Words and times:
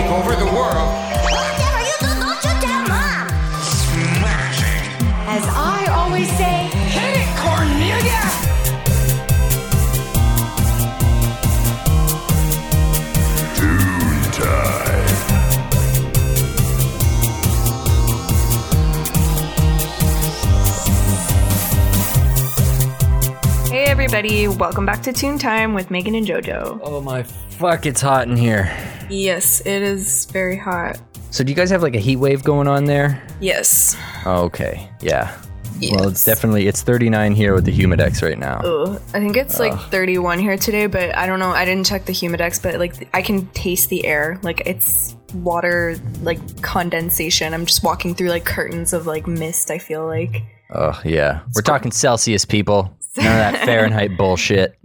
take 0.00 0.10
over 0.10 0.34
the 0.34 0.46
world. 0.46 0.90
Whatever 1.30 1.80
you 1.80 1.96
do, 2.00 2.10
don't 2.20 2.44
you 2.44 2.54
tell 2.64 2.88
mom. 2.88 3.28
Smashing. 3.60 4.84
As 5.28 5.44
I 5.46 5.86
always 5.92 6.28
say, 6.36 6.68
Hit 6.88 7.16
it, 7.20 7.28
Cornelia! 7.38 8.20
Hey 23.70 23.84
everybody, 23.84 24.48
welcome 24.48 24.86
back 24.86 25.02
to 25.02 25.12
Toon 25.12 25.38
Time 25.38 25.74
with 25.74 25.90
Megan 25.90 26.14
and 26.14 26.26
JoJo. 26.26 26.80
Oh 26.82 27.00
my 27.00 27.22
fuck, 27.22 27.86
it's 27.86 28.00
hot 28.00 28.26
in 28.26 28.36
here. 28.36 28.72
Yes, 29.10 29.60
it 29.66 29.82
is 29.82 30.26
very 30.26 30.56
hot. 30.56 31.00
So 31.30 31.44
do 31.44 31.50
you 31.50 31.56
guys 31.56 31.70
have 31.70 31.82
like 31.82 31.94
a 31.94 32.00
heat 32.00 32.16
wave 32.16 32.42
going 32.42 32.68
on 32.68 32.84
there? 32.84 33.22
Yes. 33.40 33.96
Oh, 34.24 34.44
okay. 34.44 34.90
Yeah. 35.00 35.36
Well, 35.92 36.08
it's 36.08 36.24
definitely 36.24 36.66
it's 36.66 36.82
39 36.82 37.34
here 37.34 37.54
with 37.54 37.64
the 37.64 37.72
humidex 37.72 38.22
right 38.22 38.38
now. 38.38 38.58
Ugh. 38.60 39.00
I 39.14 39.18
think 39.20 39.36
it's 39.36 39.58
like 39.58 39.78
31 39.90 40.38
here 40.38 40.58
today, 40.58 40.86
but 40.86 41.16
I 41.16 41.24
don't 41.26 41.38
know. 41.38 41.50
I 41.50 41.64
didn't 41.64 41.86
check 41.86 42.04
the 42.04 42.12
humidex, 42.12 42.62
but 42.62 42.78
like 42.78 43.08
I 43.14 43.22
can 43.22 43.46
taste 43.48 43.88
the 43.88 44.04
air. 44.04 44.38
Like 44.42 44.62
it's 44.66 45.16
water 45.32 45.96
like 46.20 46.62
condensation. 46.62 47.54
I'm 47.54 47.64
just 47.64 47.82
walking 47.82 48.14
through 48.14 48.28
like 48.28 48.44
curtains 48.44 48.92
of 48.92 49.06
like 49.06 49.26
mist, 49.26 49.70
I 49.70 49.78
feel 49.78 50.06
like. 50.06 50.42
Oh, 50.72 51.00
yeah. 51.04 51.40
We're 51.54 51.62
talking 51.62 51.90
Celsius 51.90 52.44
people. 52.44 52.96
None 53.16 53.26
of 53.26 53.32
that 53.32 53.64
Fahrenheit 53.64 54.16
bullshit. 54.16 54.78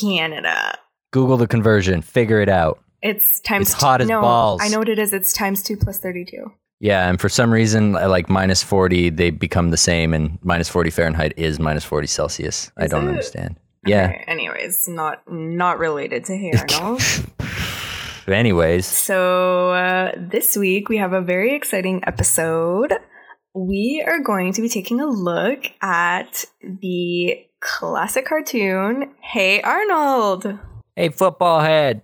Canada. 0.00 0.78
Google 1.10 1.36
the 1.36 1.46
conversion, 1.46 2.02
figure 2.02 2.40
it 2.40 2.48
out. 2.48 2.80
It's 3.02 3.40
times 3.40 3.70
It's 3.70 3.80
hot 3.80 4.00
as 4.00 4.08
no, 4.08 4.20
balls. 4.20 4.60
I 4.62 4.68
know 4.68 4.78
what 4.78 4.88
it 4.88 4.98
is. 4.98 5.12
It's 5.12 5.32
times 5.32 5.62
2 5.62 5.76
plus 5.76 5.98
32. 6.00 6.52
Yeah, 6.80 7.08
and 7.08 7.20
for 7.20 7.28
some 7.28 7.52
reason 7.52 7.92
like 7.92 8.28
minus 8.28 8.62
40 8.62 9.10
they 9.10 9.30
become 9.30 9.70
the 9.70 9.76
same 9.76 10.14
and 10.14 10.38
minus 10.42 10.68
40 10.68 10.90
Fahrenheit 10.90 11.32
is 11.36 11.58
minus 11.58 11.84
40 11.84 12.06
Celsius. 12.06 12.70
I 12.76 12.86
don't 12.86 13.06
it? 13.06 13.10
understand. 13.10 13.56
Yeah. 13.86 14.06
Okay, 14.10 14.24
anyways, 14.28 14.86
not 14.88 15.22
not 15.28 15.78
related 15.78 16.24
to 16.26 16.36
Hey 16.36 16.52
Arnold. 16.56 17.02
Anyways, 18.28 18.84
So, 18.84 19.70
uh, 19.70 20.12
this 20.18 20.54
week 20.54 20.90
we 20.90 20.98
have 20.98 21.14
a 21.14 21.20
very 21.22 21.54
exciting 21.54 22.02
episode. 22.06 22.92
We 23.54 24.04
are 24.06 24.20
going 24.20 24.52
to 24.52 24.60
be 24.60 24.68
taking 24.68 25.00
a 25.00 25.06
look 25.06 25.64
at 25.80 26.44
the 26.62 27.38
classic 27.60 28.26
cartoon, 28.26 29.14
Hey 29.22 29.62
Arnold. 29.62 30.58
hey 30.94 31.08
football 31.08 31.60
head. 31.60 32.02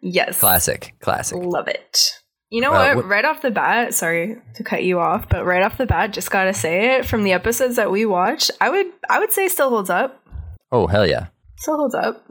Yes. 0.00 0.40
Classic, 0.40 0.94
classic. 1.00 1.38
Love 1.42 1.68
it. 1.68 2.18
You 2.50 2.60
know 2.60 2.72
Uh, 2.72 2.94
what? 2.94 3.04
wh- 3.04 3.08
Right 3.08 3.24
off 3.24 3.40
the 3.42 3.50
bat, 3.50 3.94
sorry 3.94 4.36
to 4.56 4.62
cut 4.64 4.84
you 4.84 5.00
off, 5.00 5.28
but 5.28 5.44
right 5.46 5.62
off 5.62 5.78
the 5.78 5.86
bat, 5.86 6.12
just 6.12 6.30
gotta 6.30 6.52
say 6.52 6.96
it. 6.98 7.06
From 7.06 7.22
the 7.24 7.32
episodes 7.32 7.76
that 7.76 7.90
we 7.90 8.04
watched, 8.04 8.50
I 8.60 8.68
would 8.68 8.86
I 9.08 9.18
would 9.20 9.32
say 9.32 9.48
still 9.48 9.70
holds 9.70 9.88
up. 9.90 10.22
Oh, 10.70 10.86
hell 10.86 11.06
yeah. 11.06 11.26
Still 11.56 11.76
holds 11.76 11.94
up. 11.94 12.24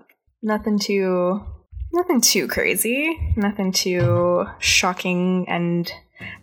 Nothing 0.43 0.77
too 0.79 1.41
nothing 1.93 2.21
too 2.21 2.47
crazy. 2.47 3.33
Nothing 3.35 3.71
too 3.71 4.45
shocking 4.59 5.45
and 5.49 5.91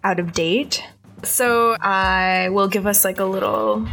out 0.02 0.18
of 0.18 0.32
date. 0.32 0.82
So 1.22 1.76
I 1.80 2.48
will 2.50 2.68
give 2.68 2.86
us 2.86 3.04
like 3.04 3.20
a 3.20 3.24
little 3.24 3.86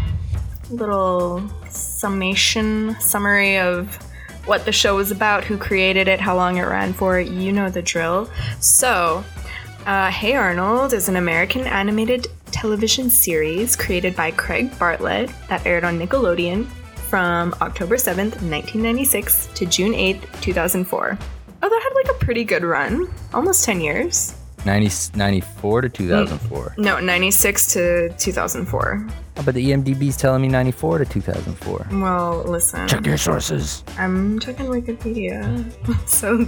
little 0.71 1.47
summation 1.69 2.95
summary 2.99 3.57
of 3.59 3.99
what 4.45 4.65
the 4.65 4.71
show 4.71 4.95
was 4.95 5.11
about, 5.11 5.43
who 5.43 5.57
created 5.57 6.07
it, 6.07 6.19
how 6.19 6.35
long 6.35 6.57
it 6.57 6.63
ran 6.63 6.93
for. 6.93 7.19
You 7.19 7.51
know 7.51 7.69
the 7.69 7.81
drill. 7.81 8.29
So, 8.59 9.23
uh, 9.85 10.09
Hey 10.11 10.35
Arnold 10.35 10.93
is 10.93 11.09
an 11.09 11.15
American 11.15 11.61
animated 11.61 12.27
television 12.51 13.09
series 13.09 13.75
created 13.75 14.15
by 14.15 14.31
Craig 14.31 14.77
Bartlett 14.79 15.29
that 15.49 15.65
aired 15.65 15.83
on 15.83 15.99
Nickelodeon 15.99 16.65
from 17.09 17.53
October 17.61 17.95
7th, 17.95 18.41
1996 18.41 19.47
to 19.55 19.65
June 19.65 19.93
8th, 19.93 20.41
2004. 20.41 21.17
Oh, 21.63 21.69
that 21.69 21.81
had 21.83 21.93
like 21.95 22.15
a 22.15 22.25
pretty 22.25 22.43
good 22.43 22.63
run. 22.63 23.07
Almost 23.33 23.65
10 23.65 23.81
years. 23.81 24.35
90, 24.65 25.17
94 25.17 25.81
to 25.81 25.89
2004. 25.89 26.75
No, 26.77 26.99
96 26.99 27.73
to 27.73 28.09
2004. 28.17 29.07
Oh, 29.37 29.43
but 29.43 29.53
the 29.53 29.71
IMDb's 29.71 30.15
telling 30.15 30.41
me 30.41 30.47
94 30.47 30.99
to 30.99 31.05
2004. 31.05 31.87
Well, 31.99 32.43
listen. 32.47 32.87
Check 32.87 33.05
your 33.05 33.17
sources. 33.17 33.83
I'm 33.97 34.39
checking 34.39 34.67
Wikipedia. 34.67 35.43
So 36.07 36.45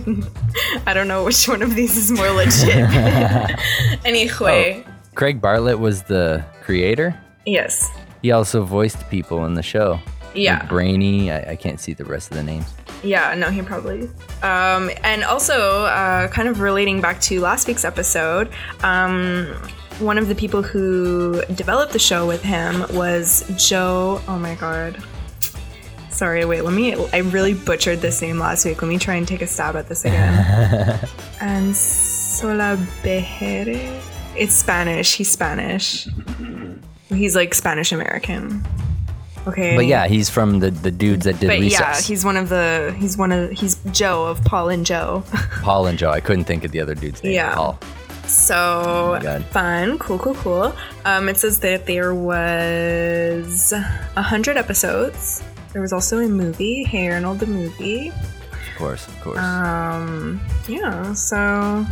I 0.85 0.93
don't 0.93 1.07
know 1.07 1.23
which 1.25 1.47
one 1.47 1.61
of 1.61 1.75
these 1.75 1.97
is 1.97 2.11
more 2.11 2.29
legit. 2.29 2.75
anyway, 4.05 4.85
Craig 5.15 5.41
Bartlett 5.41 5.79
was 5.79 6.03
the 6.03 6.43
creator. 6.61 7.19
yes. 7.45 7.89
He 8.23 8.31
also 8.31 8.63
voiced 8.63 9.07
people 9.11 9.45
in 9.45 9.53
the 9.53 9.61
show. 9.63 9.99
Yeah. 10.33 10.59
Like 10.59 10.69
Brainy. 10.69 11.31
I, 11.31 11.51
I 11.51 11.55
can't 11.55 11.79
see 11.79 11.93
the 11.93 12.03
rest 12.03 12.31
of 12.31 12.37
the 12.37 12.43
names. 12.43 12.65
Yeah, 13.03 13.35
no, 13.35 13.49
he 13.51 13.61
probably. 13.61 14.09
Um, 14.41 14.89
and 15.03 15.23
also, 15.23 15.83
uh, 15.85 16.27
kind 16.29 16.47
of 16.47 16.59
relating 16.59 16.99
back 16.99 17.21
to 17.21 17.39
last 17.39 17.67
week's 17.67 17.85
episode, 17.85 18.49
um, 18.83 19.53
one 19.99 20.17
of 20.17 20.27
the 20.27 20.35
people 20.35 20.61
who 20.61 21.41
developed 21.55 21.93
the 21.93 21.99
show 21.99 22.27
with 22.27 22.43
him 22.43 22.85
was 22.95 23.43
Joe. 23.57 24.21
Oh 24.27 24.37
my 24.37 24.55
god. 24.55 25.01
Sorry, 26.11 26.45
wait, 26.45 26.63
let 26.63 26.73
me. 26.73 26.95
I 27.13 27.19
really 27.19 27.53
butchered 27.53 27.99
this 28.01 28.21
name 28.21 28.39
last 28.39 28.65
week. 28.65 28.81
Let 28.81 28.87
me 28.87 28.97
try 28.97 29.15
and 29.15 29.27
take 29.27 29.41
a 29.41 29.47
stab 29.47 29.75
at 29.75 29.87
this 29.87 30.03
again. 30.03 30.33
Ansolabehere? 31.39 34.01
It's 34.35 34.53
Spanish. 34.53 35.15
He's 35.15 35.29
Spanish. 35.29 36.07
He's 37.09 37.35
like 37.35 37.53
Spanish 37.53 37.91
American. 37.91 38.65
Okay. 39.47 39.75
But 39.75 39.85
yeah, 39.85 40.07
he's 40.07 40.29
from 40.29 40.59
the, 40.59 40.71
the 40.71 40.91
dudes 40.91 41.23
that 41.25 41.39
did 41.39 41.47
But 41.47 41.59
Recess. 41.59 41.79
yeah, 41.79 42.01
he's 42.01 42.25
one 42.25 42.35
of 42.35 42.49
the 42.49 42.93
he's 42.99 43.17
one 43.17 43.31
of 43.31 43.51
he's 43.51 43.75
Joe 43.91 44.25
of 44.25 44.43
Paul 44.43 44.69
and 44.69 44.85
Joe. 44.85 45.23
Paul 45.61 45.87
and 45.87 45.97
Joe. 45.97 46.09
I 46.09 46.19
couldn't 46.19 46.43
think 46.43 46.65
of 46.65 46.71
the 46.71 46.81
other 46.81 46.95
dude's 46.95 47.23
name. 47.23 47.33
Yeah. 47.33 47.55
Paul. 47.55 47.79
So 48.27 49.19
God. 49.21 49.45
fun, 49.45 49.97
cool, 49.99 50.19
cool, 50.19 50.35
cool. 50.35 50.75
Um, 51.05 51.29
it 51.29 51.37
says 51.37 51.59
that 51.59 51.85
there 51.85 52.13
was 52.13 53.71
a 53.71 54.21
hundred 54.21 54.57
episodes. 54.57 55.43
There 55.73 55.81
was 55.81 55.93
also 55.93 56.19
a 56.19 56.27
movie, 56.27 56.83
Hey 56.83 57.09
Arnold 57.09 57.39
the 57.39 57.47
movie. 57.47 58.09
Of 58.09 58.77
course, 58.77 59.07
of 59.07 59.21
course. 59.21 59.39
Um, 59.39 60.41
yeah. 60.67 61.13
So 61.13 61.85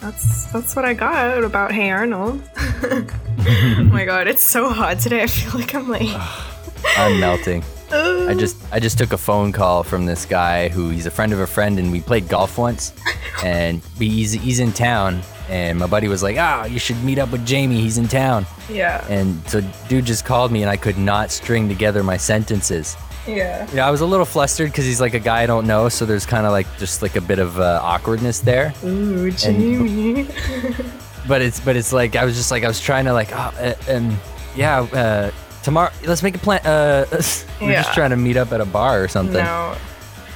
that's 0.00 0.46
that's 0.52 0.76
what 0.76 0.84
I 0.84 0.94
got 0.94 1.44
about 1.44 1.72
Hey 1.72 1.90
Arnold. 1.90 2.42
oh 2.56 3.88
my 3.90 4.04
god, 4.04 4.26
it's 4.26 4.42
so 4.42 4.68
hot 4.68 4.98
today. 4.98 5.22
I 5.22 5.26
feel 5.26 5.60
like 5.60 5.74
I'm 5.74 5.88
like. 5.88 6.08
I'm 6.96 7.18
melting. 7.20 7.64
I 7.94 8.34
just 8.38 8.56
I 8.72 8.80
just 8.80 8.98
took 8.98 9.12
a 9.12 9.18
phone 9.18 9.52
call 9.52 9.82
from 9.82 10.06
this 10.06 10.26
guy 10.26 10.68
who 10.68 10.90
he's 10.90 11.06
a 11.06 11.10
friend 11.10 11.32
of 11.32 11.40
a 11.40 11.46
friend 11.46 11.78
and 11.78 11.92
we 11.92 12.00
played 12.00 12.28
golf 12.28 12.58
once 12.58 12.92
and 13.44 13.82
he's 13.98 14.32
he's 14.32 14.60
in 14.60 14.72
town 14.72 15.22
and 15.48 15.78
my 15.78 15.86
buddy 15.86 16.08
was 16.08 16.22
like, 16.22 16.36
"Ah, 16.38 16.64
you 16.64 16.78
should 16.78 17.02
meet 17.04 17.18
up 17.18 17.30
with 17.32 17.44
Jamie. 17.46 17.80
He's 17.80 17.98
in 17.98 18.08
town." 18.08 18.46
Yeah. 18.70 19.04
And 19.08 19.46
so 19.48 19.60
dude 19.88 20.04
just 20.04 20.24
called 20.24 20.50
me 20.52 20.62
and 20.62 20.70
I 20.70 20.76
could 20.76 20.98
not 20.98 21.30
string 21.30 21.68
together 21.68 22.02
my 22.02 22.16
sentences. 22.16 22.96
Yeah. 23.26 23.66
Know, 23.72 23.82
I 23.82 23.90
was 23.90 24.02
a 24.02 24.06
little 24.06 24.26
flustered 24.26 24.70
because 24.70 24.84
he's 24.84 25.00
like 25.00 25.14
a 25.14 25.18
guy 25.18 25.42
I 25.42 25.46
don't 25.46 25.66
know, 25.66 25.88
so 25.88 26.04
there's 26.04 26.26
kind 26.26 26.44
of 26.46 26.52
like 26.52 26.66
just 26.78 27.00
like 27.02 27.16
a 27.16 27.20
bit 27.22 27.38
of 27.38 27.58
uh, 27.58 27.80
awkwardness 27.82 28.40
there. 28.40 28.74
Ooh, 28.84 29.30
Jamie. 29.30 30.28
But 31.26 31.40
it's 31.40 31.58
but 31.58 31.74
it's 31.74 31.90
like 31.90 32.16
I 32.16 32.24
was 32.26 32.36
just 32.36 32.50
like 32.50 32.64
I 32.64 32.68
was 32.68 32.78
trying 32.80 33.06
to 33.06 33.14
like 33.14 33.30
oh, 33.32 33.50
uh, 33.58 33.74
um 33.88 34.18
yeah 34.54 34.80
uh, 34.82 35.30
tomorrow 35.62 35.90
let's 36.04 36.22
make 36.22 36.34
a 36.36 36.38
plan. 36.38 36.60
Uh, 36.66 37.06
we're 37.62 37.70
Yeah. 37.70 37.82
just 37.82 37.94
trying 37.94 38.10
to 38.10 38.16
meet 38.16 38.36
up 38.36 38.52
at 38.52 38.60
a 38.60 38.66
bar 38.66 39.02
or 39.02 39.08
something. 39.08 39.42
no, 39.42 39.74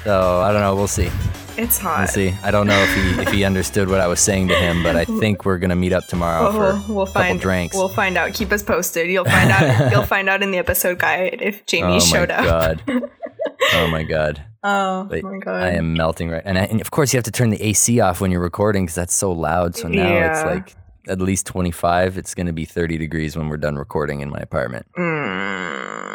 So 0.04 0.40
I 0.40 0.50
don't 0.50 0.62
know. 0.62 0.74
We'll 0.74 0.88
see. 0.88 1.10
It's 1.58 1.78
hot. 1.78 1.98
We'll 1.98 2.06
see. 2.08 2.34
I 2.42 2.50
don't 2.50 2.66
know 2.66 2.78
if 2.78 2.94
he 2.94 3.22
if 3.22 3.28
he 3.30 3.44
understood 3.44 3.88
what 3.88 4.00
I 4.00 4.06
was 4.06 4.20
saying 4.20 4.48
to 4.48 4.54
him, 4.54 4.82
but 4.82 4.96
I 4.96 5.04
think 5.20 5.44
we're 5.44 5.58
gonna 5.58 5.76
meet 5.76 5.92
up 5.92 6.06
tomorrow 6.06 6.52
for 6.52 6.58
We'll, 6.92 7.02
a 7.02 7.06
couple 7.06 7.06
find 7.06 7.40
drinks. 7.40 7.76
We'll 7.76 7.88
find 7.88 8.16
out. 8.16 8.32
Keep 8.32 8.52
us 8.52 8.62
posted. 8.62 9.08
You'll 9.10 9.24
find 9.36 9.50
out. 9.50 9.90
you'll 9.90 10.06
find 10.06 10.28
out 10.28 10.42
in 10.42 10.50
the 10.52 10.58
episode 10.58 10.98
guide 10.98 11.40
if 11.42 11.66
Jamie 11.66 12.00
showed 12.00 12.30
up. 12.30 12.40
oh 12.40 12.46
showed 12.46 12.48
my 12.48 12.70
up. 12.70 12.86
god. 12.86 13.10
oh 13.74 13.88
my 13.88 14.02
god. 14.04 14.42
Oh 14.62 15.04
Wait, 15.10 15.24
my 15.24 15.38
god. 15.38 15.62
I 15.62 15.70
am 15.70 15.94
melting 15.94 16.30
right, 16.30 16.42
and, 16.44 16.58
I, 16.58 16.62
and 16.62 16.80
of 16.80 16.90
course 16.90 17.12
you 17.12 17.16
have 17.18 17.24
to 17.24 17.30
turn 17.32 17.50
the 17.50 17.62
AC 17.62 18.00
off 18.00 18.20
when 18.20 18.30
you're 18.30 18.40
recording 18.40 18.84
because 18.86 18.96
that's 18.96 19.14
so 19.14 19.32
loud. 19.32 19.76
So 19.76 19.88
now 19.88 20.30
it's 20.32 20.44
like 20.44 20.74
at 21.08 21.20
least 21.20 21.46
25. 21.46 22.18
It's 22.18 22.34
gonna 22.34 22.52
be 22.52 22.64
30 22.64 22.98
degrees 22.98 23.36
when 23.36 23.48
we're 23.48 23.56
done 23.56 23.76
recording 23.76 24.20
in 24.20 24.30
my 24.30 24.38
apartment. 24.38 24.86
Mm. 24.96 26.07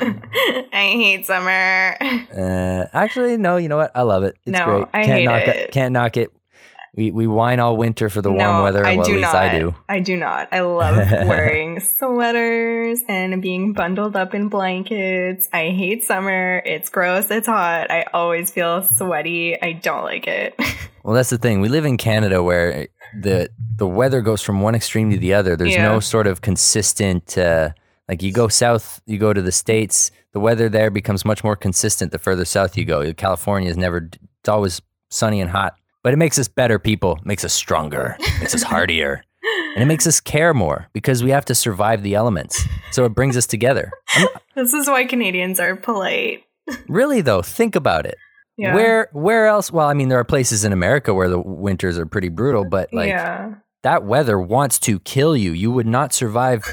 I 0.72 0.92
hate 0.96 1.26
summer. 1.26 1.96
Uh, 2.00 2.86
actually, 2.92 3.36
no. 3.36 3.56
You 3.56 3.68
know 3.68 3.76
what? 3.76 3.92
I 3.94 4.02
love 4.02 4.22
it. 4.24 4.36
It's 4.46 4.58
No, 4.58 4.64
great. 4.64 4.86
I 4.94 5.04
can't 5.04 5.18
hate 5.18 5.24
knock 5.24 5.42
it. 5.48 5.72
Can't 5.72 5.92
knock 5.92 6.16
it. 6.16 6.32
We 6.96 7.12
we 7.12 7.28
whine 7.28 7.60
all 7.60 7.76
winter 7.76 8.08
for 8.10 8.20
the 8.20 8.30
warm 8.32 8.56
no, 8.56 8.62
weather. 8.64 8.84
I 8.84 8.96
well, 8.96 9.04
do 9.06 9.12
at 9.12 9.16
least 9.18 9.32
not. 9.32 9.42
I 9.44 9.58
do. 9.58 9.74
I 9.88 10.00
do 10.00 10.16
not. 10.16 10.48
I 10.52 10.60
love 10.60 10.96
wearing 11.28 11.78
sweaters 11.78 13.00
and 13.08 13.40
being 13.40 13.72
bundled 13.72 14.16
up 14.16 14.34
in 14.34 14.48
blankets. 14.48 15.48
I 15.52 15.68
hate 15.70 16.02
summer. 16.04 16.60
It's 16.66 16.88
gross. 16.90 17.30
It's 17.30 17.46
hot. 17.46 17.90
I 17.92 18.06
always 18.12 18.50
feel 18.50 18.82
sweaty. 18.82 19.60
I 19.62 19.72
don't 19.72 20.04
like 20.04 20.26
it. 20.26 20.54
Well, 21.02 21.14
that's 21.14 21.30
the 21.30 21.38
thing. 21.38 21.62
We 21.62 21.70
live 21.70 21.86
in 21.86 21.96
Canada 21.96 22.42
where 22.42 22.88
the 23.18 23.48
the 23.74 23.86
weather 23.86 24.20
goes 24.20 24.42
from 24.42 24.60
one 24.60 24.74
extreme 24.74 25.10
to 25.12 25.16
the 25.16 25.32
other. 25.32 25.56
There's 25.56 25.72
Yeah. 25.72 25.88
no 25.88 25.98
sort 25.98 26.26
of 26.26 26.42
consistent. 26.42 27.38
Uh, 27.38 27.70
like 28.10 28.22
you 28.24 28.32
go 28.32 28.48
south, 28.48 29.00
you 29.06 29.18
go 29.18 29.32
to 29.32 29.40
the 29.40 29.52
states. 29.52 30.10
The 30.32 30.40
weather 30.40 30.68
there 30.68 30.90
becomes 30.90 31.24
much 31.24 31.44
more 31.44 31.54
consistent 31.54 32.10
the 32.10 32.18
further 32.18 32.44
south 32.44 32.76
you 32.76 32.84
go. 32.84 33.14
California 33.14 33.70
is 33.70 33.76
never. 33.76 34.10
It's 34.40 34.48
always 34.48 34.82
sunny 35.10 35.40
and 35.40 35.48
hot, 35.48 35.74
but 36.02 36.12
it 36.12 36.16
makes 36.16 36.36
us 36.36 36.48
better 36.48 36.80
people. 36.80 37.20
Makes 37.24 37.44
us 37.44 37.54
stronger. 37.54 38.16
makes 38.40 38.54
us 38.54 38.62
hardier. 38.62 39.24
And 39.74 39.84
it 39.84 39.86
makes 39.86 40.06
us 40.06 40.20
care 40.20 40.52
more 40.52 40.88
because 40.92 41.22
we 41.22 41.30
have 41.30 41.44
to 41.46 41.54
survive 41.54 42.02
the 42.02 42.14
elements. 42.14 42.60
So 42.90 43.04
it 43.04 43.14
brings 43.14 43.36
us 43.36 43.46
together. 43.46 43.92
this 44.56 44.74
is 44.74 44.88
why 44.88 45.04
Canadians 45.04 45.60
are 45.60 45.76
polite. 45.76 46.44
Really 46.88 47.20
though, 47.20 47.40
think 47.40 47.74
about 47.74 48.04
it. 48.04 48.16
Yeah. 48.58 48.74
Where 48.74 49.08
where 49.12 49.46
else? 49.46 49.72
Well, 49.72 49.86
I 49.86 49.94
mean, 49.94 50.08
there 50.08 50.18
are 50.18 50.24
places 50.24 50.64
in 50.64 50.72
America 50.72 51.14
where 51.14 51.28
the 51.28 51.40
winters 51.40 51.98
are 51.98 52.06
pretty 52.06 52.28
brutal, 52.28 52.64
but 52.64 52.92
like 52.92 53.08
yeah. 53.08 53.54
that 53.82 54.04
weather 54.04 54.38
wants 54.38 54.78
to 54.80 54.98
kill 55.00 55.36
you. 55.36 55.52
You 55.52 55.70
would 55.70 55.86
not 55.86 56.12
survive 56.12 56.64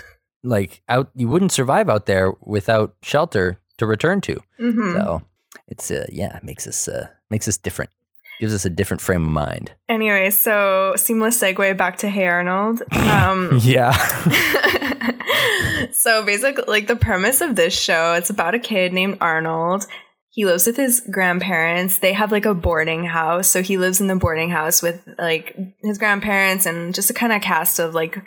like 0.43 0.81
out 0.87 1.09
you 1.15 1.27
wouldn't 1.27 1.51
survive 1.51 1.89
out 1.89 2.05
there 2.05 2.33
without 2.41 2.95
shelter 3.01 3.59
to 3.77 3.85
return 3.85 4.21
to. 4.21 4.39
hmm 4.57 4.93
So 4.93 5.21
it's 5.67 5.91
uh 5.91 6.05
yeah, 6.11 6.37
it 6.37 6.43
makes 6.43 6.67
us 6.67 6.87
uh 6.87 7.07
makes 7.29 7.47
us 7.47 7.57
different. 7.57 7.91
Gives 8.39 8.53
us 8.53 8.65
a 8.65 8.69
different 8.69 9.01
frame 9.01 9.25
of 9.25 9.31
mind. 9.31 9.71
Anyway, 9.89 10.29
so 10.29 10.93
seamless 10.95 11.41
segue 11.41 11.75
back 11.75 11.97
to 11.97 12.09
Hey 12.09 12.27
Arnold. 12.27 12.83
Um, 12.91 13.59
Yeah. 13.63 13.91
so 15.91 16.23
basically, 16.23 16.65
like 16.67 16.85
the 16.85 16.95
premise 16.95 17.41
of 17.41 17.55
this 17.55 17.73
show, 17.77 18.13
it's 18.13 18.29
about 18.29 18.53
a 18.53 18.59
kid 18.59 18.93
named 18.93 19.17
Arnold. 19.21 19.87
He 20.29 20.45
lives 20.45 20.67
with 20.67 20.77
his 20.77 20.99
grandparents. 21.11 21.97
They 21.97 22.13
have 22.13 22.31
like 22.31 22.45
a 22.45 22.53
boarding 22.53 23.05
house, 23.05 23.47
so 23.47 23.63
he 23.63 23.79
lives 23.79 24.01
in 24.01 24.07
the 24.07 24.15
boarding 24.15 24.51
house 24.51 24.83
with 24.83 25.01
like 25.17 25.57
his 25.81 25.97
grandparents 25.97 26.67
and 26.67 26.93
just 26.93 27.09
a 27.09 27.13
kind 27.15 27.33
of 27.33 27.41
cast 27.41 27.79
of 27.79 27.95
like 27.95 28.21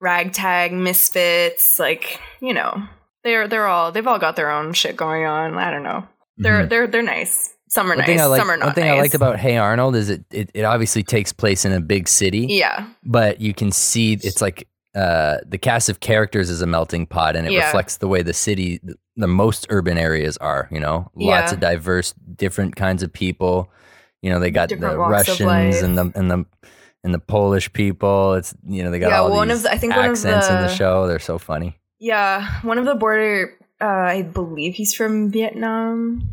ragtag 0.00 0.72
misfits. 0.72 1.78
Like 1.78 2.20
you 2.40 2.54
know, 2.54 2.82
they're 3.24 3.48
they're 3.48 3.66
all 3.66 3.92
they've 3.92 4.06
all 4.06 4.18
got 4.18 4.36
their 4.36 4.50
own 4.50 4.72
shit 4.72 4.96
going 4.96 5.24
on. 5.24 5.54
I 5.56 5.70
don't 5.70 5.82
know. 5.82 6.06
They're 6.38 6.64
Mhm. 6.64 6.68
they're 6.68 6.86
they're 6.86 7.02
nice. 7.02 7.52
Some 7.68 7.86
are 7.90 7.96
One 7.96 8.06
nice. 8.06 8.20
like 8.28 8.38
some 8.40 8.50
are 8.50 8.56
not 8.56 8.66
one 8.66 8.74
thing 8.74 8.84
nice. 8.86 8.96
I 8.98 9.00
liked 9.00 9.14
about 9.14 9.38
Hey 9.40 9.56
Arnold 9.56 9.96
is 9.96 10.08
it, 10.08 10.24
it 10.30 10.50
it 10.54 10.62
obviously 10.62 11.02
takes 11.02 11.32
place 11.32 11.64
in 11.64 11.72
a 11.72 11.80
big 11.80 12.08
city. 12.08 12.46
yeah 12.48 12.86
but 13.04 13.40
you 13.40 13.52
can 13.52 13.72
see 13.72 14.12
it's 14.14 14.40
like 14.40 14.68
uh, 14.94 15.38
the 15.44 15.58
cast 15.58 15.88
of 15.90 16.00
characters 16.00 16.48
is 16.48 16.62
a 16.62 16.66
melting 16.66 17.06
pot 17.06 17.36
and 17.36 17.46
it 17.46 17.52
Yeah. 17.52 17.66
reflects 17.66 17.98
the 17.98 18.08
way 18.08 18.22
the 18.22 18.32
city 18.32 18.80
the, 18.82 18.94
the 19.16 19.26
most 19.26 19.66
urban 19.68 19.98
areas 19.98 20.36
are 20.38 20.68
you 20.70 20.78
know 20.80 21.10
lots 21.16 21.50
Yeah. 21.50 21.54
of 21.54 21.60
diverse 21.60 22.14
different 22.36 22.76
kinds 22.76 23.02
of 23.02 23.12
people 23.12 23.68
you 24.22 24.30
know 24.30 24.38
they 24.38 24.50
got 24.50 24.68
Different 24.70 24.94
the 24.94 24.98
russians 24.98 25.82
and 25.82 25.98
the 25.98 26.12
and 26.14 26.30
the 26.30 26.44
and 27.06 27.14
the 27.14 27.18
polish 27.18 27.72
people 27.72 28.34
it's 28.34 28.52
you 28.66 28.82
know 28.82 28.90
they 28.90 28.98
got 28.98 29.08
Yeah, 29.10 29.20
all 29.22 29.30
one 29.30 29.48
of 29.50 29.56
these 29.58 29.62
the- 29.62 29.72
I 29.72 29.78
think 29.78 29.94
one 29.96 30.04
of 30.04 30.10
accents 30.10 30.48
in 30.48 30.56
the 30.56 30.62
the- 30.62 30.74
show 30.74 31.06
they're 31.06 31.18
so 31.18 31.38
funny 31.38 31.78
yeah. 31.98 32.60
One 32.60 32.76
of 32.76 32.84
the 32.84 32.94
boarder. 32.94 33.56
Uh, 33.80 33.86
I 33.86 34.20
believe 34.22 34.74
he's 34.74 34.92
from 34.92 35.30
Vietnam. 35.30 36.28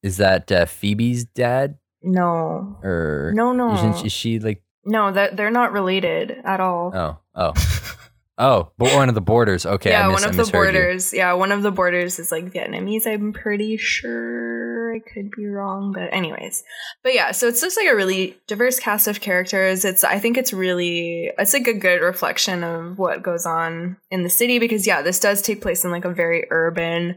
is 0.00 0.18
that 0.18 0.52
uh, 0.52 0.64
phoebe's 0.66 1.24
dad 1.24 1.78
No, 2.02 2.78
or 2.84 3.32
no, 3.34 3.52
no, 3.52 3.74
isn't- 3.74 4.06
is 4.06 4.12
she 4.12 4.38
like 4.38 4.62
no. 4.84 5.10
That 5.10 5.36
they're 5.36 5.50
not 5.50 5.72
related 5.72 6.36
at 6.44 6.60
all. 6.60 6.92
oh 6.94 7.18
oh 7.34 7.52
oh 8.38 8.70
but 8.78 8.94
one 8.94 9.08
of 9.08 9.14
the 9.14 9.20
boarders 9.20 9.66
okay 9.66 9.94
I 9.94 10.00
yeah, 10.00 10.08
one 10.08 10.24
of 10.24 10.32
the 10.32 10.38
misheard 10.38 10.74
you. 10.74 10.80
boarders. 10.80 11.12
Yeah, 11.12 11.32
one 11.34 11.52
of 11.52 11.62
the 11.62 11.70
boarders 11.70 12.18
is 12.18 12.32
like 12.32 12.52
Vietnamese. 12.52 13.06
I'm 13.06 13.32
pretty 13.32 13.76
sure. 13.76 14.94
I 14.94 15.00
could 15.00 15.30
be 15.36 15.46
wrong, 15.46 15.92
but 15.92 16.12
anyways. 16.12 16.62
But 17.02 17.14
yeah, 17.14 17.32
so 17.32 17.48
it's 17.48 17.60
just 17.60 17.76
like 17.76 17.88
a 17.88 17.96
really 17.96 18.38
diverse 18.46 18.78
cast 18.78 19.06
of 19.06 19.20
characters. 19.20 19.84
It's 19.84 20.04
I 20.04 20.18
think 20.18 20.38
it's 20.38 20.52
really 20.52 21.30
it's 21.38 21.52
like 21.52 21.66
a 21.66 21.74
good 21.74 22.00
reflection 22.00 22.64
of 22.64 22.98
what 22.98 23.22
goes 23.22 23.46
on 23.46 23.96
in 24.10 24.22
the 24.22 24.30
city 24.30 24.58
because 24.58 24.86
yeah, 24.86 25.02
this 25.02 25.20
does 25.20 25.42
take 25.42 25.60
place 25.60 25.84
in 25.84 25.90
like 25.90 26.04
a 26.04 26.12
very 26.12 26.46
urban 26.50 27.16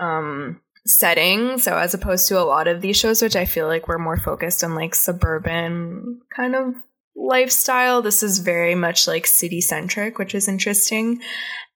um 0.00 0.60
setting. 0.86 1.58
So 1.58 1.76
as 1.76 1.94
opposed 1.94 2.28
to 2.28 2.40
a 2.40 2.44
lot 2.44 2.68
of 2.68 2.80
these 2.80 2.96
shows, 2.96 3.22
which 3.22 3.36
I 3.36 3.44
feel 3.44 3.66
like 3.66 3.88
we're 3.88 3.98
more 3.98 4.18
focused 4.18 4.62
on 4.64 4.74
like 4.74 4.94
suburban 4.94 6.20
kind 6.34 6.54
of 6.54 6.74
lifestyle. 7.16 8.02
This 8.02 8.22
is 8.22 8.38
very 8.38 8.74
much 8.74 9.06
like 9.06 9.26
city 9.26 9.60
centric, 9.60 10.18
which 10.18 10.34
is 10.34 10.48
interesting. 10.48 11.20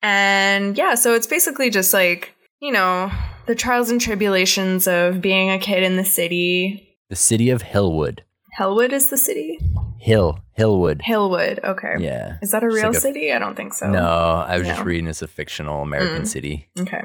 And 0.02 0.76
yeah, 0.78 0.94
so 0.94 1.14
it's 1.14 1.26
basically 1.26 1.70
just 1.70 1.92
like, 1.92 2.34
you 2.60 2.72
know, 2.72 3.10
the 3.46 3.54
trials 3.54 3.90
and 3.90 4.00
tribulations 4.00 4.86
of 4.86 5.20
being 5.20 5.50
a 5.50 5.58
kid 5.58 5.82
in 5.82 5.96
the 5.96 6.04
city. 6.04 6.96
the 7.08 7.16
city 7.16 7.50
of 7.50 7.62
hillwood 7.62 8.20
Hellwood 8.58 8.92
is 8.92 9.08
the 9.10 9.16
city? 9.16 9.58
hill 10.00 10.38
hillwood 10.58 11.00
Hillwood, 11.02 11.62
okay. 11.64 11.94
yeah 11.98 12.36
Is 12.42 12.50
that 12.52 12.62
a 12.62 12.68
real 12.68 12.88
like 12.88 12.96
a- 12.96 13.00
city? 13.00 13.32
I 13.32 13.38
don't 13.38 13.56
think 13.56 13.74
so. 13.74 13.88
No, 13.90 14.00
I 14.46 14.58
was 14.58 14.66
just 14.66 14.84
reading 14.84 15.06
it's 15.08 15.22
a 15.22 15.26
fictional 15.28 15.82
American 15.82 16.22
Mm. 16.22 16.26
city. 16.28 16.68
Okay. 16.78 17.02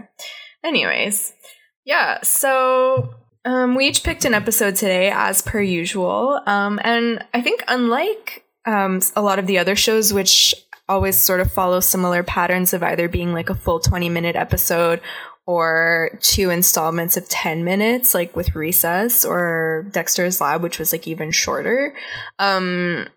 Anyways, 0.63 1.33
yeah, 1.86 2.19
so 2.24 3.13
um, 3.45 3.75
we 3.75 3.87
each 3.87 4.03
picked 4.03 4.25
an 4.25 4.33
episode 4.33 4.75
today 4.75 5.11
as 5.13 5.41
per 5.41 5.61
usual. 5.61 6.39
Um, 6.45 6.79
and 6.83 7.23
I 7.33 7.41
think, 7.41 7.63
unlike 7.67 8.45
um, 8.65 9.01
a 9.15 9.21
lot 9.21 9.39
of 9.39 9.47
the 9.47 9.57
other 9.57 9.75
shows, 9.75 10.13
which 10.13 10.55
always 10.87 11.17
sort 11.17 11.39
of 11.39 11.51
follow 11.51 11.79
similar 11.79 12.23
patterns 12.23 12.73
of 12.73 12.83
either 12.83 13.07
being 13.07 13.33
like 13.33 13.49
a 13.49 13.55
full 13.55 13.79
20 13.79 14.09
minute 14.09 14.35
episode 14.35 15.01
or 15.45 16.17
two 16.21 16.49
installments 16.49 17.17
of 17.17 17.27
10 17.27 17.63
minutes, 17.63 18.13
like 18.13 18.35
with 18.35 18.55
Recess 18.55 19.25
or 19.25 19.87
Dexter's 19.91 20.39
Lab, 20.39 20.61
which 20.61 20.79
was 20.79 20.93
like 20.93 21.07
even 21.07 21.31
shorter. 21.31 21.93
Um, 22.39 23.07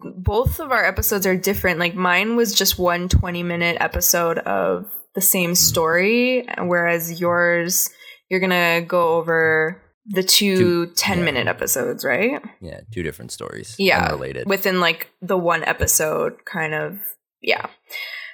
both 0.00 0.58
of 0.58 0.72
our 0.72 0.84
episodes 0.84 1.26
are 1.26 1.36
different. 1.36 1.78
Like 1.78 1.94
mine 1.94 2.34
was 2.34 2.54
just 2.54 2.78
one 2.78 3.08
20 3.08 3.44
minute 3.44 3.76
episode 3.80 4.38
of 4.38 4.90
the 5.14 5.20
same 5.20 5.54
story, 5.54 6.46
whereas 6.58 7.20
yours, 7.20 7.90
you're 8.32 8.40
gonna 8.40 8.80
go 8.80 9.16
over 9.18 9.80
the 10.06 10.22
two, 10.24 10.56
Two- 10.56 10.86
10 10.96 11.18
yeah. 11.18 11.24
minute 11.24 11.46
episodes, 11.46 12.04
right? 12.04 12.42
Yeah, 12.60 12.80
two 12.90 13.04
different 13.04 13.30
stories. 13.30 13.76
Yeah. 13.78 14.10
Related. 14.10 14.48
Within 14.48 14.80
like 14.80 15.10
the 15.20 15.36
one 15.38 15.62
episode 15.62 16.44
kind 16.44 16.74
of, 16.74 16.98
yeah. 17.42 17.66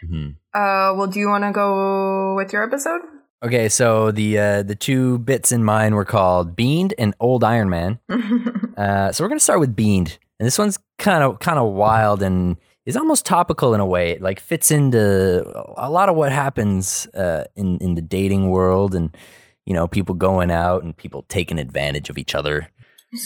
Mhm. 0.09 0.37
Uh, 0.55 0.95
well, 0.97 1.09
do 1.09 1.19
you 1.21 1.29
want 1.29 1.45
to 1.45 1.53
go 1.53 2.35
with 2.37 2.53
your 2.53 2.62
episode? 2.62 3.00
Okay, 3.45 3.69
so 3.69 4.11
the 4.12 4.39
uh, 4.39 4.62
the 4.62 4.75
two 4.75 5.19
bits 5.19 5.53
in 5.53 5.62
mine 5.65 5.95
were 5.95 6.05
called 6.05 6.56
Beaned 6.56 6.95
and 6.99 7.14
Old 7.21 7.45
Iron 7.45 7.69
Man. 7.69 7.99
Uh, 8.78 9.11
so 9.11 9.25
we're 9.25 9.28
gonna 9.28 9.40
start 9.40 9.59
with 9.59 9.75
Beaned, 9.75 10.19
and 10.38 10.47
this 10.47 10.57
one's 10.57 10.78
kind 10.99 11.25
of 11.25 11.40
kind 11.40 11.59
of 11.59 11.73
wild 11.73 12.23
and 12.23 12.57
is 12.87 12.97
almost 12.97 13.26
topical 13.26 13.75
in 13.75 13.81
a 13.81 13.87
way. 13.87 14.12
It 14.12 14.23
like 14.23 14.38
fits 14.38 14.71
into 14.71 15.43
a 15.76 15.90
lot 15.90 16.09
of 16.09 16.14
what 16.14 16.31
happens 16.31 17.09
uh, 17.12 17.45
in 17.57 17.78
in 17.78 17.97
the 17.97 18.00
dating 18.02 18.50
world, 18.50 18.95
and 18.95 19.11
you 19.68 19.75
know, 19.75 19.87
people 19.87 20.14
going 20.14 20.50
out 20.50 20.82
and 20.82 20.96
people 20.96 21.26
taking 21.28 21.58
advantage 21.58 22.08
of 22.08 22.16
each 22.16 22.34
other. 22.34 22.56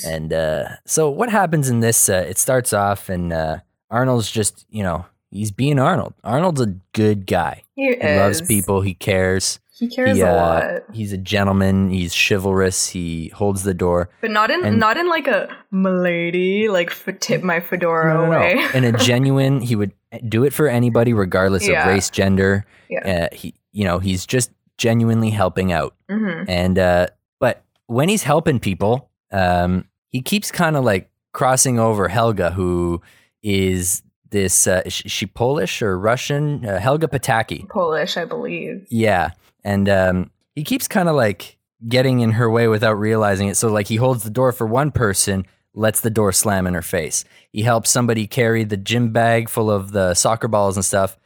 And 0.04 0.32
uh, 0.32 0.64
so 0.84 1.08
what 1.08 1.30
happens 1.30 1.68
in 1.68 1.78
this? 1.80 2.08
Uh, 2.08 2.24
it 2.28 2.36
starts 2.38 2.72
off, 2.72 3.08
and 3.08 3.32
uh, 3.32 3.58
Arnold's 3.90 4.30
just 4.30 4.66
you 4.70 4.82
know 4.82 5.06
he's 5.30 5.50
being 5.52 5.78
Arnold. 5.78 6.14
Arnold's 6.24 6.60
a 6.60 6.74
good 6.92 7.26
guy. 7.26 7.62
he 7.76 7.94
He 7.94 8.16
loves 8.16 8.40
people. 8.42 8.80
He 8.82 8.94
cares. 8.94 9.60
He 9.78 9.88
cares 9.88 10.16
He, 10.16 10.22
a 10.22 10.30
uh, 10.30 10.36
lot, 10.36 10.64
He's 10.94 11.12
a 11.12 11.18
gentleman. 11.18 11.90
He's 11.90 12.14
chivalrous. 12.14 12.88
He 12.88 13.28
holds 13.34 13.62
the 13.64 13.74
door. 13.74 14.10
but 14.20 14.30
not 14.30 14.50
in 14.50 14.64
and- 14.64 14.78
not 14.78 14.96
in 14.96 15.08
like 15.08 15.26
a 15.26 15.48
milady 15.70 16.68
like 16.68 16.90
f- 16.90 17.18
tip 17.20 17.42
my 17.42 17.58
fedora 17.60 18.14
No, 18.14 18.26
no, 18.26 18.32
away. 18.36 18.54
no. 18.54 18.70
In 18.74 18.84
a 18.84 18.92
genuine, 19.10 19.60
he 19.60 19.74
would 19.74 19.92
do 20.28 20.44
it 20.44 20.52
for 20.52 20.68
anybody, 20.68 21.12
regardless 21.12 21.66
Yeah. 21.66 21.82
of 21.88 21.94
race, 21.94 22.10
gender. 22.10 22.64
Yeah. 22.88 23.28
Uh, 23.32 23.34
he, 23.34 23.54
you 23.72 23.84
know, 23.84 23.98
he's 23.98 24.26
just 24.26 24.50
genuinely 24.82 25.30
helping 25.30 25.70
out. 25.70 25.94
hmm 26.10 26.42
And 26.48 26.76
uh, 26.76 27.06
but 27.38 27.62
when 27.86 28.08
he's 28.08 28.24
helping 28.24 28.58
people, 28.58 29.08
um, 29.30 29.84
he 30.10 30.20
keeps 30.20 30.50
kind 30.50 30.76
of 30.76 30.84
like 30.84 31.08
crossing 31.32 31.78
over 31.78 32.08
Helga, 32.08 32.50
who 32.50 33.00
is 33.44 34.02
this 34.30 34.66
uh, 34.66 34.82
is 34.84 34.92
she 34.92 35.26
Polish 35.26 35.82
or 35.82 35.96
Russian? 35.96 36.66
Uh, 36.66 36.80
Helga 36.80 37.06
Pataki. 37.06 37.68
Polish, 37.68 38.16
I 38.16 38.24
believe. 38.24 38.84
Yeah. 38.90 39.30
And 39.62 39.88
um, 39.88 40.30
he 40.56 40.64
keeps 40.64 40.88
kind 40.88 41.08
of 41.08 41.14
like 41.14 41.58
getting 41.88 42.20
in 42.20 42.32
her 42.32 42.50
way 42.50 42.66
without 42.66 42.94
realizing 42.94 43.46
it. 43.48 43.56
So, 43.56 43.68
like, 43.68 43.86
he 43.86 43.96
holds 43.96 44.24
the 44.24 44.30
door 44.30 44.50
for 44.50 44.66
one 44.66 44.90
person, 44.90 45.46
lets 45.74 46.00
the 46.00 46.10
door 46.10 46.32
slam 46.32 46.66
in 46.66 46.74
her 46.74 46.82
face. 46.82 47.24
He 47.52 47.62
helps 47.62 47.88
somebody 47.88 48.26
carry 48.26 48.64
the 48.64 48.76
gym 48.76 49.12
bag 49.12 49.48
full 49.48 49.70
of 49.70 49.92
the 49.92 50.14
soccer 50.14 50.48
balls 50.48 50.76
and 50.76 50.84
stuff. 50.84 51.16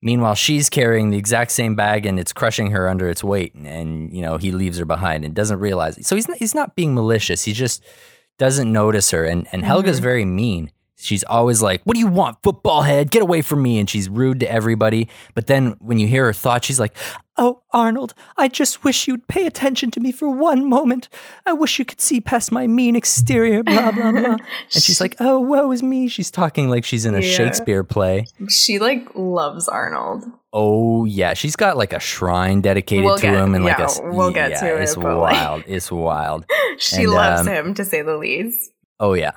Meanwhile, 0.00 0.36
she's 0.36 0.70
carrying 0.70 1.10
the 1.10 1.18
exact 1.18 1.50
same 1.50 1.74
bag 1.74 2.06
and 2.06 2.20
it's 2.20 2.32
crushing 2.32 2.70
her 2.70 2.88
under 2.88 3.08
its 3.08 3.24
weight. 3.24 3.54
And, 3.54 4.14
you 4.14 4.22
know, 4.22 4.36
he 4.36 4.52
leaves 4.52 4.78
her 4.78 4.84
behind 4.84 5.24
and 5.24 5.34
doesn't 5.34 5.58
realize. 5.58 6.06
So, 6.06 6.14
he's 6.14 6.28
not, 6.28 6.38
he's 6.38 6.54
not 6.54 6.76
being 6.76 6.94
malicious. 6.94 7.44
He 7.44 7.52
just 7.52 7.82
doesn't 8.38 8.72
notice 8.72 9.10
her. 9.10 9.24
And, 9.24 9.48
and 9.50 9.64
Helga's 9.64 9.96
Mm-hmm. 9.96 10.04
very 10.04 10.24
mean. 10.24 10.70
She's 11.00 11.22
always 11.24 11.62
like, 11.62 11.80
What 11.84 11.94
do 11.94 12.00
you 12.00 12.08
want, 12.08 12.42
football 12.42 12.82
head? 12.82 13.10
Get 13.12 13.22
away 13.22 13.40
from 13.42 13.62
me. 13.62 13.78
And 13.78 13.88
she's 13.88 14.08
rude 14.08 14.40
to 14.40 14.50
everybody. 14.50 15.08
But 15.34 15.46
then 15.46 15.76
when 15.78 15.98
you 16.00 16.08
hear 16.08 16.24
her 16.24 16.32
thoughts, 16.32 16.66
she's 16.66 16.80
like, 16.80 16.96
Oh, 17.40 17.62
Arnold, 17.72 18.14
I 18.36 18.48
just 18.48 18.82
wish 18.82 19.06
you'd 19.06 19.28
pay 19.28 19.46
attention 19.46 19.92
to 19.92 20.00
me 20.00 20.10
for 20.10 20.28
one 20.28 20.68
moment. 20.68 21.08
I 21.46 21.52
wish 21.52 21.78
you 21.78 21.84
could 21.84 22.00
see 22.00 22.20
past 22.20 22.50
my 22.50 22.66
mean 22.66 22.96
exterior, 22.96 23.62
blah, 23.62 23.92
blah, 23.92 24.10
blah. 24.10 24.36
And 24.74 24.82
she's 24.82 25.00
like, 25.00 25.14
Oh, 25.20 25.38
woe 25.38 25.70
is 25.70 25.84
me. 25.84 26.08
She's 26.08 26.32
talking 26.32 26.68
like 26.68 26.84
she's 26.84 27.04
in 27.06 27.14
a 27.14 27.20
Yeah. 27.20 27.30
Shakespeare 27.30 27.84
play. 27.84 28.26
She 28.48 28.80
like 28.80 29.06
loves 29.14 29.68
Arnold. 29.68 30.24
Oh, 30.52 31.04
yeah. 31.04 31.34
She's 31.34 31.54
got 31.54 31.76
like 31.76 31.92
a 31.92 32.00
shrine 32.00 32.60
dedicated 32.60 33.04
We'll 33.04 33.16
to 33.18 33.22
get- 33.22 33.34
him. 33.34 33.54
And 33.54 33.64
like 33.64 33.78
yeah, 33.78 33.84
a. 33.84 33.88
s- 33.88 34.00
we'll 34.02 34.32
get 34.32 34.50
yeah, 34.50 34.60
to 34.62 34.76
it, 34.78 34.82
It's 34.82 34.96
but, 34.96 35.04
like- 35.16 35.32
wild. 35.32 35.62
It's 35.68 35.92
wild. 35.92 36.44
She 36.78 37.04
And, 37.04 37.12
loves 37.12 37.46
um, 37.46 37.54
him 37.54 37.74
to 37.74 37.84
say 37.84 38.02
the 38.02 38.16
least. 38.16 38.72
Oh, 38.98 39.12
yeah. 39.14 39.30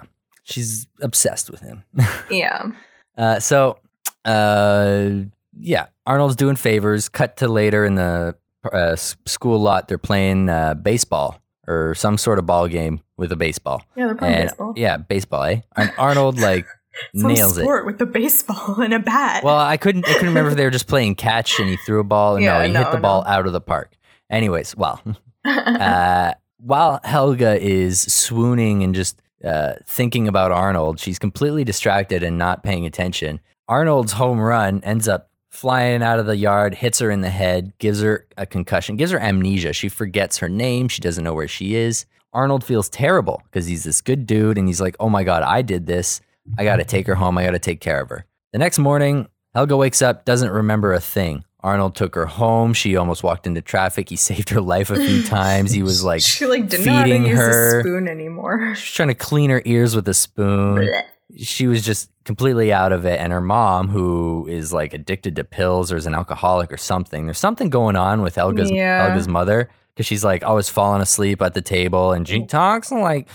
She's 0.51 0.87
obsessed 1.01 1.49
with 1.49 1.61
him. 1.61 1.83
Yeah. 2.29 2.71
Uh, 3.17 3.39
so, 3.39 3.77
uh, 4.25 5.09
yeah, 5.57 5.87
Arnold's 6.05 6.35
doing 6.35 6.55
favors. 6.55 7.09
Cut 7.09 7.37
to 7.37 7.47
later 7.47 7.85
in 7.85 7.95
the 7.95 8.35
uh, 8.71 8.95
school 8.95 9.59
lot. 9.59 9.87
They're 9.87 9.97
playing 9.97 10.49
uh, 10.49 10.75
baseball 10.75 11.41
or 11.67 11.93
some 11.95 12.17
sort 12.17 12.39
of 12.39 12.45
ball 12.45 12.67
game 12.67 13.01
with 13.17 13.31
a 13.31 13.35
baseball. 13.35 13.83
Yeah, 13.95 14.05
they're 14.07 14.15
playing 14.15 14.33
And 14.35 14.49
baseball. 14.49 14.73
yeah, 14.77 14.97
baseball. 14.97 15.43
Eh? 15.43 15.61
And 15.75 15.91
Arnold 15.97 16.39
like 16.39 16.65
nails 17.13 17.57
it. 17.57 17.61
sport 17.61 17.85
with 17.85 17.97
the 17.99 18.05
baseball 18.05 18.75
and 18.81 18.93
a 18.93 18.99
bat. 18.99 19.43
Well, 19.43 19.57
I 19.57 19.77
couldn't. 19.77 20.07
I 20.07 20.13
couldn't 20.13 20.29
remember 20.29 20.51
if 20.51 20.57
they 20.57 20.63
were 20.63 20.71
just 20.71 20.87
playing 20.87 21.15
catch 21.15 21.59
and 21.59 21.67
he 21.69 21.75
threw 21.77 21.99
a 21.99 22.03
ball. 22.05 22.39
Yeah, 22.39 22.59
no, 22.59 22.65
he 22.67 22.71
no, 22.71 22.83
hit 22.83 22.91
the 22.91 22.97
ball 22.99 23.23
out 23.27 23.45
of 23.45 23.53
the 23.53 23.61
park. 23.61 23.93
Anyways, 24.29 24.75
well, 24.77 25.01
uh, 25.45 26.33
while 26.57 26.99
Helga 27.03 27.59
is 27.61 27.99
swooning 28.01 28.83
and 28.83 28.95
just 28.95 29.21
uh, 29.43 29.73
thinking 29.85 30.27
about 30.27 30.51
Arnold, 30.51 30.99
she's 30.99 31.19
completely 31.19 31.63
distracted 31.63 32.23
and 32.23 32.37
not 32.37 32.63
paying 32.63 32.85
attention. 32.85 33.39
Arnold's 33.67 34.13
home 34.13 34.39
run 34.39 34.81
ends 34.83 35.07
up 35.07 35.29
flying 35.49 36.01
out 36.01 36.19
of 36.19 36.25
the 36.25 36.37
yard, 36.37 36.75
hits 36.75 36.99
her 36.99 37.11
in 37.11 37.21
the 37.21 37.29
head, 37.29 37.73
gives 37.77 38.01
her 38.01 38.25
a 38.37 38.45
concussion, 38.45 38.95
gives 38.95 39.11
her 39.11 39.19
amnesia. 39.19 39.73
She 39.73 39.89
forgets 39.89 40.37
her 40.37 40.49
name. 40.49 40.87
She 40.87 41.01
doesn't 41.01 41.23
know 41.23 41.33
where 41.33 41.47
she 41.47 41.75
is. 41.75 42.05
Arnold 42.33 42.63
feels 42.63 42.87
terrible 42.89 43.41
because 43.45 43.67
he's 43.67 43.83
this 43.83 44.01
good 44.01 44.25
dude 44.25 44.57
and 44.57 44.67
he's 44.67 44.79
like, 44.79 44.95
oh 44.99 45.09
my 45.09 45.23
God, 45.23 45.43
I 45.43 45.61
did 45.61 45.85
this. 45.85 46.21
I 46.57 46.63
got 46.63 46.77
to 46.77 46.85
take 46.85 47.07
her 47.07 47.15
home. 47.15 47.37
I 47.37 47.43
got 47.43 47.51
to 47.51 47.59
take 47.59 47.81
care 47.81 48.01
of 48.01 48.09
her. 48.09 48.25
The 48.53 48.59
next 48.59 48.79
morning, 48.79 49.27
Helga 49.53 49.75
wakes 49.75 50.01
up, 50.01 50.23
doesn't 50.23 50.49
remember 50.49 50.93
a 50.93 51.01
thing. 51.01 51.43
Arnold 51.63 51.95
took 51.95 52.15
her 52.15 52.25
home. 52.25 52.73
She 52.73 52.95
almost 52.95 53.23
walked 53.23 53.45
into 53.45 53.61
traffic. 53.61 54.09
He 54.09 54.15
saved 54.29 54.49
her 54.49 54.61
life 54.61 54.89
a 54.89 54.95
few 54.95 55.23
times. 55.23 55.71
He 55.71 55.83
was 55.83 56.03
like 56.11 56.21
she 56.21 56.45
like 56.45 56.67
didn't 56.69 56.85
know 56.85 56.93
how 56.93 57.03
to 57.03 57.05
feeding 57.05 57.25
use 57.25 57.37
her. 57.37 57.79
a 57.79 57.83
spoon 57.83 58.07
anymore. 58.07 58.75
She's 58.75 58.93
trying 58.93 59.09
to 59.09 59.15
clean 59.15 59.49
her 59.49 59.61
ears 59.65 59.95
with 59.95 60.07
a 60.07 60.13
spoon. 60.13 60.89
She 61.37 61.67
was 61.67 61.83
just 61.85 62.09
completely 62.25 62.73
out 62.73 62.91
of 62.91 63.05
it. 63.05 63.19
And 63.19 63.31
her 63.31 63.41
mom, 63.41 63.87
who 63.89 64.47
is 64.49 64.73
like 64.73 64.93
addicted 64.93 65.35
to 65.37 65.43
pills 65.43 65.91
or 65.91 65.97
is 65.97 66.05
an 66.05 66.13
alcoholic 66.13 66.71
or 66.71 66.77
something, 66.77 67.25
there's 67.25 67.37
something 67.37 67.69
going 67.69 67.95
on 67.95 68.21
with 68.21 68.37
Elga's 68.37 68.69
Yeah. 68.71 69.07
Helga's 69.09 69.27
mother 69.27 69.69
because 69.93 70.05
she's 70.05 70.23
like 70.23 70.43
always 70.43 70.69
falling 70.69 71.01
asleep 71.01 71.41
at 71.41 71.53
the 71.53 71.61
table 71.61 72.11
and 72.11 72.27
she 72.27 72.45
talks 72.45 72.91
and 72.91 73.01
like, 73.01 73.27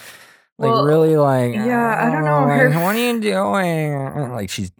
like 0.59 0.71
Well, 0.71 0.85
really 0.85 1.17
like, 1.17 1.55
yeah, 1.55 1.97
I 2.07 2.11
don't 2.11 2.25
know, 2.25 2.45
"Oh, 2.45 2.49
her 2.49 2.71
like, 2.71 2.83
what 2.83 2.97
are 2.97 2.99
you 2.99 3.21
doing? 3.21 4.31
Like 4.33 4.51
she's 4.51 4.71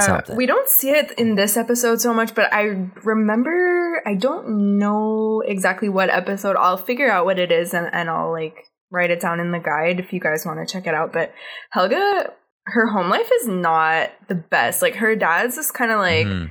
something. 0.00 0.36
We 0.36 0.46
don't 0.46 0.68
see 0.68 0.90
it 0.90 1.12
in 1.12 1.34
this 1.34 1.56
episode 1.56 2.00
so 2.00 2.12
much, 2.14 2.34
but 2.34 2.52
I 2.52 2.88
remember 3.04 4.02
I 4.06 4.14
don't 4.14 4.78
know 4.78 5.42
exactly 5.46 5.88
what 5.88 6.10
episode. 6.10 6.56
I'll 6.56 6.76
figure 6.76 7.10
out 7.10 7.24
what 7.24 7.38
it 7.38 7.52
is 7.52 7.74
and, 7.74 7.88
and 7.92 8.08
I'll 8.10 8.32
like 8.32 8.56
write 8.90 9.10
it 9.10 9.20
down 9.20 9.40
in 9.40 9.50
the 9.50 9.58
guide 9.58 10.00
if 10.00 10.12
you 10.12 10.20
guys 10.20 10.44
want 10.46 10.66
to 10.66 10.72
check 10.72 10.86
it 10.86 10.94
out. 10.94 11.12
But 11.12 11.32
Helga, 11.70 12.32
her 12.66 12.86
home 12.88 13.08
life 13.08 13.30
is 13.40 13.48
not 13.48 14.10
the 14.28 14.34
best. 14.34 14.82
Like 14.82 14.96
her 14.96 15.16
dad's 15.16 15.56
just 15.56 15.74
kind 15.74 15.90
of 15.90 15.98
like 15.98 16.26
Mhm. 16.26 16.50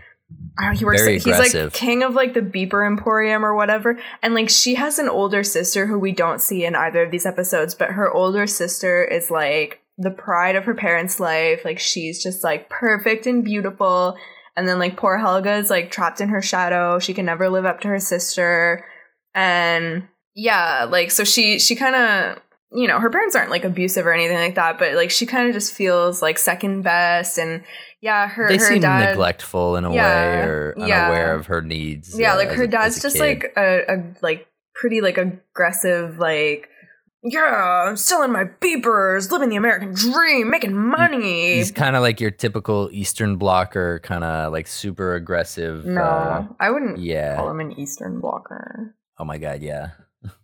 Know, 0.60 0.72
he 0.72 0.86
works 0.86 1.06
he's 1.06 1.26
like 1.28 1.74
king 1.74 2.02
of 2.02 2.16
like 2.16 2.34
the 2.34 2.40
beeper 2.42 2.88
emporium 2.88 3.46
or 3.46 3.56
whatever 3.56 4.00
and 4.24 4.34
like 4.34 4.50
she 4.50 4.76
has 4.76 5.00
an 5.00 5.10
older 5.10 5.44
sister 5.44 5.86
who 5.86 6.00
we 6.00 6.14
don't 6.14 6.42
see 6.42 6.64
in 6.64 6.76
either 6.76 7.04
of 7.04 7.12
these 7.12 7.26
episodes 7.26 7.76
but 7.76 7.92
her 7.92 8.10
older 8.10 8.48
sister 8.48 9.04
is 9.04 9.30
like 9.30 9.82
the 9.98 10.12
pride 10.12 10.56
of 10.56 10.66
her 10.66 10.76
parents 10.76 11.20
life 11.20 11.62
like 11.64 11.80
she's 11.80 12.22
just 12.22 12.44
like 12.44 12.70
perfect 12.70 13.26
and 13.28 13.44
beautiful 13.46 14.18
and 14.58 14.68
then 14.68 14.78
like 14.80 14.98
poor 14.98 15.18
helga 15.18 15.54
is 15.56 15.70
like 15.70 15.90
trapped 15.92 16.20
in 16.20 16.30
her 16.30 16.42
shadow 16.42 17.00
she 17.00 17.14
can 17.14 17.26
never 17.26 17.50
live 17.50 17.66
up 17.66 17.80
to 17.82 17.88
her 17.88 18.00
sister 18.00 18.84
and 19.34 20.08
yeah 20.36 20.86
like 20.90 21.12
so 21.12 21.24
she 21.24 21.60
she 21.60 21.76
kind 21.76 21.96
of 21.96 22.42
you 22.74 22.88
know 22.88 23.00
her 23.00 23.10
parents 23.10 23.36
aren't 23.36 23.52
like 23.52 23.64
abusive 23.64 24.06
or 24.06 24.12
anything 24.14 24.38
like 24.38 24.56
that 24.56 24.78
but 24.78 24.94
like 24.96 25.10
she 25.12 25.26
kind 25.26 25.48
of 25.48 25.54
just 25.54 25.74
feels 25.74 26.22
like 26.22 26.38
second 26.38 26.82
best 26.82 27.38
and 27.38 27.64
yeah 28.02 28.28
her 28.28 28.48
they 28.50 28.58
her 28.58 28.66
seem 28.66 28.82
dad 28.82 29.10
neglectful 29.12 29.78
in 29.78 29.86
a 29.86 29.94
Yeah, 29.94 30.04
way 30.04 30.48
or 30.48 30.74
yeah. 30.78 31.06
unaware 31.06 31.36
of 31.36 31.46
her 31.48 31.62
needs. 31.62 32.18
yeah 32.20 32.34
like 32.36 32.50
her 32.50 32.64
a- 32.64 32.68
dad's 32.68 33.02
just 33.02 33.16
kid. 33.16 33.22
like 33.22 33.54
a, 33.56 33.80
a 33.94 34.14
like 34.22 34.48
pretty 34.74 35.00
like 35.00 35.18
aggressive 35.18 36.18
like 36.18 36.68
yeah 37.26 37.86
i'm 37.88 37.98
selling 37.98 38.32
my 38.32 38.46
beepers 38.62 39.32
living 39.32 39.50
the 39.50 39.56
american 39.56 39.94
dream 39.94 40.50
making 40.50 40.76
money 40.76 41.56
He's 41.56 41.72
kind 41.72 41.96
of 41.96 42.02
like 42.02 42.22
your 42.22 42.32
typical 42.32 42.90
Eastern 42.92 43.38
blocker, 43.38 44.00
kind 44.04 44.24
of 44.24 44.54
like 44.54 44.68
super 44.68 45.16
aggressive. 45.16 45.86
no 45.86 46.02
uh, 46.02 46.48
i 46.60 46.70
wouldn't 46.70 47.00
yeah. 47.00 47.36
call 47.36 47.50
him 47.50 47.60
an 47.60 47.78
eastern 47.80 48.20
blocker 48.20 48.96
Oh 49.18 49.24
my 49.24 49.38
god, 49.38 49.62
yeah. 49.62 49.92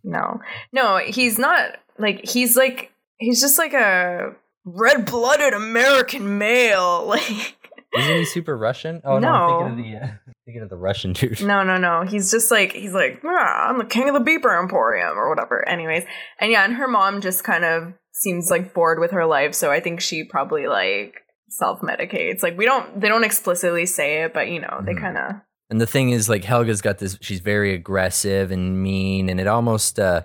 no 0.02 0.40
no 0.72 0.98
he's 0.98 1.38
not 1.38 1.76
like 1.98 2.26
he's 2.26 2.56
like 2.56 2.90
he's 3.18 3.40
just 3.40 3.58
like 3.58 3.74
a 3.74 4.34
red-blooded 4.64 5.52
american 5.52 6.38
male 6.38 7.04
like 7.06 7.56
Isn't 7.94 8.16
he 8.16 8.24
super 8.24 8.56
Russian? 8.56 9.02
Oh 9.04 9.18
no, 9.18 9.28
I'm 9.28 9.76
thinking 9.76 9.94
of 9.96 10.00
the 10.00 10.06
uh, 10.06 10.31
thinking 10.44 10.62
of 10.62 10.68
the 10.70 10.76
Russian 10.76 11.12
dude. 11.14 11.42
No, 11.42 11.62
no, 11.62 11.76
no. 11.76 12.02
He's 12.02 12.30
just 12.30 12.50
like 12.50 12.72
he's 12.72 12.92
like, 12.94 13.20
ah, 13.24 13.68
I'm 13.68 13.78
the 13.78 13.84
king 13.84 14.08
of 14.08 14.14
the 14.14 14.20
beeper 14.30 14.60
emporium 14.60 15.16
or 15.16 15.28
whatever. 15.28 15.66
Anyways, 15.68 16.04
and 16.40 16.50
yeah, 16.50 16.64
and 16.64 16.74
her 16.74 16.88
mom 16.88 17.20
just 17.20 17.44
kind 17.44 17.64
of 17.64 17.92
seems 18.12 18.50
like 18.50 18.74
bored 18.74 18.98
with 18.98 19.10
her 19.12 19.24
life, 19.26 19.54
so 19.54 19.70
I 19.70 19.80
think 19.80 20.00
she 20.00 20.24
probably 20.24 20.66
like 20.66 21.14
self 21.48 21.80
medicates. 21.80 22.42
Like 22.42 22.56
we 22.58 22.64
don't, 22.64 23.00
they 23.00 23.08
don't 23.08 23.24
explicitly 23.24 23.86
say 23.86 24.22
it, 24.24 24.34
but 24.34 24.48
you 24.48 24.60
know, 24.60 24.80
they 24.84 24.92
Mhm. 24.94 25.00
kind 25.00 25.18
of. 25.18 25.32
And 25.70 25.80
the 25.80 25.86
thing 25.86 26.10
is, 26.10 26.28
like 26.28 26.42
Helga's 26.44 26.82
got 26.82 26.98
this. 26.98 27.16
She's 27.22 27.40
very 27.40 27.72
aggressive 27.74 28.50
and 28.50 28.82
mean, 28.82 29.30
and 29.30 29.40
it 29.40 29.46
almost 29.46 29.98
uh, 29.98 30.22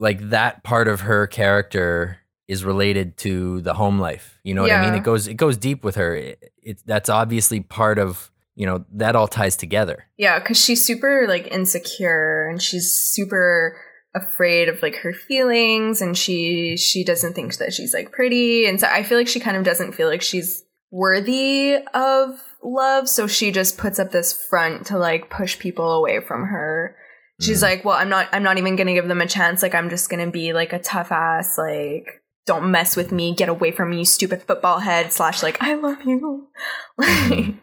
like 0.00 0.30
that 0.30 0.64
part 0.64 0.88
of 0.88 1.02
her 1.02 1.28
character 1.28 2.18
is 2.48 2.64
related 2.64 3.16
to 3.18 3.60
the 3.60 3.74
home 3.74 4.00
life. 4.00 4.40
You 4.42 4.54
know 4.54 4.62
what 4.62 4.72
I 4.72 4.80
mean? 4.80 4.94
It 4.94 5.04
goes 5.04 5.28
it 5.28 5.34
goes 5.34 5.56
deep 5.56 5.84
with 5.84 5.94
her. 5.94 6.16
It, 6.16 6.52
it's 6.60 6.82
that's 6.82 7.08
obviously 7.08 7.60
part 7.60 8.00
of 8.00 8.31
you 8.54 8.66
know 8.66 8.84
that 8.92 9.16
all 9.16 9.28
ties 9.28 9.56
together. 9.56 10.04
Yeah, 10.16 10.38
because 10.38 10.62
she's 10.62 10.84
super 10.84 11.26
like 11.28 11.46
insecure 11.48 12.48
and 12.48 12.60
she's 12.62 12.92
super 12.92 13.80
afraid 14.14 14.68
of 14.68 14.82
like 14.82 14.96
her 14.96 15.12
feelings 15.14 16.02
and 16.02 16.16
she 16.18 16.76
she 16.76 17.02
doesn't 17.02 17.32
think 17.32 17.56
that 17.56 17.72
she's 17.72 17.94
like 17.94 18.12
pretty 18.12 18.66
and 18.66 18.78
so 18.78 18.86
I 18.86 19.02
feel 19.04 19.16
like 19.16 19.26
she 19.28 19.40
kind 19.40 19.56
of 19.56 19.64
doesn't 19.64 19.92
feel 19.92 20.06
like 20.06 20.20
she's 20.20 20.62
worthy 20.90 21.76
of 21.94 22.30
love 22.62 23.08
so 23.08 23.26
she 23.26 23.50
just 23.50 23.78
puts 23.78 23.98
up 23.98 24.10
this 24.12 24.32
front 24.32 24.84
to 24.86 24.98
like 24.98 25.30
push 25.30 25.58
people 25.58 25.90
away 25.92 26.20
from 26.20 26.44
her. 26.44 26.94
She's 27.40 27.60
Mm. 27.60 27.62
like, 27.62 27.84
"Well, 27.84 27.96
I'm 27.96 28.10
not 28.10 28.28
I'm 28.32 28.42
not 28.42 28.58
even 28.58 28.76
going 28.76 28.86
to 28.86 28.92
give 28.92 29.08
them 29.08 29.22
a 29.22 29.26
chance. 29.26 29.62
Like 29.62 29.74
I'm 29.74 29.88
just 29.90 30.10
going 30.10 30.24
to 30.24 30.30
be 30.30 30.52
like 30.52 30.72
a 30.74 30.78
tough 30.78 31.10
ass 31.10 31.56
like 31.58 32.20
don't 32.44 32.70
mess 32.70 32.96
with 32.96 33.12
me. 33.12 33.34
Get 33.34 33.48
away 33.48 33.70
from 33.70 33.90
me, 33.90 34.00
you 34.00 34.04
stupid 34.04 34.42
football 34.42 34.80
head." 34.80 35.10
Slash 35.12 35.42
like, 35.42 35.56
"I 35.62 35.74
love 35.74 36.02
you." 36.04 36.48
Mhm. 37.00 37.58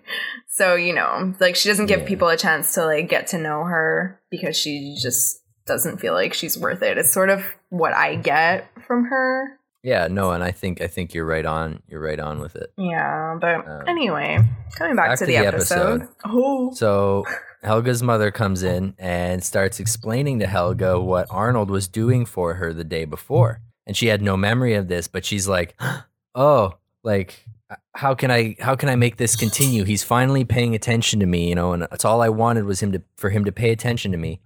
So 0.60 0.76
you 0.76 0.94
know, 0.94 1.34
like 1.40 1.56
she 1.56 1.70
doesn't 1.70 1.86
give 1.88 2.02
Yeah. 2.02 2.08
people 2.08 2.28
a 2.28 2.38
chance 2.38 2.74
to 2.76 2.86
like 2.86 3.08
get 3.10 3.28
to 3.28 3.38
know 3.38 3.64
her 3.64 4.20
because 4.30 4.56
she 4.58 4.98
just 5.02 5.40
doesn't 5.66 6.00
feel 6.00 6.14
like 6.14 6.34
she's 6.34 6.58
worth 6.58 6.82
it. 6.84 6.98
It's 6.98 7.14
sort 7.14 7.30
of 7.30 7.44
what 7.70 7.94
I 7.94 8.16
get 8.16 8.68
from 8.86 9.06
her. 9.06 9.58
Yeah, 9.82 10.08
no, 10.08 10.32
and 10.32 10.44
I 10.44 10.52
think 10.52 10.82
I 10.82 10.88
think 10.88 11.14
you're 11.14 11.26
right 11.26 11.46
on. 11.46 11.82
You're 11.88 12.02
right 12.02 12.20
on 12.20 12.42
with 12.42 12.56
it. 12.58 12.74
Yeah, 12.78 13.38
but 13.40 13.66
Um, 13.66 13.84
anyway, 13.88 14.40
coming 14.78 14.96
back, 14.98 15.10
back 15.12 15.20
to, 15.20 15.26
to 15.26 15.32
the, 15.32 15.38
the 15.38 15.46
episode. 15.48 16.02
episode. 16.02 16.16
Oh, 16.26 16.72
So 16.74 17.24
Helga's 17.64 18.04
mother 18.04 18.30
comes 18.32 18.62
in 18.64 18.94
and 19.00 19.42
starts 19.44 19.80
explaining 19.80 20.40
to 20.40 20.48
Helga 20.48 21.00
what 21.00 21.28
Arnold 21.30 21.70
was 21.72 21.88
doing 21.88 22.26
for 22.26 22.56
her 22.56 22.74
the 22.74 22.84
day 22.84 23.06
before. 23.06 23.62
And 23.88 23.96
she 23.96 24.08
had 24.08 24.22
no 24.22 24.36
memory 24.36 24.74
of 24.76 24.88
this, 24.90 25.08
but 25.08 25.24
she's 25.26 25.48
like, 25.48 25.76
"Oh, 26.36 26.74
like 27.04 27.46
how 28.00 28.16
can 28.16 28.32
I 28.32 28.56
how 28.60 28.76
can 28.76 28.88
I 28.90 28.96
make 28.96 29.18
this 29.18 29.36
continue? 29.36 29.84
He's 29.84 30.04
finally 30.04 30.46
paying 30.46 30.74
attention 30.74 31.20
to 31.20 31.26
me, 31.26 31.50
you 31.50 31.56
know, 31.56 31.74
and 31.74 31.82
that's 31.84 32.06
all 32.06 32.22
I 32.22 32.30
wanted 32.30 32.64
was 32.66 32.82
him 32.82 32.92
to 32.94 33.02
for 33.18 33.30
him 33.30 33.44
to 33.46 33.52
pay 33.52 33.72
attention 33.72 34.12
to 34.14 34.18
me." 34.18 34.40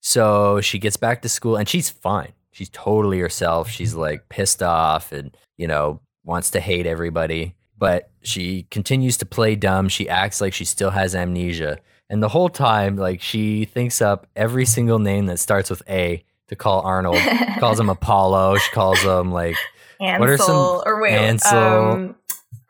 So 0.00 0.60
she 0.60 0.78
gets 0.78 0.96
back 0.96 1.22
to 1.22 1.28
school 1.28 1.56
and 1.56 1.68
she's 1.68 1.90
fine. 1.90 2.32
She's 2.52 2.68
totally 2.70 3.18
herself. 3.20 3.68
She's 3.68 3.94
like 3.94 4.28
pissed 4.28 4.62
off 4.62 5.12
and, 5.12 5.36
you 5.56 5.66
know, 5.68 6.00
wants 6.24 6.50
to 6.52 6.60
hate 6.60 6.86
everybody. 6.86 7.54
But 7.76 8.10
she 8.22 8.66
continues 8.70 9.16
to 9.18 9.26
play 9.26 9.54
dumb. 9.54 9.88
She 9.88 10.08
acts 10.08 10.40
like 10.40 10.52
she 10.54 10.64
still 10.64 10.90
has 10.90 11.14
amnesia. 11.14 11.78
And 12.10 12.22
the 12.22 12.28
whole 12.28 12.48
time, 12.48 12.96
like 12.96 13.20
she 13.20 13.64
thinks 13.64 14.00
up 14.02 14.26
every 14.34 14.64
single 14.66 14.98
name 14.98 15.26
that 15.26 15.38
starts 15.38 15.68
with 15.70 15.82
A 15.88 16.24
to 16.48 16.56
call 16.56 16.80
Arnold. 16.80 17.18
Calls 17.60 17.78
him 17.78 17.90
Apollo. 17.90 18.56
She 18.58 18.70
calls 18.72 19.00
him 19.02 19.30
like 19.30 19.56
Ansel, 20.00 20.20
What 20.20 20.28
are 20.30 20.38
some- 20.38 20.82
or 20.86 21.02
wait, 21.02 21.12
Ansel. 21.12 21.58
um, 21.58 22.16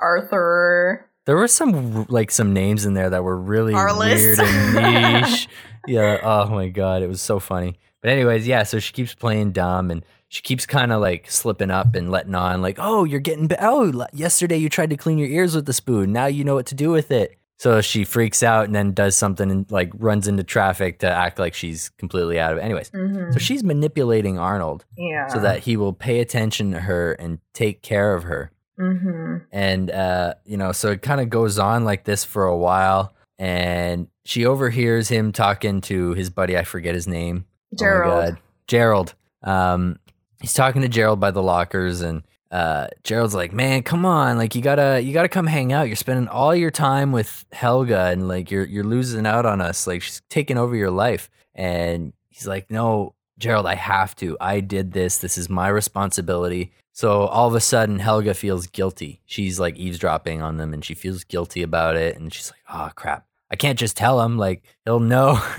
Arthur. 0.01 1.05
there 1.27 1.37
were 1.37 1.49
some 1.49 2.07
like 2.09 2.31
some 2.31 2.53
names 2.53 2.85
in 2.87 2.95
there 2.95 3.11
that 3.11 3.25
were 3.25 3.37
really 3.37 3.75
Arliss. 3.75 4.15
weird 4.15 4.39
and 4.41 5.23
niche. 5.23 5.49
yeah. 5.87 6.19
Oh 6.23 6.49
my 6.49 6.69
god, 6.69 7.03
it 7.03 7.09
was 7.09 7.21
so 7.23 7.39
funny. 7.39 7.79
But 8.03 8.11
anyways, 8.11 8.47
yeah. 8.47 8.63
So 8.63 8.79
she 8.79 8.93
keeps 8.93 9.15
playing 9.15 9.53
dumb 9.53 9.91
and 9.91 10.05
she 10.29 10.43
keeps 10.43 10.67
kind 10.67 10.93
of 10.93 11.01
like 11.01 11.31
slipping 11.31 11.71
up 11.71 11.95
and 11.95 12.11
letting 12.11 12.35
on 12.35 12.63
like, 12.63 12.77
oh, 12.81 13.05
you're 13.05 13.19
getting 13.21 13.47
be- 13.49 13.57
oh, 13.61 13.91
l- 13.93 14.07
yesterday 14.13 14.57
you 14.57 14.69
tried 14.69 14.91
to 14.91 14.97
clean 14.97 15.19
your 15.19 15.29
ears 15.29 15.55
with 15.55 15.67
the 15.67 15.73
spoon. 15.73 16.13
Now 16.13 16.27
you 16.27 16.45
know 16.45 16.55
what 16.55 16.67
to 16.67 16.75
do 16.75 16.91
with 16.91 17.11
it. 17.11 17.35
So 17.59 17.81
she 17.81 18.05
freaks 18.05 18.45
out 18.45 18.67
and 18.67 18.75
then 18.75 18.93
does 18.93 19.17
something 19.17 19.51
and 19.51 19.69
like 19.69 19.91
runs 19.99 20.29
into 20.29 20.45
traffic 20.45 21.01
to 21.01 21.11
act 21.11 21.41
like 21.41 21.55
she's 21.55 21.89
completely 21.99 22.39
out 22.39 22.53
of 22.53 22.59
it. 22.59 22.61
Anyways, 22.61 22.91
Mhm. 22.93 23.33
so 23.33 23.39
she's 23.41 23.65
manipulating 23.65 24.39
Arnold 24.39 24.85
Yeah. 24.97 25.27
so 25.27 25.41
that 25.41 25.61
he 25.61 25.77
will 25.77 25.93
pay 25.93 26.21
attention 26.21 26.71
to 26.71 26.81
her 26.81 27.15
and 27.15 27.41
take 27.55 27.83
care 27.83 28.15
of 28.15 28.23
her 28.25 28.53
hmm 28.79 29.39
and 29.53 29.91
uh 29.91 30.35
you 30.45 30.57
know 30.57 30.73
so 30.73 30.93
it 30.93 31.03
kind 31.03 31.21
of 31.21 31.29
goes 31.29 31.59
on 31.59 31.85
like 31.85 32.05
this 32.05 32.25
for 32.25 32.45
a 32.45 32.57
while 32.57 33.13
and 33.39 34.09
she 34.25 34.47
overhears 34.47 35.09
him 35.09 35.33
talking 35.33 35.81
to 35.81 36.13
his 36.15 36.31
buddy 36.31 36.57
i 36.57 36.63
forget 36.63 36.95
his 36.95 37.09
name. 37.09 37.45
Gerald. 37.79 38.35
oh 38.35 38.41
gerald. 38.67 39.15
Um 39.43 39.99
he's 40.41 40.55
talking 40.55 40.83
to 40.83 40.89
gerald 40.89 41.19
by 41.21 41.31
the 41.31 41.43
lockers 41.43 42.01
and 42.03 42.23
uh 42.51 42.87
gerald's 43.05 43.35
like 43.35 43.53
man 43.53 43.83
come 43.83 44.07
on 44.07 44.39
like 44.39 44.55
you 44.55 44.63
gotta 44.63 45.01
you 45.01 45.13
gotta 45.13 45.29
come 45.29 45.47
hang 45.47 45.73
out. 45.73 45.89
You're 45.89 45.97
spending 45.97 46.29
all 46.29 46.55
your 46.55 46.71
time 46.71 47.13
with 47.13 47.45
helga 47.53 48.07
and 48.07 48.29
like 48.29 48.51
you're 48.51 48.65
you're 48.65 48.85
losing 48.85 49.27
out 49.27 49.45
on 49.45 49.61
us. 49.61 49.87
Like 49.87 50.03
she's 50.03 50.23
taking 50.31 50.57
over 50.57 50.77
your 50.77 50.91
life. 50.91 51.29
And 51.55 52.13
he's 52.29 52.47
like 52.47 52.71
no 52.71 53.15
gerald 53.39 53.67
i 53.67 53.75
have 53.75 54.15
to. 54.17 54.37
I 54.41 54.61
did 54.61 54.93
this. 54.93 55.19
This 55.19 55.37
is 55.39 55.49
my 55.49 55.69
responsibility 55.69 56.73
so 56.99 57.27
all 57.27 57.47
of 57.47 57.55
a 57.55 57.61
sudden, 57.61 58.01
Helga 58.01 58.35
feels 58.35 58.67
guilty. 58.67 59.21
She's 59.25 59.61
like 59.61 59.77
eavesdropping 59.77 60.43
on 60.43 60.57
them 60.57 60.75
and 60.75 60.85
she 60.85 60.95
feels 60.95 61.23
guilty 61.23 61.63
about 61.63 61.95
it. 61.97 62.17
And 62.17 62.35
she's 62.35 62.51
like, 62.51 62.61
oh, 62.75 62.91
crap. 62.97 63.25
I 63.53 63.55
can't 63.57 63.79
just 63.79 63.97
tell 63.97 64.21
him. 64.21 64.37
Like, 64.37 64.63
he'll 64.85 64.99
know. 65.01 65.41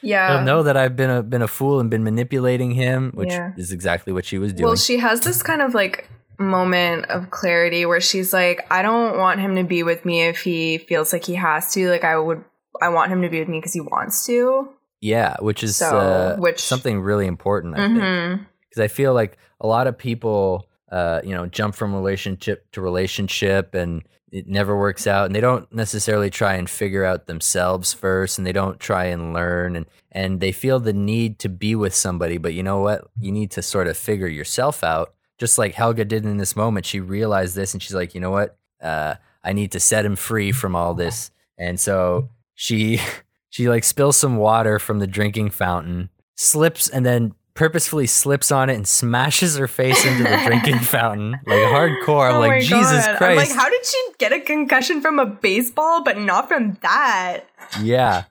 Yeah. 0.00 0.36
he'll 0.36 0.44
know 0.44 0.62
that 0.62 0.76
I've 0.76 0.94
been 0.94 1.10
a, 1.10 1.22
been 1.24 1.42
a 1.42 1.48
fool 1.48 1.80
and 1.80 1.90
been 1.90 2.04
manipulating 2.04 2.70
him, 2.70 3.10
which 3.14 3.30
Yeah. 3.30 3.50
is 3.56 3.72
exactly 3.72 4.12
what 4.12 4.24
she 4.24 4.38
was 4.38 4.52
doing. 4.52 4.66
Well, 4.68 4.76
she 4.76 4.98
has 4.98 5.22
this 5.22 5.42
kind 5.42 5.60
of 5.60 5.74
like 5.74 6.08
moment 6.38 7.06
of 7.06 7.30
clarity 7.30 7.84
where 7.84 8.00
she's 8.00 8.32
like, 8.32 8.64
I 8.70 8.82
don't 8.82 9.18
want 9.18 9.40
him 9.40 9.56
to 9.56 9.64
be 9.64 9.82
with 9.82 10.04
me 10.04 10.22
if 10.28 10.38
he 10.42 10.78
feels 10.78 11.12
like 11.12 11.24
he 11.24 11.34
has 11.34 11.72
to. 11.74 11.90
Like, 11.90 12.04
I 12.04 12.16
would, 12.16 12.44
I 12.80 12.90
want 12.90 13.10
him 13.10 13.22
to 13.22 13.28
be 13.28 13.40
with 13.40 13.48
me 13.48 13.58
because 13.58 13.72
he 13.72 13.80
wants 13.80 14.24
to. 14.26 14.68
yeah, 15.00 15.34
which 15.40 15.64
is 15.64 15.76
So, 15.76 15.98
uh, 15.98 16.36
which- 16.36 16.60
something 16.60 17.00
really 17.00 17.26
important, 17.26 17.74
I. 17.74 17.80
Mm-hmm. 17.80 18.42
because 18.70 18.80
I 18.80 18.86
feel 18.86 19.14
like 19.14 19.36
a 19.60 19.66
lot 19.66 19.88
of 19.88 19.98
people, 19.98 20.67
uh, 20.90 21.20
you 21.24 21.34
know, 21.34 21.46
jump 21.46 21.74
from 21.74 21.94
relationship 21.94 22.70
to 22.72 22.80
relationship 22.80 23.74
and 23.74 24.02
it 24.30 24.46
never 24.46 24.76
works 24.76 25.06
out, 25.06 25.26
and 25.26 25.34
they 25.34 25.40
don't 25.40 25.72
necessarily 25.72 26.30
try 26.30 26.54
and 26.54 26.68
figure 26.68 27.04
out 27.04 27.26
themselves 27.26 27.94
first, 27.94 28.38
and 28.38 28.46
they 28.46 28.52
don't 28.52 28.78
try 28.78 29.04
and 29.04 29.32
learn, 29.32 29.76
and 29.76 29.86
and 30.12 30.40
they 30.40 30.52
feel 30.52 30.80
the 30.80 30.92
need 30.92 31.38
to 31.40 31.48
be 31.48 31.74
with 31.74 31.94
somebody, 31.94 32.38
but 32.38 32.54
you 32.54 32.62
know 32.62 32.80
what? 32.80 33.08
You 33.18 33.32
need 33.32 33.50
to 33.52 33.62
sort 33.62 33.86
of 33.86 33.96
figure 33.96 34.28
yourself 34.28 34.84
out, 34.84 35.14
just 35.38 35.58
like 35.58 35.74
Helga 35.74 36.04
did 36.04 36.24
in 36.24 36.36
this 36.36 36.56
moment. 36.56 36.86
She 36.86 37.00
realized 37.00 37.56
this, 37.56 37.72
and 37.72 37.82
she's 37.82 37.94
like, 37.94 38.14
you 38.14 38.20
know 38.20 38.30
what? 38.30 38.58
Uh, 38.82 39.14
I 39.42 39.52
need 39.52 39.72
to 39.72 39.80
set 39.80 40.04
him 40.04 40.16
free 40.16 40.52
from 40.52 40.76
all 40.76 40.94
this, 40.94 41.30
and 41.56 41.80
so 41.80 42.28
she 42.54 43.00
she 43.48 43.68
like 43.68 43.84
spills 43.84 44.16
some 44.16 44.36
water 44.36 44.78
from 44.78 44.98
the 44.98 45.06
drinking 45.06 45.50
fountain, 45.50 46.10
slips, 46.34 46.88
and 46.88 47.06
then 47.06 47.34
purposefully 47.58 48.06
slips 48.06 48.52
on 48.52 48.70
it 48.70 48.76
and 48.76 48.86
smashes 48.86 49.56
her 49.58 49.66
face 49.66 50.04
into 50.06 50.22
the 50.22 50.40
drinking 50.46 50.78
fountain 50.78 51.32
like 51.44 51.58
hardcore. 51.58 52.30
I'm 52.30 52.36
oh 52.36 52.38
like, 52.38 52.62
Jesus 52.62 53.04
God. 53.04 53.16
Christ. 53.16 53.22
I'm 53.22 53.36
like, 53.36 53.50
how 53.50 53.68
did 53.68 53.84
she 53.84 54.00
get 54.18 54.32
a 54.32 54.38
concussion 54.38 55.00
from 55.02 55.18
a 55.18 55.26
baseball, 55.26 56.04
but 56.04 56.16
not 56.18 56.46
from 56.46 56.78
that? 56.82 57.40
yeah. 57.82 58.24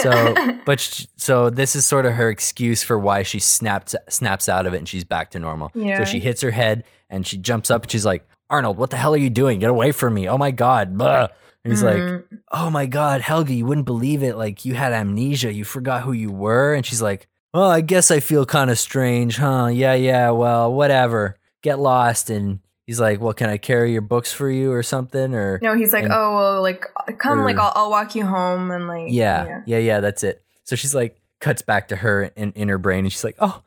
So, 0.00 0.34
but 0.66 0.80
sh- 0.80 1.06
so 1.16 1.48
this 1.48 1.76
is 1.76 1.86
sort 1.86 2.06
of 2.06 2.14
her 2.14 2.28
excuse 2.28 2.82
for 2.82 2.98
why 2.98 3.22
she 3.22 3.38
snaps 3.38 3.94
snaps 4.08 4.48
out 4.48 4.66
of 4.66 4.74
it 4.74 4.78
and 4.78 4.88
she's 4.88 5.04
back 5.04 5.30
to 5.30 5.38
normal. 5.38 5.70
Yeah. 5.76 5.98
So 5.98 6.04
she 6.04 6.18
hits 6.18 6.40
her 6.40 6.50
head 6.50 6.82
and 7.08 7.24
she 7.24 7.36
jumps 7.38 7.70
up 7.70 7.82
and 7.82 7.90
she's 7.90 8.04
like, 8.04 8.26
Arnold, 8.50 8.78
what 8.78 8.90
the 8.90 8.96
hell 8.96 9.14
are 9.14 9.18
you 9.18 9.30
doing? 9.30 9.60
Get 9.60 9.70
away 9.70 9.92
from 9.92 10.14
me! 10.14 10.28
Oh 10.28 10.36
my 10.38 10.50
god! 10.50 10.98
Blah. 10.98 11.28
And 11.64 11.72
he's 11.72 11.84
like, 11.84 11.96
Mhm. 11.98 12.24
oh 12.50 12.68
my 12.70 12.86
god, 12.86 13.20
Helga, 13.20 13.54
you 13.54 13.64
wouldn't 13.64 13.86
believe 13.86 14.24
it. 14.24 14.36
Like 14.36 14.64
you 14.64 14.74
had 14.74 14.92
amnesia, 14.92 15.52
you 15.52 15.64
forgot 15.64 16.02
who 16.02 16.10
you 16.12 16.32
were. 16.32 16.74
And 16.74 16.84
she's 16.84 17.00
like, 17.00 17.28
oh, 17.54 17.68
I 17.68 17.80
guess 17.80 18.10
I 18.10 18.20
feel 18.20 18.46
kind 18.46 18.70
of 18.70 18.78
strange, 18.78 19.36
huh? 19.36 19.66
Yeah, 19.72 19.94
yeah. 19.94 20.30
Well, 20.30 20.72
whatever. 20.72 21.36
Get 21.62 21.78
lost. 21.78 22.30
And 22.30 22.60
he's 22.86 22.98
like, 23.00 23.20
well, 23.20 23.32
can 23.34 23.48
I 23.50 23.56
carry 23.58 23.92
your 23.92 24.00
books 24.02 24.32
for 24.32 24.50
you 24.50 24.72
or 24.72 24.82
something? 24.82 25.34
Or 25.34 25.58
no, 25.62 25.74
he's 25.76 25.92
like, 25.92 26.04
and- 26.04 26.12
oh 26.12 26.34
well, 26.36 26.62
like 26.62 26.84
come, 27.18 27.40
or- 27.40 27.44
like 27.44 27.58
I'll, 27.58 27.72
I'll 27.74 27.90
walk 27.90 28.14
you 28.14 28.26
home, 28.26 28.70
and 28.70 28.88
like 28.88 29.06
yeah, 29.12 29.62
yeah, 29.66 29.78
yeah, 29.78 30.00
That's 30.00 30.22
it. 30.24 30.42
So 30.64 30.76
she's 30.76 30.94
like, 30.94 31.20
cuts 31.40 31.62
back 31.62 31.88
to 31.88 31.96
her 31.96 32.24
in, 32.36 32.52
in 32.52 32.68
her 32.68 32.78
brain, 32.78 33.04
and 33.04 33.12
she's 33.12 33.24
like, 33.24 33.36
oh, 33.40 33.62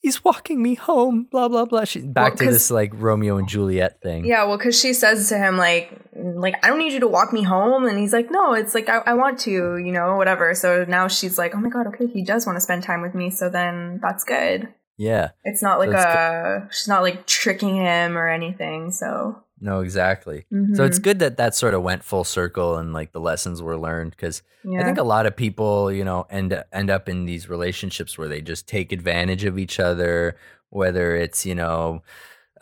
He's 0.00 0.24
walking 0.24 0.62
me 0.62 0.74
home. 0.76 1.26
blah 1.30 1.48
blah 1.48 1.66
blah. 1.66 1.84
She, 1.84 2.00
back 2.00 2.30
Well, 2.32 2.36
to 2.38 2.44
'cause- 2.44 2.54
this 2.54 2.70
like 2.70 2.90
Romeo 2.94 3.36
and 3.36 3.46
Juliet 3.48 4.00
thing. 4.02 4.24
Yeah, 4.24 4.44
well, 4.44 4.56
because 4.56 4.78
she 4.80 4.92
says 4.94 5.28
to 5.28 5.36
him 5.38 5.56
like, 5.58 5.92
like 6.16 6.54
I 6.64 6.68
don't 6.68 6.78
need 6.78 6.92
you 6.92 7.00
to 7.00 7.08
walk 7.08 7.32
me 7.32 7.42
home, 7.42 7.84
and 7.84 7.98
he's 7.98 8.12
like, 8.12 8.30
no, 8.30 8.54
it's 8.54 8.74
like 8.74 8.88
I, 8.88 8.98
I 9.06 9.14
want 9.14 9.38
to, 9.40 9.50
you 9.76 9.92
know, 9.92 10.16
whatever. 10.16 10.54
So 10.54 10.84
now 10.88 11.06
she's 11.08 11.36
like, 11.38 11.54
oh 11.54 11.58
my 11.60 11.68
god, 11.68 11.86
okay, 11.88 12.06
he 12.06 12.22
does 12.24 12.46
want 12.46 12.56
to 12.56 12.60
spend 12.60 12.82
time 12.82 13.02
with 13.02 13.14
me, 13.14 13.30
so 13.30 13.48
then 13.50 14.00
that's 14.02 14.24
good. 14.24 14.68
yeah. 14.96 15.30
It's 15.44 15.62
not 15.62 15.78
like 15.78 15.90
So 15.90 15.96
it's 15.96 16.04
a, 16.04 16.68
she's 16.72 16.88
not 16.88 17.02
like 17.02 17.26
tricking 17.26 17.76
him 17.76 18.16
or 18.16 18.28
anything. 18.28 18.90
So 18.92 19.42
No, 19.60 19.80
exactly. 19.80 20.46
So 20.50 20.56
Mhm. 20.56 20.86
it's 20.86 20.98
good 20.98 21.18
that 21.18 21.36
that 21.36 21.54
sort 21.54 21.74
of 21.74 21.82
went 21.82 22.02
full 22.02 22.24
circle 22.24 22.76
and 22.78 22.92
like 22.94 23.12
the 23.12 23.20
lessons 23.20 23.60
were 23.60 23.76
learned 23.76 24.12
because 24.12 24.42
yeah, 24.64 24.80
I 24.80 24.84
think 24.84 24.98
a 24.98 25.02
lot 25.02 25.26
of 25.26 25.36
people, 25.36 25.92
you 25.92 26.04
know, 26.04 26.26
end 26.30 26.52
end 26.72 26.90
up 26.90 27.08
in 27.08 27.26
these 27.26 27.48
relationships 27.48 28.16
where 28.18 28.28
they 28.28 28.40
just 28.40 28.66
take 28.66 28.90
advantage 28.92 29.44
of 29.44 29.58
each 29.58 29.78
other. 29.78 30.36
Whether 30.70 31.14
it's 31.16 31.44
you 31.44 31.54
know, 31.54 32.02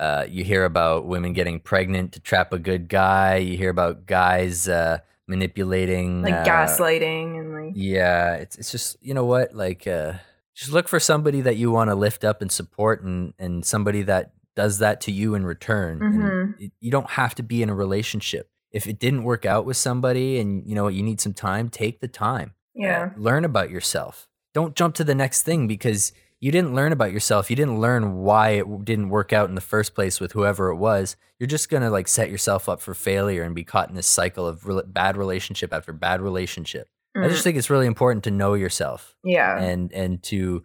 uh, 0.01 0.27
you 0.29 0.43
hear 0.45 0.65
about 0.65 1.07
women 1.07 1.33
getting 1.35 1.61
pregnant 1.61 2.13
to 2.13 2.21
trap 2.21 2.53
a 2.53 2.59
good 2.59 2.89
guy. 2.89 3.37
You 3.37 3.57
hear 3.57 3.71
about 3.71 4.07
guys 4.07 4.69
uh, 4.69 4.99
manipulating, 5.27 6.23
like 6.23 6.35
uh, 6.35 6.45
gaslighting 6.45 7.39
and 7.39 7.53
like 7.53 7.73
Yeah, 7.77 8.35
it's 8.35 8.57
it's 8.57 8.71
just 8.73 8.97
you 9.01 9.15
know 9.15 9.25
what, 9.25 9.55
like 9.55 9.87
uh, 9.87 10.15
just 10.55 10.73
look 10.73 10.89
for 10.89 10.99
somebody 11.01 11.41
that 11.43 11.57
you 11.57 11.71
want 11.71 11.91
to 11.91 11.95
lift 11.95 12.25
up 12.25 12.43
and 12.43 12.51
support, 12.51 13.03
and 13.03 13.35
and 13.39 13.65
somebody 13.65 14.03
that 14.03 14.33
does 14.63 14.79
that 14.79 15.01
to 15.03 15.13
you 15.13 15.35
in 15.37 15.45
return. 15.47 16.03
And 16.03 16.23
Mhm. 16.23 16.61
it- 16.61 16.73
you 16.81 16.91
don't 16.91 17.11
have 17.11 17.33
to 17.37 17.43
be 17.43 17.63
in 17.63 17.71
a 17.71 17.75
relationship. 17.75 18.51
If 18.73 18.87
it 18.87 18.99
didn't 18.99 19.23
work 19.23 19.47
out 19.47 19.65
with 19.65 19.77
somebody, 19.79 20.39
and 20.41 20.51
you 20.69 20.75
know 20.75 20.89
you 20.89 21.03
need 21.03 21.21
some 21.21 21.33
time, 21.33 21.69
take 21.69 22.01
the 22.01 22.09
time. 22.09 22.49
Yeah, 22.75 23.11
learn 23.17 23.45
about 23.45 23.71
yourself. 23.71 24.29
Don't 24.55 24.75
jump 24.75 24.95
to 24.97 25.05
the 25.05 25.15
next 25.15 25.43
thing 25.43 25.69
because 25.69 26.13
you 26.41 26.51
didn't 26.53 26.75
learn 26.75 26.93
about 26.93 27.13
yourself. 27.13 27.51
You 27.51 27.57
didn't 27.57 27.81
learn 27.81 28.03
why 28.29 28.51
it 28.61 28.67
didn't 28.85 29.09
work 29.11 29.33
out 29.33 29.49
in 29.49 29.55
the 29.55 29.61
first 29.75 29.95
place 29.95 30.21
with 30.21 30.33
whoever 30.33 30.69
it 30.71 30.77
was. 30.77 31.17
You're 31.39 31.47
just 31.57 31.71
gonna 31.71 31.91
like 31.91 32.09
set 32.09 32.31
yourself 32.31 32.69
up 32.69 32.81
for 32.81 32.95
failure 32.95 33.43
and 33.45 33.55
be 33.55 33.65
caught 33.65 33.89
in 33.89 33.95
this 33.97 34.07
cycle 34.21 34.47
of 34.47 34.63
rela- 34.65 34.93
bad 34.93 35.17
relationship 35.17 35.73
after 35.73 35.93
bad 35.93 36.21
relationship. 36.21 36.89
I 37.17 37.21
Mm, 37.21 37.31
just 37.31 37.43
think 37.45 37.57
it's 37.57 37.71
really 37.71 37.87
important 37.87 38.23
to 38.25 38.31
know 38.31 38.55
yourself 38.55 39.17
yeah, 39.25 39.59
and 39.59 39.93
and 39.93 40.23
to 40.25 40.63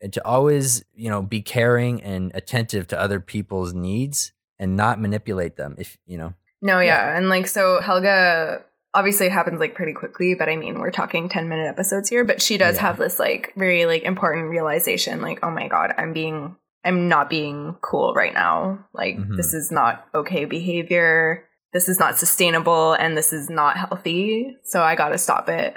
and 0.00 0.12
to 0.12 0.24
always 0.26 0.84
you 0.94 1.10
know 1.10 1.22
be 1.22 1.42
caring 1.42 2.02
and 2.02 2.30
attentive 2.34 2.86
to 2.88 3.00
other 3.00 3.20
people's 3.20 3.74
needs 3.74 4.32
and 4.58 4.76
not 4.76 5.00
manipulate 5.00 5.56
them. 5.56 5.74
If 5.78 5.98
you 6.06 6.18
know, 6.18 6.34
no, 6.62 6.80
yeah, 6.80 7.16
and 7.16 7.28
like 7.28 7.48
so 7.48 7.80
Helga. 7.80 8.64
Obviously, 8.94 9.26
it 9.26 9.32
happens 9.32 9.60
like 9.60 9.74
pretty 9.74 9.92
quickly, 9.92 10.34
but 10.34 10.48
I 10.48 10.56
mean, 10.56 10.78
we're 10.80 10.90
talking 10.90 11.28
ten 11.28 11.48
minute 11.48 11.66
episodes 11.68 12.08
here. 12.08 12.24
But 12.24 12.40
she 12.40 12.56
does 12.56 12.76
Yeah. 12.76 12.82
have 12.82 12.96
this 12.98 13.18
like 13.18 13.52
very 13.54 13.84
like 13.84 14.02
important 14.02 14.48
realization, 14.48 15.20
like, 15.20 15.40
oh 15.42 15.50
my 15.50 15.68
god, 15.68 15.92
I'm 15.98 16.14
being, 16.14 16.56
I'm 16.84 17.06
not 17.06 17.28
being 17.28 17.76
cool 17.82 18.14
right 18.14 18.32
now. 18.32 18.86
Like, 18.94 19.16
Mhm. 19.16 19.36
this 19.36 19.52
is 19.52 19.70
not 19.70 20.06
okay 20.14 20.46
behavior. 20.46 21.44
This 21.74 21.86
is 21.88 22.00
not 22.00 22.18
sustainable, 22.18 22.94
and 22.94 23.14
this 23.14 23.30
is 23.32 23.50
not 23.50 23.76
healthy. 23.76 24.56
So 24.64 24.82
I 24.82 24.94
got 24.96 25.10
to 25.10 25.18
stop 25.18 25.50
it. 25.50 25.76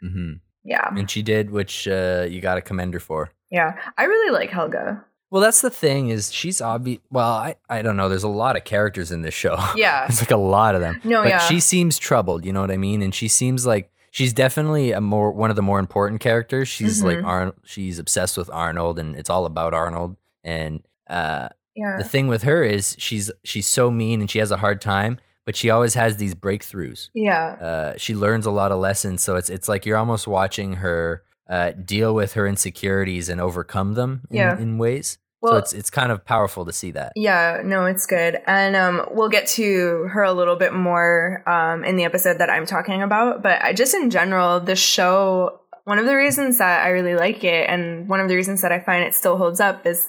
hmm 0.00 0.32
Yeah, 0.64 0.88
and 0.96 1.10
she 1.10 1.22
did, 1.22 1.50
which 1.50 1.86
uh, 1.86 2.26
you 2.28 2.40
got 2.40 2.54
to 2.54 2.62
commend 2.62 2.94
her 2.94 3.00
for. 3.00 3.30
Yeah. 3.50 3.78
I 3.96 4.04
really 4.04 4.32
like 4.32 4.50
Helga. 4.50 5.04
Well, 5.30 5.42
that's 5.42 5.60
the 5.60 5.70
thing 5.70 6.08
is 6.10 6.32
she's 6.32 6.60
obvious. 6.60 7.00
Well, 7.10 7.30
I, 7.32 7.56
I 7.68 7.82
don't 7.82 7.96
know. 7.96 8.08
There's 8.08 8.22
a 8.22 8.28
lot 8.28 8.56
of 8.56 8.64
characters 8.64 9.10
in 9.10 9.22
this 9.22 9.34
show. 9.34 9.56
Yeah. 9.74 10.06
it's 10.08 10.20
like 10.20 10.30
a 10.30 10.36
lot 10.36 10.74
of 10.76 10.80
them. 10.80 11.00
No, 11.04 11.22
but 11.22 11.28
yeah. 11.28 11.38
she 11.40 11.58
seems 11.60 11.98
troubled. 11.98 12.44
You 12.44 12.52
know 12.52 12.60
what 12.60 12.70
I 12.70 12.76
mean? 12.76 13.02
And 13.02 13.14
she 13.14 13.26
seems 13.28 13.66
like 13.66 13.90
she's 14.12 14.32
definitely 14.32 14.92
a 14.92 15.00
more 15.00 15.32
one 15.32 15.50
of 15.50 15.56
the 15.56 15.62
more 15.62 15.80
important 15.80 16.20
characters. 16.20 16.68
She's 16.68 17.02
like 17.02 17.18
Mhm. 17.18 17.26
Arnold. 17.26 17.56
She's 17.64 17.98
obsessed 17.98 18.36
with 18.38 18.48
Arnold, 18.50 18.98
and 19.00 19.16
it's 19.16 19.28
all 19.28 19.46
about 19.46 19.74
Arnold. 19.74 20.16
And 20.44 20.82
uh, 21.10 21.48
Yeah. 21.74 21.96
the 21.98 22.04
thing 22.04 22.28
with 22.28 22.44
her 22.44 22.62
is 22.62 22.94
she's 22.98 23.30
she's 23.42 23.66
so 23.66 23.90
mean 23.90 24.20
and 24.20 24.30
she 24.30 24.38
has 24.38 24.52
a 24.52 24.56
hard 24.58 24.80
time, 24.80 25.18
but 25.44 25.56
she 25.56 25.70
always 25.70 25.94
has 25.94 26.18
these 26.18 26.36
breakthroughs. 26.36 27.10
Yeah. 27.14 27.56
Uh, 27.60 27.94
she 27.98 28.14
learns 28.14 28.46
a 28.46 28.50
lot 28.52 28.70
of 28.70 28.78
lessons, 28.78 29.22
so 29.22 29.34
it's 29.34 29.50
it's 29.50 29.68
like 29.68 29.84
you're 29.84 29.98
almost 29.98 30.28
watching 30.28 30.74
her 30.74 31.24
uh, 31.48 31.70
deal 31.72 32.14
with 32.14 32.32
her 32.34 32.46
insecurities 32.46 33.28
and 33.28 33.40
overcome 33.40 33.94
them 33.94 34.22
in, 34.30 34.36
Yeah. 34.36 34.58
in 34.58 34.78
ways. 34.78 35.18
Well- 35.42 35.52
so 35.52 35.58
it's 35.58 35.72
it's 35.74 35.90
kind 35.90 36.10
of 36.10 36.24
powerful 36.24 36.64
to 36.64 36.72
see 36.72 36.90
that. 36.92 37.12
Yeah, 37.14 37.60
no, 37.64 37.84
it's 37.84 38.06
good. 38.06 38.40
And 38.46 38.74
um, 38.74 39.06
we'll 39.12 39.28
get 39.28 39.46
to 39.48 40.08
her 40.12 40.22
a 40.22 40.32
little 40.32 40.56
bit 40.56 40.72
more 40.72 41.42
um, 41.48 41.84
in 41.84 41.96
the 41.96 42.04
episode 42.04 42.38
that 42.38 42.48
I'm 42.50 42.66
talking 42.66 43.02
about. 43.02 43.42
But 43.42 43.62
I, 43.62 43.72
just 43.74 43.94
in 43.94 44.10
general, 44.10 44.60
the 44.60 44.74
show, 44.76 45.60
one 45.84 45.98
of 45.98 46.06
the 46.06 46.16
reasons 46.16 46.58
that 46.58 46.84
I 46.84 46.88
really 46.88 47.14
like 47.14 47.44
it, 47.44 47.68
and 47.68 48.08
one 48.08 48.18
of 48.20 48.28
the 48.28 48.34
reasons 48.34 48.62
that 48.62 48.72
I 48.72 48.80
find 48.80 49.04
it 49.04 49.14
still 49.14 49.36
holds 49.36 49.60
up, 49.60 49.86
is 49.86 50.08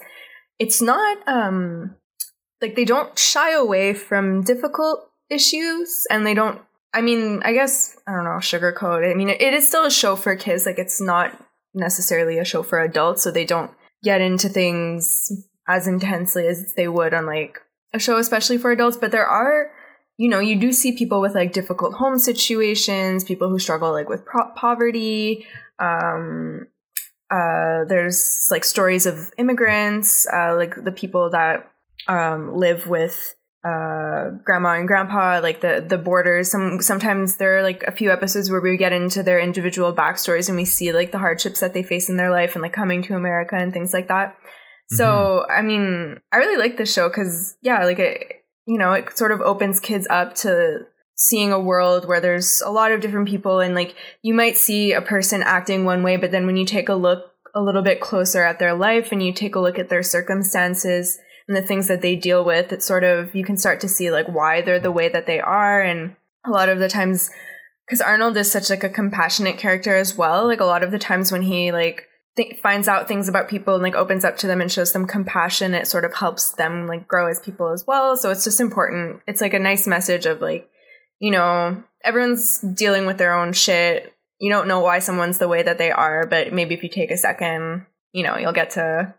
it's 0.59 0.81
not 0.81 1.17
um, 1.27 1.95
like 2.61 2.75
they 2.75 2.85
don't 2.85 3.19
shy 3.19 3.51
away 3.51 3.93
from 3.93 4.41
difficult 4.43 5.11
issues, 5.29 6.07
and 6.09 6.25
they 6.25 6.33
don't. 6.33 6.61
I 6.93 7.01
mean, 7.01 7.41
I 7.43 7.53
guess 7.53 7.95
I 8.07 8.13
don't 8.13 8.23
know, 8.23 8.31
sugarcoat. 8.39 9.09
I 9.09 9.13
mean, 9.13 9.29
it, 9.29 9.41
is 9.41 9.67
still 9.67 9.85
a 9.85 9.91
show 9.91 10.15
for 10.15 10.35
kids. 10.35 10.65
Like 10.65 10.79
it's 10.79 11.01
not 11.01 11.37
necessarily 11.73 12.39
a 12.39 12.45
show 12.45 12.63
for 12.63 12.79
adults, 12.79 13.23
so 13.23 13.31
they 13.31 13.45
don't 13.45 13.71
get 14.03 14.21
into 14.21 14.49
things 14.49 15.31
as 15.67 15.87
intensely 15.87 16.47
as 16.47 16.73
they 16.75 16.87
would 16.87 17.13
on 17.13 17.25
like 17.25 17.59
a 17.93 17.99
show 17.99 18.17
especially 18.17 18.57
for 18.57 18.71
adults 18.71 18.97
but 18.97 19.11
there 19.11 19.25
are 19.25 19.71
you 20.17 20.29
know 20.29 20.39
you 20.39 20.59
do 20.59 20.71
see 20.71 20.97
people 20.97 21.21
with 21.21 21.35
like 21.35 21.53
difficult 21.53 21.93
home 21.93 22.19
situations 22.19 23.23
people 23.23 23.49
who 23.49 23.59
struggle 23.59 23.91
like 23.91 24.09
with 24.09 24.25
pro- 24.25 24.51
poverty 24.55 25.45
um 25.79 26.67
uh 27.31 27.83
there's 27.85 28.47
like 28.51 28.63
stories 28.63 29.05
of 29.05 29.31
immigrants 29.37 30.27
uh 30.33 30.55
like 30.55 30.83
the 30.83 30.91
people 30.91 31.29
that 31.29 31.69
um 32.07 32.55
live 32.55 32.87
with 32.87 33.35
uh 33.67 34.37
grandma 34.45 34.77
and 34.79 34.87
grandpa 34.87 35.39
like 35.41 35.61
the 35.61 35.85
the 35.87 35.97
boarders. 35.97 36.51
Some 36.51 36.79
sometimes 36.81 37.37
there 37.37 37.57
are 37.57 37.63
like 37.63 37.83
a 37.83 37.91
few 37.91 38.11
episodes 38.11 38.49
where 38.49 38.61
we 38.61 38.77
get 38.77 38.93
into 38.93 39.23
their 39.23 39.39
individual 39.39 39.93
backstories 39.93 40.47
and 40.47 40.57
we 40.57 40.65
see 40.65 40.93
like 40.93 41.11
the 41.11 41.17
hardships 41.17 41.59
that 41.59 41.73
they 41.73 41.83
face 41.83 42.09
in 42.09 42.17
their 42.17 42.31
life 42.31 42.55
and 42.55 42.61
like 42.61 42.73
coming 42.73 43.01
to 43.03 43.15
america 43.15 43.55
and 43.55 43.73
things 43.73 43.93
like 43.93 44.07
that. 44.07 44.37
So 44.89 45.45
i 45.49 45.61
mean 45.61 46.21
i 46.31 46.37
really 46.37 46.57
like 46.57 46.77
this 46.77 46.93
show 46.93 47.09
because 47.09 47.57
yeah 47.61 47.83
like 47.83 47.99
it 47.99 48.45
you 48.65 48.77
know 48.77 48.93
it 48.93 49.17
sort 49.17 49.31
of 49.31 49.41
opens 49.41 49.79
kids 49.79 50.07
up 50.09 50.35
to 50.35 50.85
seeing 51.15 51.51
a 51.51 51.59
world 51.59 52.07
where 52.07 52.21
there's 52.21 52.61
a 52.63 52.69
lot 52.69 52.91
of 52.91 53.01
different 53.01 53.27
people 53.27 53.59
and 53.59 53.73
like 53.73 53.95
you 54.21 54.33
might 54.33 54.55
see 54.55 54.93
a 54.93 55.01
person 55.01 55.41
acting 55.43 55.83
one 55.83 56.03
way 56.03 56.15
but 56.15 56.31
then 56.31 56.45
when 56.45 56.55
you 56.55 56.65
take 56.65 56.89
a 56.89 56.93
look 56.93 57.31
a 57.55 57.61
little 57.61 57.81
bit 57.81 57.99
closer 57.99 58.43
at 58.43 58.59
their 58.59 58.75
life 58.75 59.11
and 59.11 59.23
you 59.23 59.33
take 59.33 59.55
a 59.55 59.59
look 59.59 59.79
at 59.79 59.89
their 59.89 60.03
circumstances 60.03 61.17
and 61.47 61.55
the 61.55 61.61
things 61.61 61.87
that 61.87 62.01
they 62.01 62.15
deal 62.15 62.43
with 62.43 62.71
it's 62.71 62.85
sort 62.85 63.03
of 63.03 63.33
you 63.35 63.43
can 63.43 63.57
start 63.57 63.79
to 63.79 63.87
see 63.87 64.11
like 64.11 64.27
why 64.27 64.61
they're 64.61 64.79
the 64.79 64.91
way 64.91 65.09
that 65.09 65.25
they 65.25 65.39
are 65.39 65.81
and 65.81 66.15
a 66.45 66.49
lot 66.49 66.69
of 66.69 66.79
the 66.79 66.89
times 66.89 67.29
because 67.85 68.01
arnold 68.01 68.35
is 68.37 68.51
such 68.51 68.69
like 68.69 68.83
a 68.83 68.89
compassionate 68.89 69.57
character 69.57 69.95
as 69.95 70.15
well 70.15 70.45
like 70.45 70.59
a 70.59 70.65
lot 70.65 70.83
of 70.83 70.91
the 70.91 70.99
times 70.99 71.31
when 71.31 71.41
he 71.41 71.71
like 71.71 72.07
th- 72.37 72.55
finds 72.61 72.87
out 72.87 73.07
things 73.07 73.27
about 73.27 73.49
people 73.49 73.73
and 73.73 73.83
like 73.83 73.95
opens 73.95 74.23
up 74.23 74.37
to 74.37 74.47
them 74.47 74.61
and 74.61 74.71
shows 74.71 74.93
them 74.93 75.05
compassion 75.05 75.73
it 75.73 75.87
sort 75.87 76.05
of 76.05 76.13
helps 76.15 76.51
them 76.51 76.87
like 76.87 77.07
grow 77.07 77.27
as 77.27 77.39
people 77.39 77.69
as 77.69 77.85
well 77.85 78.15
so 78.15 78.31
it's 78.31 78.45
just 78.45 78.61
important. 78.61 79.21
It's 79.27 79.41
like 79.41 79.53
a 79.53 79.59
nice 79.59 79.87
message 79.87 80.25
of 80.25 80.41
like 80.41 80.69
you 81.19 81.31
know 81.31 81.83
everyone's 82.03 82.59
dealing 82.59 83.05
with 83.05 83.17
their 83.17 83.33
own 83.33 83.51
shit. 83.51 84.13
You 84.39 84.51
don't 84.51 84.67
know 84.67 84.79
why 84.79 84.99
someone's 84.99 85.39
the 85.39 85.47
way 85.47 85.63
that 85.63 85.79
they 85.79 85.91
are 85.91 86.25
but 86.25 86.53
maybe 86.53 86.75
if 86.75 86.83
you 86.83 86.89
take 86.89 87.11
a 87.11 87.17
second 87.17 87.85
you 88.13 88.23
know 88.23 88.37
you'll 88.37 88.53
get 88.53 88.71
to 88.71 89.13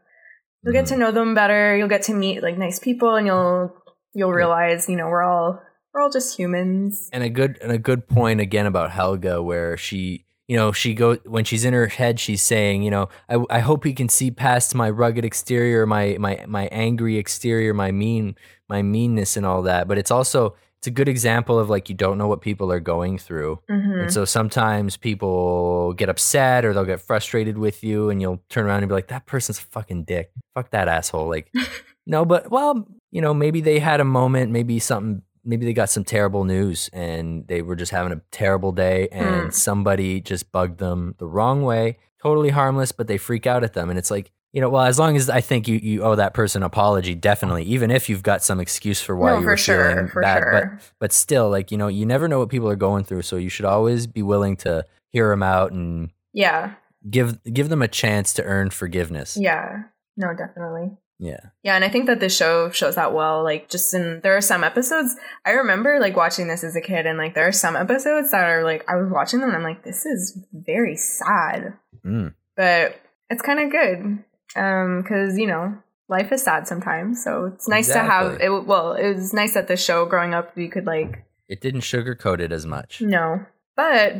you'll 0.68 0.82
get 0.82 0.88
to 0.88 0.94
mm. 0.94 0.98
know 0.98 1.10
them 1.10 1.34
better. 1.34 1.76
You'll 1.76 1.88
get 1.88 2.02
to 2.02 2.14
meet 2.14 2.42
like 2.42 2.58
nice 2.58 2.78
people 2.78 3.14
and 3.14 3.26
you'll 3.26 3.74
you'll 4.12 4.32
realize 4.32 4.88
you 4.88 4.96
know 4.96 5.06
we're 5.06 5.22
all 5.22 5.62
we're 5.92 6.02
all 6.02 6.10
just 6.10 6.36
humans. 6.36 7.08
And 7.12 7.22
a 7.22 7.30
good 7.30 7.58
and 7.62 7.72
a 7.72 7.78
good 7.78 8.06
point 8.06 8.40
again 8.40 8.66
about 8.66 8.90
Helga 8.90 9.42
where 9.42 9.76
she 9.78 10.26
you 10.46 10.56
know 10.56 10.72
she 10.72 10.92
goes 10.92 11.18
when 11.24 11.44
she's 11.44 11.64
in 11.64 11.72
her 11.72 11.86
head 11.86 12.20
she's 12.20 12.42
saying 12.42 12.82
you 12.82 12.90
know 12.90 13.08
I, 13.28 13.38
I 13.50 13.58
hope 13.60 13.84
he 13.84 13.92
can 13.92 14.08
see 14.08 14.30
past 14.30 14.74
my 14.74 14.90
rugged 14.90 15.24
exterior 15.24 15.86
my 15.86 16.16
my 16.18 16.44
my 16.46 16.66
angry 16.66 17.16
exterior 17.16 17.72
my 17.72 17.90
mean 17.90 18.36
my 18.68 18.82
meanness 18.82 19.36
and 19.36 19.46
all 19.46 19.62
that. 19.62 19.88
But 19.88 19.96
it's 19.96 20.10
also 20.10 20.54
it's 20.78 20.86
a 20.86 20.90
good 20.92 21.08
example 21.08 21.58
of 21.58 21.68
like 21.68 21.88
you 21.88 21.94
don't 21.94 22.18
know 22.18 22.28
what 22.28 22.40
people 22.40 22.70
are 22.70 22.80
going 22.80 23.18
through 23.18 23.60
mm-hmm. 23.70 24.00
and 24.00 24.12
so 24.12 24.24
sometimes 24.24 24.96
people 24.96 25.92
get 25.94 26.08
upset 26.08 26.64
or 26.64 26.72
they'll 26.72 26.84
get 26.84 27.00
frustrated 27.00 27.58
with 27.58 27.82
you 27.82 28.10
and 28.10 28.20
you'll 28.22 28.42
turn 28.48 28.64
around 28.66 28.82
and 28.82 28.88
be 28.88 28.94
like 28.94 29.08
that 29.08 29.26
person's 29.26 29.58
a 29.58 29.62
fucking 29.62 30.04
dick 30.04 30.30
fuck 30.54 30.70
that 30.70 30.88
asshole 30.88 31.28
like 31.28 31.52
no 32.06 32.24
but 32.24 32.50
well 32.50 32.86
you 33.10 33.20
know 33.20 33.34
maybe 33.34 33.60
they 33.60 33.78
had 33.78 34.00
a 34.00 34.04
moment 34.04 34.52
maybe 34.52 34.78
something 34.78 35.22
maybe 35.44 35.64
they 35.64 35.72
got 35.72 35.88
some 35.88 36.04
terrible 36.04 36.44
news 36.44 36.90
and 36.92 37.46
they 37.48 37.62
were 37.62 37.76
just 37.76 37.90
having 37.90 38.12
a 38.12 38.20
terrible 38.30 38.70
day 38.72 39.08
and 39.10 39.48
Mm. 39.48 39.52
somebody 39.54 40.20
just 40.20 40.52
bugged 40.52 40.78
them 40.78 41.14
the 41.18 41.26
wrong 41.26 41.62
way 41.62 41.98
totally 42.22 42.50
harmless 42.50 42.92
but 42.92 43.06
they 43.06 43.16
freak 43.18 43.46
out 43.46 43.64
at 43.64 43.72
them 43.72 43.90
and 43.90 43.98
it's 43.98 44.10
like 44.10 44.30
you 44.52 44.60
know 44.60 44.68
well 44.68 44.84
as 44.84 44.98
long 44.98 45.16
as 45.16 45.28
i 45.28 45.40
think 45.40 45.68
you, 45.68 45.76
you 45.76 46.02
owe 46.02 46.14
that 46.14 46.32
person 46.34 46.62
an 46.62 46.66
apology 46.66 47.14
definitely 47.14 47.62
even 47.64 47.90
if 47.90 48.08
you've 48.08 48.22
got 48.22 48.42
some 48.42 48.60
excuse 48.60 49.00
for 49.00 49.14
why 49.14 49.30
No, 49.30 49.36
you 49.38 49.42
for 49.42 49.50
were 49.50 49.56
sure, 49.56 49.90
feeling 49.90 50.10
bad 50.22 50.44
but 50.50 50.92
but 50.98 51.12
still 51.12 51.50
like 51.50 51.70
you 51.70 51.76
know 51.78 51.88
you 51.88 52.06
never 52.06 52.28
know 52.28 52.38
what 52.38 52.48
people 52.48 52.68
are 52.68 52.76
going 52.76 53.04
through 53.04 53.22
so 53.22 53.36
you 53.36 53.48
should 53.50 53.66
always 53.66 54.06
be 54.06 54.22
willing 54.22 54.56
to 54.58 54.84
hear 55.10 55.28
them 55.30 55.42
out 55.42 55.72
and 55.72 56.10
yeah. 56.32 56.74
give 57.08 57.42
give 57.44 57.68
them 57.68 57.82
a 57.82 57.88
chance 57.88 58.32
to 58.34 58.42
earn 58.44 58.70
forgiveness. 58.70 59.36
Yeah. 59.40 59.84
No 60.16 60.34
definitely. 60.36 60.96
Yeah. 61.18 61.40
Yeah, 61.64 61.74
and 61.74 61.84
I 61.84 61.88
think 61.88 62.06
that 62.06 62.20
this 62.20 62.36
show 62.36 62.70
shows 62.70 62.94
that 62.94 63.12
well. 63.12 63.42
Like, 63.42 63.68
just 63.68 63.92
in 63.94 64.20
there 64.22 64.36
are 64.36 64.40
some 64.42 64.62
episodes 64.62 65.16
I 65.44 65.52
remember 65.52 65.98
like 65.98 66.14
watching 66.16 66.46
this 66.48 66.62
as 66.62 66.76
a 66.76 66.80
kid, 66.80 67.06
and 67.06 67.18
like 67.18 67.34
there 67.34 67.48
are 67.48 67.52
some 67.52 67.74
episodes 67.76 68.30
that 68.30 68.44
are 68.48 68.62
like 68.62 68.84
I 68.88 68.96
was 68.96 69.10
watching 69.10 69.40
them 69.40 69.48
and 69.48 69.56
I'm 69.56 69.64
like, 69.64 69.82
this 69.82 70.04
is 70.06 70.38
very 70.52 70.96
sad, 70.96 71.72
Mm. 72.06 72.34
but 72.56 73.00
it's 73.30 73.42
kind 73.42 73.58
of 73.60 73.70
good 73.70 74.24
um 74.56 75.02
because 75.02 75.38
you 75.38 75.46
know 75.46 75.76
life 76.08 76.32
is 76.32 76.42
sad 76.42 76.66
sometimes, 76.66 77.22
so 77.22 77.46
it's 77.46 77.68
nice 77.68 77.88
to 77.88 77.98
have 78.00 78.40
it. 78.40 78.48
Well, 78.66 78.94
it 78.94 79.14
was 79.14 79.34
nice 79.34 79.54
that 79.54 79.68
the 79.68 79.76
show 79.76 80.06
growing 80.06 80.34
up 80.34 80.56
we 80.56 80.68
could 80.68 80.86
like 80.86 81.24
it 81.48 81.60
didn't 81.60 81.80
sugarcoat 81.82 82.40
it 82.40 82.52
as 82.52 82.66
much 82.66 83.00
no, 83.00 83.44
but 83.76 84.16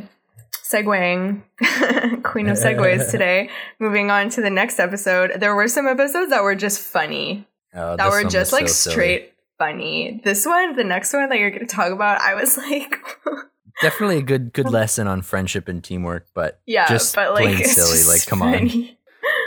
segueing 0.53 1.41
queen 2.23 2.47
of 2.47 2.57
segues 2.57 3.09
today 3.11 3.49
moving 3.79 4.11
on 4.11 4.29
to 4.29 4.41
the 4.41 4.49
next 4.49 4.79
episode 4.79 5.31
there 5.39 5.55
were 5.55 5.67
some 5.67 5.87
episodes 5.87 6.29
that 6.29 6.43
were 6.43 6.55
just 6.55 6.79
funny 6.79 7.47
Oh, 7.73 7.95
that 7.97 8.09
were 8.09 8.23
just 8.23 8.51
like 8.51 8.67
so 8.67 8.73
silly. 8.73 8.93
straight 8.93 9.33
funny. 9.59 10.21
This 10.23 10.45
one, 10.45 10.75
the 10.75 10.83
next 10.83 11.13
one 11.13 11.29
that 11.29 11.37
you're 11.37 11.51
going 11.51 11.67
to 11.67 11.67
talk 11.67 11.91
about, 11.91 12.19
I 12.19 12.33
was 12.33 12.57
like, 12.69 12.99
definitely 13.81 14.17
a 14.17 14.23
good 14.23 14.53
good 14.53 14.69
lesson 14.69 15.07
on 15.07 15.21
friendship 15.21 15.67
and 15.67 15.83
teamwork 15.83 16.25
but 16.33 16.59
yeah, 16.65 16.87
just 16.87 17.15
but 17.15 17.33
like, 17.33 17.55
plain 17.55 17.65
silly 17.65 18.03
like 18.11 18.25
come 18.25 18.41
on 18.41 18.89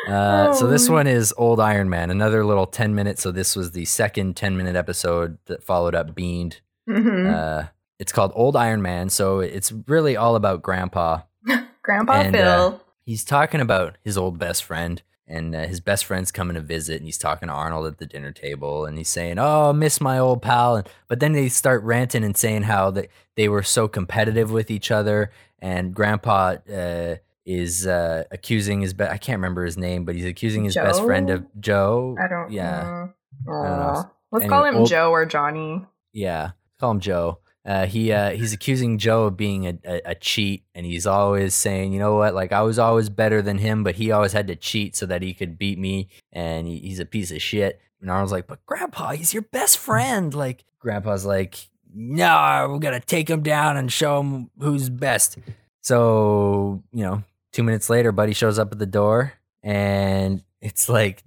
Uh, 0.08 0.52
so 0.52 0.66
this 0.66 0.88
Oh. 0.88 0.94
one 0.94 1.06
is 1.06 1.32
Old 1.36 1.60
Iron 1.60 1.88
Man, 1.88 2.10
another 2.10 2.44
little 2.44 2.66
10 2.66 2.94
minutes. 2.94 3.22
So 3.22 3.30
this 3.30 3.54
was 3.54 3.70
the 3.72 3.84
second 3.84 4.36
10 4.36 4.56
minute 4.56 4.76
episode 4.76 5.38
that 5.46 5.62
followed 5.62 5.94
up 5.94 6.14
Beaned. 6.14 6.60
Mhm. 6.88 7.32
Uh, 7.32 7.68
it's 7.98 8.10
called 8.12 8.32
Old 8.34 8.56
Iron 8.56 8.82
Man. 8.82 9.08
So 9.10 9.40
it's 9.40 9.72
really 9.86 10.16
all 10.16 10.34
about 10.34 10.62
Grandpa. 10.62 11.20
Grandpa 11.82 12.12
and, 12.14 12.36
uh, 12.36 12.72
He's 13.04 13.24
talking 13.24 13.60
about 13.60 13.96
his 14.04 14.16
old 14.16 14.38
best 14.38 14.62
friend, 14.62 15.02
and 15.26 15.56
uh, 15.56 15.66
his 15.66 15.80
best 15.80 16.04
friend's 16.04 16.30
coming 16.30 16.54
to 16.54 16.60
visit, 16.60 16.96
and 16.98 17.04
he's 17.04 17.18
talking 17.18 17.48
to 17.48 17.52
Arnold 17.54 17.86
at 17.86 17.98
the 17.98 18.06
dinner 18.06 18.30
table, 18.30 18.84
and 18.86 18.96
he's 18.96 19.08
saying, 19.08 19.40
"Oh, 19.40 19.72
miss 19.72 20.00
my 20.00 20.20
old 20.20 20.40
pal." 20.40 20.76
And, 20.76 20.88
but 21.08 21.18
then 21.18 21.32
they 21.32 21.48
start 21.48 21.82
ranting 21.82 22.22
and 22.22 22.36
saying 22.36 22.62
how 22.62 22.92
they 22.92 23.08
they 23.36 23.48
were 23.48 23.64
so 23.64 23.88
competitive 23.88 24.52
with 24.52 24.70
each 24.70 24.92
other, 24.92 25.32
and 25.58 25.92
Grandpa 25.92 26.56
uh, 26.72 27.16
is 27.44 27.87
uh, 27.87 28.24
accusing 28.31 28.81
his 28.83 28.94
be- 28.94 29.05
I 29.05 29.18
can't 29.18 29.38
remember 29.38 29.64
his 29.64 29.76
name, 29.76 30.05
but 30.05 30.14
he's 30.14 30.24
accusing 30.26 30.64
his 30.64 30.74
best 30.74 31.02
friend 31.02 31.28
of 31.31 31.44
Joe. 31.61 32.16
I 32.22 32.28
don't 32.28 32.50
Yeah, 32.52 32.83
know. 32.83 33.12
don't 33.46 33.62
know. 33.64 34.11
Let's 34.31 34.44
Anyway, 34.44 34.48
call 34.48 34.64
him 34.64 34.76
old- 34.76 34.88
Joe 34.88 35.11
or 35.11 35.26
Johnny. 35.26 35.85
yeah. 36.12 36.50
Call 36.81 36.92
him 36.92 37.00
Joe. 37.00 37.38
Uh, 37.64 37.87
he 37.87 38.11
uh, 38.11 38.31
he's 38.31 38.52
accusing 38.52 38.98
Joe 38.98 39.26
of 39.26 39.37
being 39.37 39.68
a, 39.68 39.78
a, 39.85 40.00
a 40.07 40.14
cheat, 40.16 40.64
and 40.74 40.85
he's 40.85 41.07
always 41.07 41.55
saying, 41.55 41.92
you 41.92 42.00
know 42.00 42.16
what, 42.16 42.35
like 42.35 42.50
I 42.52 42.62
was 42.62 42.76
always 42.76 43.09
better 43.09 43.40
than 43.40 43.59
him, 43.59 43.85
but 43.85 43.94
he 43.94 44.11
always 44.11 44.33
had 44.33 44.48
to 44.48 44.57
cheat 44.57 44.96
so 44.96 45.07
that 45.07 45.22
he 45.22 45.33
could 45.33 45.59
beat 45.59 45.78
me, 45.78 46.09
and 46.33 46.66
he, 46.66 46.78
he's 46.78 46.98
a 46.98 47.05
piece 47.05 47.31
of 47.31 47.40
shit. 47.40 47.81
And 48.00 48.11
Arnold's 48.11 48.33
like, 48.33 48.48
but 48.48 48.66
Grandpa, 48.66 49.12
he's 49.12 49.33
your 49.33 49.44
best 49.44 49.78
friend. 49.78 50.35
Like 50.35 50.64
Grandpa's 50.81 51.24
like, 51.24 51.68
no, 51.94 52.66
we're 52.68 52.78
gonna 52.81 52.98
take 52.98 53.31
him 53.31 53.44
down 53.44 53.76
and 53.76 53.92
show 53.92 54.18
him 54.20 54.50
who's 54.59 54.88
best. 54.90 55.38
So 55.83 56.83
you 56.92 57.02
know, 57.05 57.22
two 57.52 57.62
minutes 57.62 57.88
later, 57.90 58.12
Buddy 58.12 58.32
shows 58.32 58.58
up 58.58 58.72
at 58.72 58.78
the 58.78 58.86
door, 58.86 59.34
and 59.62 60.42
it's 60.60 60.88
like, 60.88 61.22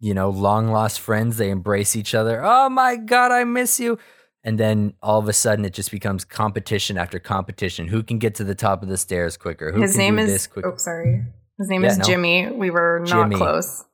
you 0.00 0.14
know, 0.14 0.30
long 0.30 0.68
lost 0.68 1.00
friends. 1.00 1.36
They 1.36 1.50
embrace 1.50 1.96
each 1.96 2.14
other. 2.14 2.42
Oh 2.44 2.68
my 2.68 2.96
god, 2.96 3.32
I 3.32 3.44
miss 3.44 3.78
you 3.80 3.98
and 4.46 4.60
then 4.60 4.94
all 5.02 5.18
of 5.18 5.28
a 5.28 5.32
sudden 5.32 5.64
it 5.64 5.72
just 5.72 5.90
becomes 5.90 6.24
competition 6.24 6.96
after 6.96 7.18
competition. 7.18 7.88
Who 7.88 8.04
can 8.04 8.18
get 8.20 8.36
to 8.36 8.44
the 8.44 8.54
top 8.54 8.80
of 8.80 8.88
the 8.88 8.96
stairs 8.96 9.36
quicker? 9.36 9.72
Who 9.72 9.82
His 9.82 9.90
can 9.92 9.98
name 9.98 10.16
do 10.16 10.22
is. 10.22 10.28
this 10.28 10.46
quicker? 10.46 10.72
Oh, 10.72 10.76
sorry. 10.76 11.24
His 11.58 11.68
name 11.68 11.82
Yeah, 11.82 11.90
is 11.90 11.98
no. 11.98 12.04
Jimmy. 12.04 12.48
We 12.52 12.70
were 12.70 13.00
not 13.00 13.08
Jimmy. 13.08 13.36
close. 13.36 13.84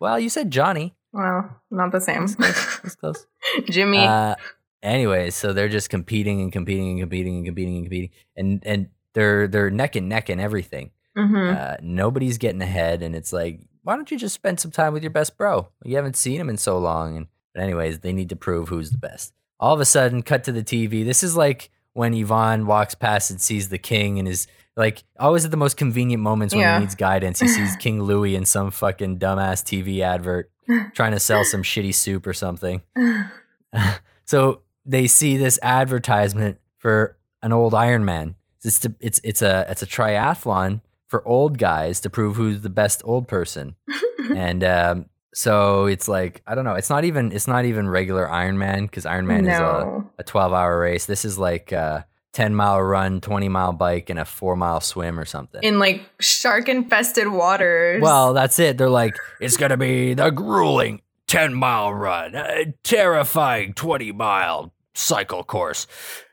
Well, 0.00 0.18
you 0.18 0.28
said 0.28 0.50
Johnny. 0.50 0.96
Well, 1.12 1.48
not 1.70 1.92
the 1.92 2.00
same. 2.00 2.26
That's 2.26 2.96
close. 2.96 3.24
Jimmy. 3.70 3.98
Uh, 3.98 4.34
anyways, 4.82 5.36
so 5.36 5.52
they're 5.52 5.68
just 5.68 5.90
competing 5.90 6.40
and 6.40 6.50
competing 6.52 6.90
and 6.90 7.00
competing 7.00 7.36
and 7.36 7.46
competing 7.46 7.76
and 7.76 7.84
competing, 7.84 8.10
and 8.36 8.62
and 8.66 8.88
they're 9.14 9.46
they're 9.46 9.70
neck 9.70 9.94
and 9.94 10.08
neck 10.08 10.28
and 10.28 10.40
everything. 10.40 10.90
Mhm. 11.20 11.56
Uh, 11.56 11.76
nobody's 11.82 12.38
getting 12.38 12.62
ahead, 12.62 13.02
and 13.02 13.14
it's 13.14 13.32
like, 13.32 13.60
why 13.82 13.96
don't 13.96 14.10
you 14.10 14.18
just 14.18 14.34
spend 14.34 14.60
some 14.60 14.70
time 14.70 14.92
with 14.92 15.02
your 15.02 15.10
best 15.10 15.36
bro? 15.36 15.68
You 15.84 15.96
haven't 15.96 16.16
seen 16.16 16.40
him 16.40 16.48
in 16.48 16.56
so 16.56 16.78
long. 16.78 17.16
And 17.16 17.26
but 17.54 17.62
anyways, 17.62 18.00
they 18.00 18.12
need 18.12 18.28
to 18.28 18.36
prove 18.36 18.68
who's 18.68 18.90
the 18.90 18.98
best. 18.98 19.32
All 19.58 19.74
of 19.74 19.80
a 19.80 19.84
sudden, 19.84 20.22
cut 20.22 20.44
to 20.44 20.52
the 20.52 20.62
TV. 20.62 21.04
This 21.04 21.22
is 21.22 21.36
like 21.36 21.70
when 21.94 22.14
Yvonne 22.14 22.66
walks 22.66 22.94
past 22.94 23.30
and 23.30 23.40
sees 23.40 23.68
the 23.68 23.78
king 23.78 24.18
and 24.18 24.28
is 24.28 24.46
like 24.76 25.02
always 25.18 25.44
at 25.44 25.50
the 25.50 25.56
most 25.56 25.76
convenient 25.76 26.22
moments 26.22 26.54
when 26.54 26.60
Yeah. 26.62 26.76
he 26.78 26.80
needs 26.84 26.94
guidance. 26.94 27.40
He 27.40 27.48
sees 27.48 27.74
King 27.80 28.02
Louis 28.02 28.36
in 28.36 28.44
some 28.46 28.70
fucking 28.70 29.18
dumbass 29.18 29.62
TV 29.64 30.00
advert 30.00 30.50
trying 30.94 31.12
to 31.12 31.20
sell 31.20 31.44
some 31.44 31.62
shitty 31.62 31.92
soup 31.94 32.26
or 32.26 32.32
something. 32.32 32.82
so 34.24 34.60
they 34.86 35.06
see 35.06 35.36
this 35.36 35.58
advertisement 35.62 36.58
for 36.78 37.16
an 37.42 37.52
old 37.52 37.74
Iron 37.74 38.04
Man. 38.04 38.36
It's 38.62 38.80
to, 38.80 38.94
it's 39.00 39.20
it's 39.24 39.42
a 39.42 39.66
it's 39.70 39.82
a 39.82 39.86
triathlon 39.86 40.82
for 41.10 41.26
old 41.26 41.58
guys 41.58 42.00
to 42.00 42.08
prove 42.08 42.36
who's 42.36 42.62
the 42.62 42.70
best 42.70 43.02
old 43.04 43.28
person. 43.28 43.74
and 44.34 44.62
um, 44.64 45.06
so 45.34 45.86
it's 45.86 46.08
like 46.08 46.40
I 46.46 46.54
don't 46.54 46.64
know. 46.64 46.76
It's 46.76 46.88
not 46.88 47.04
even 47.04 47.32
it's 47.32 47.48
not 47.48 47.64
even 47.64 47.88
regular 47.88 48.30
Iron 48.30 48.56
Man 48.56 48.86
because 48.86 49.04
Iron 49.04 49.26
Man 49.26 49.46
is 49.46 49.58
a, 49.58 50.04
a 50.18 50.24
twelve 50.24 50.52
hour 50.52 50.80
race. 50.80 51.06
This 51.06 51.24
is 51.24 51.38
like 51.38 51.72
a 51.72 52.06
ten 52.32 52.54
mile 52.54 52.80
run, 52.80 53.20
twenty 53.20 53.48
mile 53.48 53.72
bike, 53.72 54.08
and 54.08 54.18
a 54.18 54.24
four 54.24 54.56
mile 54.56 54.80
swim 54.80 55.18
or 55.18 55.24
something. 55.24 55.62
In 55.62 55.78
like 55.78 56.02
shark 56.20 56.68
infested 56.68 57.28
waters. 57.28 58.00
Well, 58.00 58.32
that's 58.32 58.58
it. 58.58 58.78
They're 58.78 58.88
like, 58.88 59.16
it's 59.40 59.56
gonna 59.56 59.76
be 59.76 60.14
the 60.14 60.30
grueling 60.30 61.02
ten 61.26 61.54
mile 61.54 61.92
run, 61.92 62.36
a 62.36 62.72
terrifying 62.84 63.74
twenty 63.74 64.12
mile 64.12 64.72
cycle 64.94 65.42
course, 65.44 65.86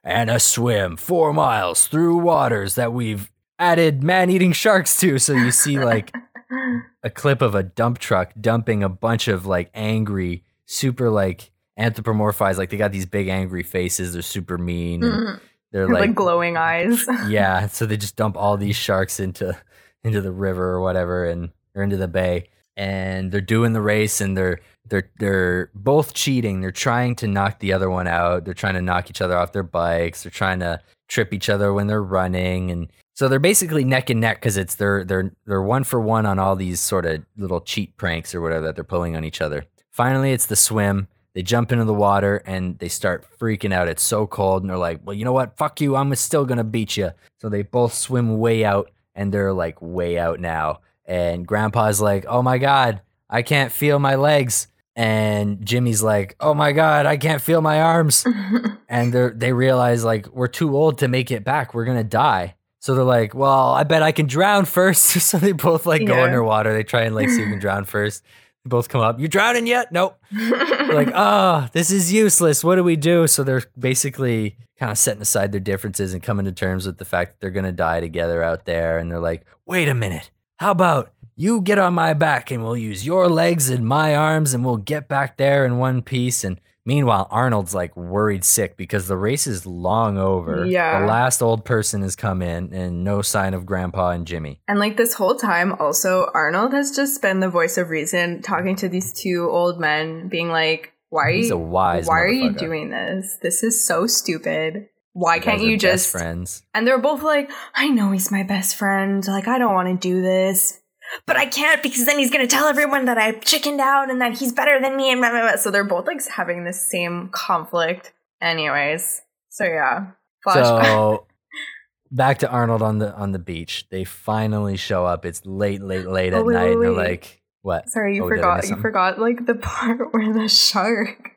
and 0.03 0.29
a 0.29 0.39
swim 0.39 0.97
four 0.97 1.33
miles 1.33 1.87
through 1.87 2.17
waters 2.17 2.75
that 2.75 2.93
we've 2.93 3.31
added 3.59 4.03
man 4.03 4.29
eating 4.29 4.51
sharks 4.51 4.99
too. 4.99 5.19
So 5.19 5.33
you 5.33 5.51
see 5.51 5.79
like 5.79 6.13
a 7.03 7.09
clip 7.09 7.41
of 7.41 7.55
a 7.55 7.63
dump 7.63 7.99
truck 7.99 8.31
dumping 8.39 8.83
a 8.83 8.89
bunch 8.89 9.27
of 9.27 9.45
like 9.45 9.69
angry, 9.73 10.43
super 10.65 11.09
like 11.09 11.51
anthropomorphized, 11.79 12.57
like 12.57 12.69
they 12.69 12.77
got 12.77 12.91
these 12.91 13.05
big 13.05 13.27
angry 13.27 13.63
faces. 13.63 14.13
They're 14.13 14.21
super 14.21 14.57
mean. 14.57 15.01
Mhm. 15.01 15.39
they're 15.71 15.87
like, 15.87 16.01
like 16.01 16.15
glowing 16.15 16.57
eyes. 16.57 17.05
yeah, 17.27 17.67
so 17.69 17.85
they 17.85 17.97
just 17.97 18.15
dump 18.15 18.37
all 18.37 18.57
these 18.57 18.75
sharks 18.75 19.19
into 19.19 19.57
into 20.03 20.21
the 20.21 20.31
river 20.31 20.71
or 20.71 20.81
whatever 20.81 21.25
and 21.25 21.49
or 21.75 21.83
into 21.83 21.97
the 21.97 22.07
bay 22.07 22.49
and 22.77 23.31
they're 23.31 23.41
doing 23.41 23.73
the 23.73 23.81
race 23.81 24.21
and 24.21 24.37
they're 24.37 24.59
they're 24.85 25.09
they're 25.17 25.71
both 25.73 26.13
cheating. 26.13 26.61
They're 26.61 26.71
trying 26.71 27.15
to 27.17 27.27
knock 27.27 27.59
the 27.59 27.73
other 27.73 27.89
one 27.89 28.07
out. 28.07 28.45
They're 28.45 28.53
trying 28.53 28.75
to 28.75 28.81
knock 28.81 29.09
each 29.09 29.19
other 29.19 29.35
off 29.35 29.51
their 29.51 29.63
bikes. 29.63 30.23
They're 30.23 30.31
trying 30.31 30.59
to 30.59 30.79
trip 31.09 31.33
each 31.33 31.49
other 31.49 31.73
when 31.73 31.87
they're 31.87 32.03
running 32.03 32.71
and 32.71 32.87
so 33.17 33.27
they're 33.27 33.39
basically 33.39 33.83
neck 33.83 34.11
and 34.11 34.21
neck 34.21 34.37
because 34.37 34.57
it's 34.57 34.75
they're 34.75 35.03
they're 35.03 35.31
they're 35.47 35.63
one 35.63 35.83
for 35.83 35.99
one 35.99 36.27
on 36.27 36.37
all 36.37 36.55
these 36.55 36.79
sort 36.79 37.03
of 37.03 37.25
little 37.35 37.59
cheat 37.59 37.97
pranks 37.97 38.35
or 38.35 38.41
whatever 38.41 38.67
that 38.67 38.75
they're 38.75 38.83
pulling 38.83 39.15
on 39.15 39.23
each 39.23 39.41
other. 39.41 39.65
Finally, 39.89 40.33
it's 40.33 40.45
the 40.45 40.55
swim. 40.55 41.07
They 41.33 41.41
jump 41.41 41.71
into 41.71 41.83
the 41.83 41.95
water 41.95 42.43
and 42.45 42.77
they 42.77 42.89
start 42.89 43.25
freaking 43.39 43.73
out. 43.73 43.87
It's 43.87 44.03
so 44.03 44.27
cold, 44.27 44.61
and 44.61 44.69
they're 44.69 44.77
like, 44.77 44.99
"Well, 45.03 45.15
you 45.15 45.25
know 45.25 45.33
what? 45.33 45.57
Fuck 45.57 45.81
you. 45.81 45.95
I'm 45.95 46.13
still 46.13 46.45
gonna 46.45 46.63
beat 46.63 46.95
you." 46.95 47.09
So 47.41 47.49
they 47.49 47.63
both 47.63 47.95
swim 47.95 48.37
way 48.37 48.63
out, 48.63 48.91
and 49.15 49.33
they're 49.33 49.51
like 49.51 49.81
way 49.81 50.19
out 50.19 50.39
now. 50.39 50.81
And 51.03 51.47
Grandpa's 51.47 51.99
like, 51.99 52.23
"Oh 52.29 52.43
my 52.43 52.59
god, 52.59 53.01
I 53.31 53.41
can't 53.41 53.71
feel 53.71 53.97
my 53.97 54.13
legs." 54.13 54.67
And 54.95 55.65
Jimmy's 55.65 56.03
like, 56.03 56.35
"Oh 56.39 56.53
my 56.53 56.71
god, 56.71 57.07
I 57.07 57.17
can't 57.17 57.41
feel 57.41 57.61
my 57.61 57.81
arms." 57.81 58.27
and 58.87 59.11
they 59.11 59.29
they 59.33 59.53
realize 59.53 60.03
like 60.03 60.27
we're 60.27 60.47
too 60.47 60.77
old 60.77 60.99
to 60.99 61.07
make 61.07 61.31
it 61.31 61.43
back. 61.43 61.73
We're 61.73 61.85
gonna 61.85 62.03
die. 62.03 62.53
So 62.79 62.95
they're 62.95 63.03
like, 63.03 63.33
well, 63.33 63.71
I 63.71 63.83
bet 63.83 64.03
I 64.03 64.11
can 64.11 64.27
drown 64.27 64.65
first. 64.65 65.03
so 65.21 65.37
they 65.37 65.51
both 65.51 65.85
like 65.85 66.05
go 66.05 66.23
underwater. 66.23 66.73
They 66.73 66.83
try 66.83 67.01
and 67.01 67.15
like 67.15 67.29
see 67.29 67.43
who 67.43 67.49
can 67.49 67.59
drown 67.59 67.85
first. 67.85 68.23
They 68.63 68.69
both 68.69 68.89
come 68.89 69.01
up. 69.01 69.19
You 69.19 69.27
drowning 69.27 69.67
yet? 69.67 69.91
Nope. 69.91 70.19
Like, 70.31 71.11
oh, 71.13 71.67
this 71.73 71.91
is 71.91 72.13
useless. 72.13 72.63
What 72.63 72.75
do 72.75 72.83
we 72.83 72.95
do? 72.95 73.27
So 73.27 73.43
they're 73.43 73.63
basically 73.77 74.57
kind 74.79 74.91
of 74.91 74.97
setting 74.97 75.21
aside 75.21 75.51
their 75.51 75.61
differences 75.61 76.13
and 76.13 76.21
coming 76.21 76.45
to 76.45 76.51
terms 76.51 76.85
with 76.85 76.97
the 76.97 77.05
fact 77.05 77.33
that 77.33 77.39
they're 77.39 77.51
gonna 77.51 77.71
die 77.71 77.99
together 77.99 78.43
out 78.43 78.65
there. 78.65 78.99
And 78.99 79.11
they're 79.11 79.19
like, 79.19 79.45
wait 79.65 79.89
a 79.89 79.95
minute. 79.95 80.31
How 80.57 80.71
about 80.71 81.13
you 81.35 81.61
get 81.61 81.77
on 81.77 81.93
my 81.93 82.13
back 82.13 82.49
and 82.49 82.63
we'll 82.63 82.77
use 82.77 83.05
your 83.05 83.27
legs 83.27 83.69
and 83.69 83.85
my 83.85 84.15
arms 84.15 84.53
and 84.53 84.65
we'll 84.65 84.77
get 84.77 85.07
back 85.07 85.37
there 85.37 85.65
in 85.65 85.77
one 85.77 86.01
piece. 86.01 86.43
And 86.43 86.59
meanwhile, 86.87 87.27
Arnold's 87.29 87.75
like 87.75 87.95
worried 87.95 88.43
sick 88.43 88.77
because 88.77 89.07
the 89.07 89.17
race 89.17 89.45
is 89.45 89.67
long 89.67 90.17
over. 90.17 90.65
Yeah. 90.65 91.01
The 91.01 91.05
last 91.05 91.43
old 91.43 91.65
person 91.65 92.01
has 92.01 92.15
come 92.15 92.41
in 92.41 92.73
and 92.73 93.03
no 93.03 93.21
sign 93.21 93.53
of 93.53 93.65
Grandpa 93.65 94.11
and 94.11 94.25
Jimmy. 94.25 94.61
And 94.67 94.79
like 94.79 94.97
this 94.97 95.13
whole 95.13 95.35
time, 95.35 95.73
also, 95.73 96.31
Arnold 96.33 96.73
has 96.73 96.95
just 96.95 97.21
been 97.21 97.41
the 97.41 97.49
voice 97.49 97.77
of 97.77 97.89
reason, 97.89 98.41
talking 98.41 98.75
to 98.77 98.89
these 98.89 99.13
two 99.13 99.47
old 99.51 99.79
men, 99.79 100.29
being 100.29 100.49
like, 100.49 100.93
"Why 101.09 101.25
are 101.25 101.31
He's 101.31 101.49
you? 101.49 101.55
a 101.55 101.59
wise 101.59 102.07
why 102.07 102.21
are 102.21 102.31
you 102.31 102.53
doing 102.53 102.89
this? 102.89 103.37
This 103.41 103.61
is 103.63 103.85
so 103.85 104.07
stupid. 104.07 104.87
Why 105.13 105.39
can't 105.39 105.61
you 105.61 105.75
best 105.75 105.81
just?" 105.81 106.11
friends? 106.11 106.63
And 106.73 106.87
they're 106.87 106.97
both 106.97 107.21
like, 107.21 107.51
"I 107.75 107.89
know 107.89 108.11
he's 108.11 108.31
my 108.31 108.43
best 108.43 108.75
friend. 108.77 109.27
Like, 109.27 109.47
I 109.47 109.59
don't 109.59 109.73
want 109.73 109.89
to 109.89 110.07
do 110.07 110.21
this." 110.21 110.79
But 111.25 111.37
I 111.37 111.45
can't 111.45 111.81
because 111.81 112.05
then 112.05 112.19
he's 112.19 112.31
gonna 112.31 112.47
tell 112.47 112.67
everyone 112.67 113.05
that 113.05 113.17
I 113.17 113.33
chickened 113.33 113.79
out 113.81 114.09
and 114.09 114.19
that 114.21 114.37
he's 114.37 114.51
better 114.51 114.79
than 114.81 114.97
me 114.97 115.11
and 115.11 115.21
blah, 115.21 115.29
blah, 115.29 115.41
blah. 115.41 115.55
So 115.57 115.71
they're 115.71 115.83
both 115.83 116.05
like 116.07 116.25
having 116.27 116.63
the 116.63 116.73
same 116.73 117.29
conflict. 117.29 118.13
Anyways, 118.41 119.21
so 119.49 119.63
yeah, 119.65 120.07
flashback. 120.45 120.85
So 120.85 121.25
back 122.11 122.39
to 122.39 122.49
Arnold 122.49 122.81
on 122.81 122.99
the 122.99 123.13
on 123.15 123.31
the 123.31 123.39
beach. 123.39 123.87
They 123.89 124.03
finally 124.03 124.77
show 124.77 125.05
up. 125.05 125.25
It's 125.25 125.45
late, 125.45 125.81
late, 125.81 126.07
late 126.07 126.33
Oh, 126.33 126.39
at 126.39 126.45
wait, 126.45 126.53
night. 126.53 126.63
wait, 126.65 126.73
and 126.73 126.81
they're 126.83 126.91
like, 126.91 127.41
"What? 127.61 127.89
Sorry, 127.89 128.15
you 128.15 128.25
Oh, 128.25 128.27
forgot. 128.29 128.67
You 128.67 128.75
forgot 128.75 129.19
like 129.19 129.45
the 129.45 129.55
part 129.61 130.13
where 130.13 130.31
the 130.33 130.47
shark, 130.49 131.31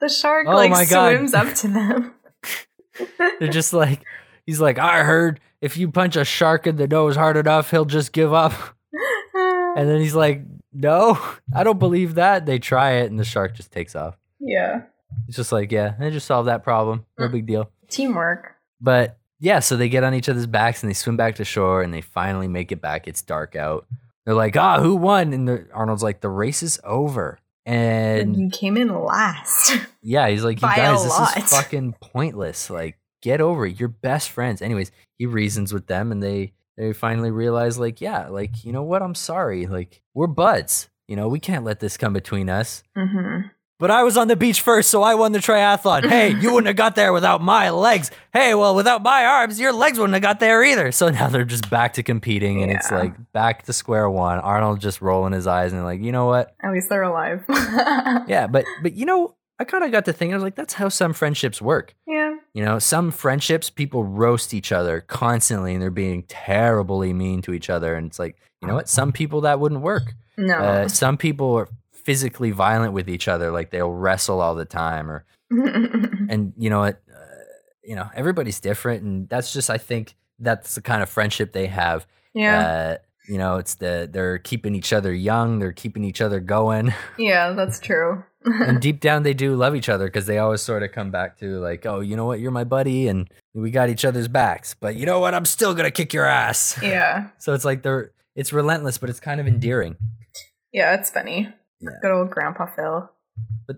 the 0.00 0.08
shark 0.08 0.46
Oh 0.48 0.54
like 0.54 0.86
swims 0.88 1.34
up 1.34 1.52
to 1.56 1.68
them. 1.68 2.14
They're 3.40 3.48
just 3.48 3.72
like, 3.72 4.04
he's 4.46 4.60
like, 4.60 4.78
I 4.78 5.02
heard 5.02 5.40
if 5.60 5.76
you 5.76 5.90
punch 5.90 6.14
a 6.16 6.24
shark 6.24 6.66
in 6.66 6.76
the 6.76 6.86
nose 6.86 7.16
hard 7.16 7.36
enough, 7.36 7.70
he'll 7.72 7.84
just 7.84 8.12
give 8.12 8.32
up. 8.32 8.52
And 9.76 9.88
then 9.88 10.00
he's 10.00 10.14
like, 10.14 10.42
No, 10.72 11.18
I 11.54 11.64
don't 11.64 11.78
believe 11.78 12.14
that. 12.16 12.46
They 12.46 12.58
try 12.58 12.92
it, 12.92 13.10
and 13.10 13.18
the 13.18 13.24
shark 13.24 13.54
just 13.54 13.72
takes 13.72 13.94
off. 13.96 14.16
yeah, 14.40 14.82
It's 15.28 15.36
just 15.36 15.52
like, 15.52 15.72
yeah, 15.72 15.94
I 16.00 16.10
just 16.10 16.26
solved 16.26 16.48
that 16.48 16.62
problem. 16.64 17.06
No 17.18 17.28
big 17.28 17.46
deal. 17.46 17.70
teamwork. 17.88 18.52
But 18.80 19.18
yeah, 19.40 19.60
so 19.60 19.76
they 19.76 19.88
get 19.88 20.04
on 20.04 20.14
each 20.14 20.28
other's 20.28 20.46
backs 20.46 20.82
and 20.82 20.90
they 20.90 20.94
swim 20.94 21.16
back 21.16 21.36
to 21.36 21.44
shore 21.44 21.82
and 21.82 21.92
they 21.92 22.00
finally 22.00 22.48
make 22.48 22.72
it 22.72 22.80
back. 22.80 23.06
It's 23.08 23.22
dark 23.22 23.56
out. 23.56 23.86
They're 24.24 24.34
like, 24.34 24.56
ah, 24.56 24.80
who 24.80 24.96
won? 24.96 25.32
And 25.32 25.46
the, 25.48 25.66
Arnold's 25.72 26.02
like, 26.02 26.20
the 26.20 26.28
race 26.30 26.62
is 26.62 26.80
over. 26.84 27.38
And 27.66 28.36
you 28.36 28.50
came 28.50 28.76
in 28.76 28.88
last. 28.94 29.78
yeah, 30.02 30.28
he's 30.28 30.44
like, 30.44 30.60
you 30.60 30.68
guys, 30.68 31.02
this 31.02 31.10
lot." 31.12 31.36
is 31.36 31.50
fucking 31.50 31.94
pointless. 32.00 32.68
Like, 32.70 32.98
get 33.22 33.40
over 33.40 33.66
it. 33.66 33.78
You're 33.80 33.88
best 33.88 34.30
friends. 34.30 34.60
Anyways, 34.62 34.90
he 35.18 35.26
reasons 35.26 35.72
with 35.72 35.86
them 35.86 36.12
and 36.12 36.22
they 36.22 36.52
they 36.76 36.92
finally 36.92 37.30
realize, 37.30 37.78
like, 37.78 38.00
yeah, 38.00 38.28
like, 38.28 38.64
you 38.64 38.72
know 38.72 38.82
what? 38.82 39.02
I'm 39.02 39.14
sorry. 39.14 39.66
Like, 39.66 40.02
we're 40.14 40.26
buds. 40.26 40.88
You 41.08 41.16
know, 41.16 41.28
we 41.28 41.38
can't 41.40 41.64
let 41.64 41.80
this 41.80 41.96
come 41.96 42.12
between 42.12 42.48
us. 42.48 42.82
hmm 42.96 43.40
But 43.78 43.90
I 43.90 44.02
was 44.04 44.16
on 44.16 44.28
the 44.28 44.36
beach 44.36 44.60
first, 44.62 44.88
so 44.88 45.02
I 45.02 45.14
won 45.14 45.32
the 45.32 45.38
triathlon. 45.40 46.08
Hey, 46.08 46.30
you 46.30 46.48
wouldn't 46.54 46.68
have 46.68 46.76
got 46.76 46.94
there 46.94 47.12
without 47.12 47.42
my 47.42 47.70
legs. 47.70 48.10
Hey, 48.32 48.54
well, 48.54 48.74
without 48.74 49.02
my 49.02 49.24
arms, 49.26 49.60
your 49.60 49.72
legs 49.72 49.98
wouldn't 49.98 50.14
have 50.14 50.22
got 50.22 50.40
there 50.40 50.64
either. 50.64 50.90
So 50.92 51.10
now 51.10 51.28
they're 51.28 51.44
just 51.44 51.68
back 51.68 51.92
to 51.94 52.02
competing, 52.02 52.62
and 52.62 52.72
it's 52.72 52.90
like 52.90 53.12
back 53.32 53.64
to 53.64 53.72
square 53.72 54.08
one. 54.08 54.38
Arnold 54.38 54.80
just 54.80 55.02
rolling 55.02 55.32
his 55.34 55.46
eyes 55.46 55.72
and 55.72 55.84
like, 55.84 56.00
you 56.00 56.12
know 56.12 56.26
what? 56.26 56.54
At 56.62 56.72
least 56.72 56.88
they're 56.88 57.02
alive. 57.02 57.44
Yeah, 58.26 58.46
but 58.46 58.64
but 58.82 58.94
you 58.94 59.04
know, 59.06 59.34
I 59.58 59.64
kind 59.64 59.84
of 59.84 59.92
got 59.92 60.06
to 60.06 60.12
thinking. 60.12 60.32
I 60.32 60.36
was 60.36 60.44
like, 60.44 60.56
that's 60.56 60.74
how 60.74 60.88
some 60.88 61.12
friendships 61.12 61.60
work. 61.60 61.94
yeah. 62.06 62.23
You 62.54 62.64
know, 62.64 62.78
some 62.78 63.10
friendships 63.10 63.68
people 63.68 64.04
roast 64.04 64.54
each 64.54 64.72
other 64.72 65.00
constantly, 65.00 65.74
and 65.74 65.82
they're 65.82 65.90
being 65.90 66.22
terribly 66.22 67.12
mean 67.12 67.42
to 67.42 67.52
each 67.52 67.68
other. 67.68 67.94
And 67.94 68.06
it's 68.06 68.18
like, 68.18 68.36
you 68.62 68.68
know 68.68 68.74
what? 68.74 68.88
Some 68.88 69.12
people 69.12 69.42
that 69.42 69.60
wouldn't 69.60 69.82
work. 69.82 70.14
No. 70.38 70.54
Uh, 70.54 70.88
some 70.88 71.16
people 71.16 71.54
are 71.54 71.68
physically 71.92 72.52
violent 72.52 72.92
with 72.92 73.08
each 73.08 73.28
other, 73.28 73.50
like 73.50 73.70
they'll 73.70 73.90
wrestle 73.90 74.40
all 74.40 74.54
the 74.54 74.64
time, 74.64 75.10
or 75.10 75.24
and 75.50 76.52
you 76.56 76.70
know 76.70 76.80
what 76.80 77.02
uh, 77.10 77.44
you 77.82 77.94
know 77.94 78.08
everybody's 78.14 78.60
different 78.60 79.02
and 79.02 79.28
that's 79.28 79.52
just 79.52 79.70
i 79.70 79.78
think 79.78 80.16
that's 80.38 80.74
the 80.74 80.80
kind 80.80 81.02
of 81.02 81.08
friendship 81.08 81.52
they 81.52 81.66
have 81.66 82.06
yeah. 82.32 82.58
uh, 82.58 82.96
you 83.28 83.38
know 83.38 83.56
it's 83.58 83.76
the 83.76 84.08
they're 84.10 84.38
keeping 84.38 84.74
each 84.74 84.92
other 84.92 85.12
young 85.12 85.58
they're 85.58 85.72
keeping 85.72 86.02
each 86.02 86.20
other 86.20 86.40
going 86.40 86.92
yeah, 87.18 87.52
that's 87.52 87.78
true. 87.78 88.24
And 88.44 88.80
deep 88.86 89.00
down 89.00 89.22
they 89.22 89.34
do 89.34 89.54
love 89.56 89.74
each 89.74 89.88
other 89.88 90.06
because 90.06 90.26
they 90.26 90.38
always 90.38 90.60
sort 90.60 90.82
of 90.82 90.92
come 90.92 91.10
back 91.10 91.38
to 91.38 91.58
like 91.60 91.86
oh 91.86 92.00
you 92.00 92.14
know 92.16 92.26
what 92.26 92.40
you're 92.40 92.50
my 92.50 92.64
buddy 92.64 93.08
and 93.08 93.28
we 93.54 93.70
got 93.70 93.88
each 93.88 94.04
other's 94.04 94.28
backs 94.28 94.74
but 94.78 94.96
you 94.96 95.06
know 95.06 95.18
what 95.20 95.34
i'm 95.34 95.44
still 95.44 95.74
gonna 95.74 95.90
kick 95.90 96.12
your 96.12 96.26
ass 96.26 96.78
yeah. 96.82 97.28
so 97.38 97.54
it's 97.54 97.64
like 97.64 97.82
they're 97.82 98.12
it's 98.36 98.52
relentless 98.52 98.98
but 98.98 99.08
it's 99.08 99.20
kind 99.20 99.40
of 99.40 99.46
endearing 99.46 99.96
Yeah, 100.72 100.94
it's 100.94 101.10
funny. 101.10 101.48
Yeah. 101.80 101.90
Good 102.02 102.10
old 102.10 102.30
Grandpa 102.30 102.66
Phil. 102.74 103.08
But 103.66 103.76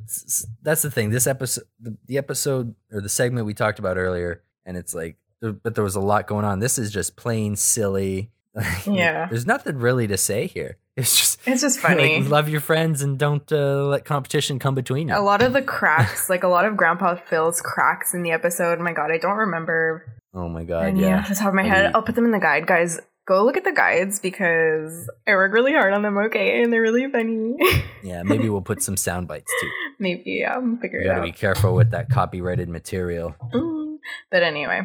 that's 0.62 0.80
the 0.82 0.90
thing. 0.90 1.10
This 1.10 1.26
episode, 1.26 1.64
the 2.06 2.16
episode 2.16 2.74
or 2.90 3.02
the 3.02 3.08
segment 3.10 3.46
we 3.46 3.52
talked 3.52 3.78
about 3.78 3.98
earlier, 3.98 4.42
and 4.64 4.76
it's 4.78 4.94
like, 4.94 5.16
but 5.40 5.74
there 5.74 5.84
was 5.84 5.94
a 5.94 6.00
lot 6.00 6.26
going 6.26 6.46
on. 6.46 6.58
This 6.58 6.78
is 6.78 6.90
just 6.90 7.14
plain 7.16 7.54
silly. 7.56 8.30
Yeah. 8.86 9.26
There's 9.28 9.44
nothing 9.46 9.76
really 9.76 10.06
to 10.06 10.16
say 10.16 10.46
here. 10.46 10.78
It's 10.96 11.14
just 11.16 11.40
It's 11.46 11.60
just 11.62 11.76
like, 11.84 11.96
funny. 11.98 12.22
love 12.22 12.48
your 12.48 12.60
friends 12.60 13.02
and 13.02 13.18
don't 13.18 13.50
uh, 13.52 13.84
let 13.84 14.04
competition 14.04 14.58
come 14.58 14.74
between 14.74 15.08
you. 15.08 15.16
a 15.16 15.20
lot 15.20 15.42
of 15.42 15.52
the 15.52 15.62
cracks, 15.62 16.30
like 16.30 16.42
a 16.42 16.48
lot 16.48 16.64
of 16.64 16.76
Grandpa 16.76 17.16
Phil's 17.16 17.60
cracks 17.60 18.14
in 18.14 18.22
the 18.22 18.30
episode. 18.30 18.78
My 18.80 18.92
God, 18.92 19.10
I 19.12 19.18
don't 19.18 19.36
remember 19.36 20.04
oh 20.34 20.48
my 20.48 20.64
god, 20.64 20.86
any 20.86 21.00
yeah. 21.02 21.20
off 21.20 21.28
the 21.28 21.34
top 21.34 21.48
of 21.48 21.54
my 21.54 21.62
head. 21.64 21.92
I'll 21.94 22.02
put 22.02 22.14
them 22.14 22.24
in 22.24 22.30
the 22.32 22.38
guide, 22.40 22.66
guys. 22.66 22.98
Go 23.26 23.44
look 23.44 23.56
at 23.56 23.64
the 23.64 23.72
guides 23.72 24.20
because 24.20 25.10
I 25.26 25.32
work 25.32 25.52
really 25.52 25.72
hard 25.72 25.92
on 25.92 26.02
them. 26.02 26.16
Okay, 26.16 26.62
and 26.62 26.72
they're 26.72 26.80
really 26.82 27.10
funny. 27.10 27.56
Yeah, 28.04 28.22
maybe 28.22 28.48
we'll 28.48 28.60
put 28.62 28.82
some 28.82 28.96
sound 28.96 29.26
bites 29.26 29.50
too. 29.60 29.68
Maybe 29.98 30.22
yeah, 30.40 30.54
I'll 30.54 30.76
figure 30.80 31.00
You 31.00 31.06
it 31.06 31.08
gotta 31.08 31.20
out. 31.22 31.24
be 31.24 31.32
careful 31.32 31.74
with 31.74 31.90
that 31.90 32.08
copyrighted 32.08 32.68
material. 32.68 33.34
Mm. 33.52 33.96
But 34.30 34.44
anyway, 34.44 34.82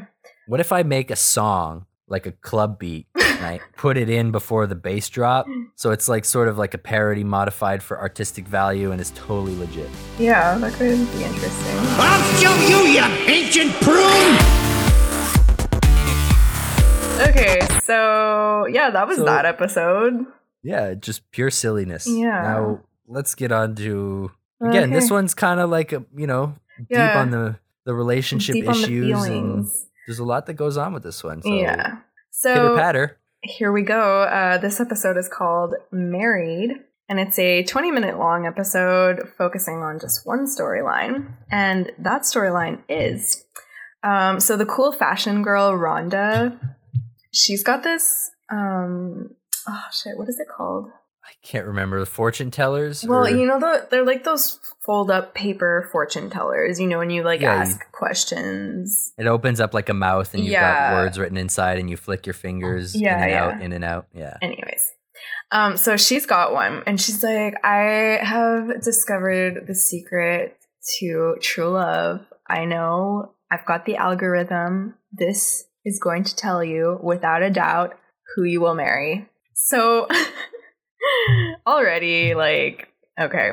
What 0.47 0.60
if 0.60 0.71
I 0.71 0.82
make 0.82 1.12
a 1.12 1.15
song 1.15 1.86
like 2.12 2.26
a 2.28 2.32
club 2.34 2.78
beat 2.78 3.08
and 3.15 3.45
I 3.45 3.60
put 3.78 3.97
it 3.97 4.10
in 4.10 4.32
before 4.32 4.67
the 4.67 4.76
bass 4.76 5.10
drop? 5.10 5.47
Mm. 5.47 5.69
So 5.76 5.91
it's 5.91 6.08
like 6.08 6.26
sort 6.26 6.47
of 6.47 6.58
like 6.58 6.74
a 6.74 6.78
parody 6.78 7.24
modified 7.24 7.82
for 7.82 8.00
artistic 8.00 8.45
value 8.47 8.91
and 8.91 9.02
is 9.02 9.12
totally 9.12 9.56
legit. 9.56 9.89
yeah, 10.19 10.58
that 10.60 10.74
could 10.74 10.97
be 11.13 11.24
interesting. 11.24 11.78
I'll 11.97 12.34
show 12.39 12.54
you, 12.67 12.78
you 12.91 13.04
ancient 13.28 13.71
prune! 13.82 14.38
Okay, 17.30 17.60
so 17.84 18.65
yeah, 18.67 18.89
that 18.89 19.08
was 19.08 19.17
So- 19.17 19.26
that 19.26 19.45
episode. 19.45 20.26
Yeah, 20.63 20.93
just 20.95 21.30
pure 21.32 21.50
silliness. 21.50 22.06
Yeah. 22.08 22.41
Now 22.43 22.82
let's 23.08 23.34
get 23.36 23.52
on 23.52 23.76
to 23.76 24.32
again. 24.62 24.91
This 24.91 25.10
one's 25.10 25.34
kind 25.34 25.60
of 25.60 25.69
like 25.71 25.91
a 25.91 26.04
you 26.15 26.28
know 26.28 26.56
deep 26.78 26.88
Yeah. 26.91 27.19
on 27.19 27.32
the 27.32 27.58
the 27.86 27.93
relationship 27.95 28.54
Deep 28.54 28.67
on 28.69 28.76
the 28.76 28.82
issues 28.84 29.12
and 29.12 29.26
feelings. 29.26 29.88
There's 30.12 30.19
a 30.19 30.26
lot 30.26 30.45
that 30.45 30.56
goes 30.56 30.76
on 30.76 30.93
with 30.93 31.04
this 31.04 31.24
one. 31.24 31.41
So 31.41 31.54
yeah. 31.54 31.76
pitter 31.78 32.04
So 32.32 32.76
patter. 32.76 33.17
here 33.41 33.71
we 33.71 33.82
go. 33.82 34.24
Uh, 34.24 34.58
this 34.58 34.82
episode 34.82 35.15
is 35.15 35.30
called 35.30 35.74
Married, 35.89 36.71
and 37.08 37.17
it's 37.17 37.39
a 37.39 37.63
20 37.63 37.91
minute 37.91 38.19
long 38.19 38.45
episode 38.45 39.21
focusing 39.38 39.76
on 39.76 40.02
just 40.02 40.28
one 40.28 40.47
storyline. 40.47 41.32
And 41.50 41.93
that 41.97 42.24
storyline 42.24 42.80
is 42.89 43.45
um, 44.04 44.41
so 44.41 44.58
the 44.58 44.65
cool 44.65 44.91
fashion 44.91 45.43
girl, 45.43 45.71
Rhonda, 45.78 46.60
she's 47.32 47.63
got 47.63 47.84
this. 47.84 48.32
Um, 48.50 49.30
oh, 49.65 49.84
shit, 49.93 50.17
what 50.17 50.28
is 50.28 50.39
it 50.39 50.47
called? 50.54 50.89
I 51.32 51.48
can't 51.48 51.65
remember 51.65 52.00
the 52.00 52.06
fortune 52.06 52.52
tellers. 52.52 53.04
Well, 53.06 53.26
or- 53.26 53.30
you 53.30 53.46
know, 53.46 53.60
the, 53.60 53.88
they're 53.89 54.06
like 54.06 54.24
those 54.24 54.60
fold 54.86 55.10
up 55.10 55.34
paper 55.34 55.88
fortune 55.91 56.30
tellers, 56.30 56.80
you 56.80 56.88
know, 56.88 56.98
when 57.00 57.10
you 57.10 57.24
like 57.24 57.41
Yeah, 57.41 57.56
you- 57.56 57.62
ask 57.62 57.80
questions. 57.91 59.13
it 59.17 59.28
opens 59.28 59.60
up 59.60 59.74
like 59.74 59.89
a 59.89 59.94
mouth 59.94 60.34
and 60.34 60.44
you've 60.44 60.52
Yeah. 60.54 60.91
got 60.91 61.02
words 61.02 61.17
written 61.17 61.38
inside 61.38 61.78
and 61.80 61.89
you 61.89 61.98
flick 61.98 62.26
your 62.26 62.34
fingers 62.34 62.96
Yeah, 63.00 63.15
in 63.17 63.22
and 63.24 63.32
yeah. 63.32 63.44
out, 63.46 63.62
in 63.62 63.72
and 63.74 63.84
out. 63.84 64.08
Yeah. 64.13 64.38
Anyways, 64.41 64.91
um, 65.52 65.78
so 65.78 65.98
she's 65.98 66.26
got 66.26 66.54
one, 66.54 66.84
and 66.86 67.00
she's 67.00 67.24
like, 67.24 67.56
I 67.65 68.20
have 68.22 68.82
discovered 68.82 69.65
the 69.67 69.76
secret 69.76 70.58
to 71.00 71.36
true 71.41 71.70
love. 71.72 72.22
I 72.50 72.65
know 72.65 73.34
I've 73.52 73.65
got 73.65 73.86
the 73.86 73.98
algorithm. 73.98 74.96
This 75.12 75.65
is 75.86 76.00
going 76.02 76.24
to 76.26 76.36
tell 76.36 76.63
you 76.63 77.00
without 77.04 77.41
a 77.44 77.50
doubt 77.50 77.96
who 78.36 78.44
you 78.44 78.62
will 78.62 78.76
marry. 78.76 79.28
So 79.54 80.08
already, 81.67 82.33
like, 82.35 82.87
okay. 83.19 83.51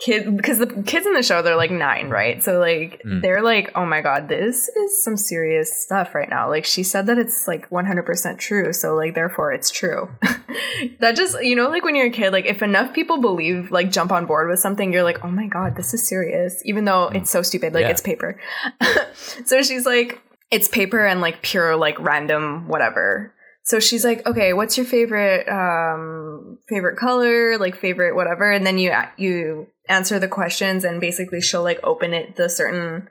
Kid, 0.00 0.34
because 0.34 0.56
the 0.58 0.66
kids 0.86 1.04
in 1.04 1.12
the 1.12 1.22
show 1.22 1.42
they're 1.42 1.56
like 1.56 1.70
nine, 1.70 2.08
right? 2.08 2.42
So 2.42 2.58
like 2.58 3.02
Mm. 3.04 3.20
they're 3.20 3.42
like, 3.42 3.70
oh 3.74 3.84
my 3.84 4.00
god, 4.00 4.28
this 4.30 4.66
is 4.70 5.04
some 5.04 5.18
serious 5.18 5.82
stuff 5.82 6.14
right 6.14 6.28
now. 6.30 6.48
Like 6.48 6.64
she 6.64 6.82
said 6.82 7.04
that 7.06 7.18
it's 7.18 7.46
like 7.46 7.70
one 7.70 7.84
hundred 7.84 8.06
percent 8.06 8.38
true, 8.40 8.72
so 8.72 8.94
like 8.94 9.14
therefore 9.14 9.52
it's 9.52 9.70
true. 9.70 10.08
that 11.00 11.16
just 11.16 11.42
you 11.42 11.54
know 11.54 11.68
like 11.68 11.84
when 11.84 11.94
you're 11.96 12.06
a 12.06 12.10
kid, 12.10 12.32
like 12.32 12.46
if 12.46 12.62
enough 12.62 12.94
people 12.94 13.20
believe 13.20 13.70
like 13.70 13.90
jump 13.90 14.10
on 14.10 14.24
board 14.24 14.48
with 14.48 14.58
something, 14.58 14.90
you're 14.90 15.02
like, 15.02 15.22
oh 15.22 15.30
my 15.30 15.46
god, 15.46 15.76
this 15.76 15.92
is 15.92 16.08
serious, 16.08 16.62
even 16.64 16.86
though 16.86 17.08
it's 17.08 17.28
so 17.30 17.42
stupid. 17.42 17.74
Like 17.74 17.82
Yeah. 17.82 17.90
it's 17.90 18.00
paper. 18.00 18.40
so 19.44 19.60
she's 19.62 19.84
like, 19.84 20.18
it's 20.50 20.66
paper 20.68 21.04
and 21.04 21.20
like 21.20 21.42
pure 21.42 21.76
like 21.76 22.00
random 22.00 22.68
whatever. 22.68 23.34
So 23.62 23.78
she's 23.78 24.04
like, 24.04 24.26
okay, 24.26 24.52
what's 24.52 24.76
your 24.76 24.86
favorite 24.86 25.48
um 25.48 26.58
favorite 26.68 26.96
color, 26.98 27.58
like 27.58 27.76
favorite 27.76 28.14
whatever, 28.14 28.50
and 28.50 28.66
then 28.66 28.78
you 28.78 28.92
you 29.16 29.66
answer 29.88 30.18
the 30.18 30.28
questions 30.28 30.84
and 30.84 31.00
basically 31.00 31.40
she'll 31.40 31.62
like 31.62 31.80
open 31.82 32.12
it 32.14 32.36
the 32.36 32.48
certain 32.48 33.08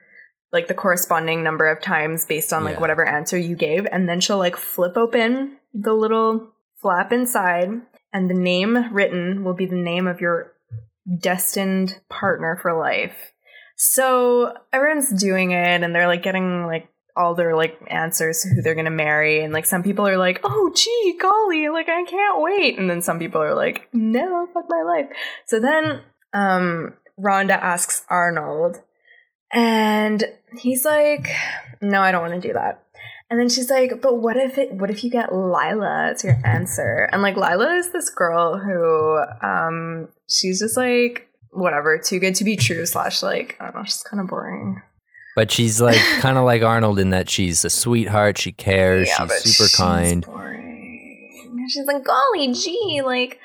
like 0.52 0.68
the 0.68 0.74
corresponding 0.74 1.44
number 1.44 1.68
of 1.68 1.82
times 1.82 2.26
based 2.26 2.52
on 2.54 2.64
like 2.64 2.76
Yeah. 2.76 2.80
whatever 2.80 3.06
answer 3.06 3.38
you 3.38 3.56
gave 3.56 3.86
and 3.92 4.08
then 4.10 4.20
she'll 4.20 4.38
like 4.38 4.56
flip 4.56 4.98
open 4.98 5.58
the 5.74 5.94
little 5.94 6.54
flap 6.82 7.12
inside 7.12 7.70
and 8.14 8.30
the 8.30 8.34
name 8.34 8.92
written 8.94 9.44
will 9.44 9.54
be 9.54 9.66
the 9.66 9.76
name 9.76 10.08
of 10.08 10.22
your 10.22 10.54
destined 11.22 12.00
partner 12.10 12.58
for 12.62 12.74
life. 12.78 13.34
So 13.76 14.54
everyone's 14.74 15.10
doing 15.22 15.52
it 15.52 15.84
and 15.84 15.94
they're 15.94 16.08
like 16.08 16.24
getting 16.24 16.66
like 16.66 16.90
all 17.20 17.36
their 17.36 17.56
like 17.56 17.78
answers 17.88 18.44
who 18.44 18.62
they're 18.62 18.76
gonna 18.76 18.90
marry 18.90 19.44
and 19.44 19.54
like 19.54 19.66
some 19.66 19.84
people 19.84 20.08
are 20.08 20.18
like 20.18 20.40
oh 20.44 20.72
gee 20.74 21.18
golly 21.20 21.68
like 21.68 21.90
i 21.90 22.04
can't 22.06 22.42
wait 22.42 22.80
and 22.80 22.90
then 22.90 23.02
some 23.02 23.20
people 23.20 23.42
are 23.42 23.54
like 23.54 23.90
no 23.94 24.48
fuck 24.54 24.66
my 24.70 24.82
life. 24.82 25.08
So 25.46 25.60
then 25.60 26.02
um 26.34 26.94
rhonda 27.20 27.52
asks 27.52 28.06
arnold 28.10 28.78
and 29.52 30.24
he's 30.58 30.86
like 30.86 31.28
no 31.82 32.02
i 32.02 32.12
don't 32.12 32.22
want 32.22 32.42
to 32.42 32.48
do 32.48 32.54
that. 32.54 32.84
And 33.30 33.40
then 33.40 33.50
she's 33.50 33.70
like 33.70 34.02
but 34.02 34.18
what 34.18 34.38
if 34.38 34.58
it 34.58 34.72
what 34.74 34.90
if 34.90 35.04
you 35.04 35.12
get 35.12 35.34
lila 35.34 36.12
as 36.12 36.24
your 36.24 36.40
answer? 36.46 37.10
And 37.12 37.22
like 37.22 37.36
lila 37.36 37.76
is 37.76 37.92
this 37.92 38.10
girl 38.10 38.58
who 38.58 39.46
um 39.46 40.08
she's 40.30 40.60
just 40.60 40.78
like 40.78 41.28
whatever 41.52 41.98
too 41.98 42.20
good 42.20 42.36
to 42.36 42.44
be 42.44 42.56
true 42.56 42.86
slash 42.86 43.24
like 43.24 43.58
i 43.60 43.66
don't 43.66 43.76
know 43.76 43.84
she's 43.84 44.04
kind 44.04 44.22
of 44.22 44.28
boring 44.28 44.82
But 45.40 45.52
she's 45.52 45.80
like 45.80 45.96
kind 46.20 46.38
of 46.38 46.44
like 46.44 46.64
Arnold 46.64 47.00
in 47.00 47.12
that 47.12 47.30
she's 47.30 47.64
a 47.64 47.70
sweetheart. 47.70 48.38
She 48.38 48.52
cares. 48.52 49.10
but 49.18 49.32
she's 49.42 49.56
super 49.56 49.70
kind. 49.74 50.26
boring. 50.26 51.66
She's 51.70 51.86
like, 51.86 52.04
golly 52.04 52.52
gee, 52.52 53.02
like, 53.06 53.40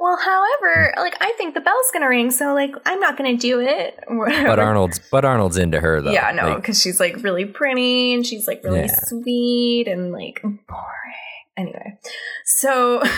well, 0.00 0.16
however, 0.16 0.94
hmm. 0.96 1.00
like, 1.00 1.16
I 1.20 1.32
think 1.38 1.54
the 1.54 1.60
bell's 1.60 1.92
gonna 1.92 2.08
ring, 2.08 2.32
so 2.32 2.54
like, 2.54 2.74
I'm 2.84 2.98
not 2.98 3.16
gonna 3.16 3.36
do 3.36 3.60
it. 3.60 4.00
But 4.08 4.58
Arnold's 4.58 4.98
but 5.12 5.24
Arnold's 5.24 5.58
into 5.58 5.78
her 5.78 6.02
though. 6.02 6.10
yeah, 6.10 6.32
no, 6.32 6.48
Like, 6.48 6.56
because 6.56 6.82
she's 6.82 6.98
like 6.98 7.22
really 7.22 7.44
pretty 7.44 8.14
and 8.14 8.26
she's 8.26 8.48
like 8.48 8.64
really 8.64 8.80
Yeah. 8.80 8.98
sweet 9.04 9.86
and 9.86 10.10
like 10.10 10.42
boring. 10.42 11.46
Anyway, 11.56 12.00
so. 12.46 13.00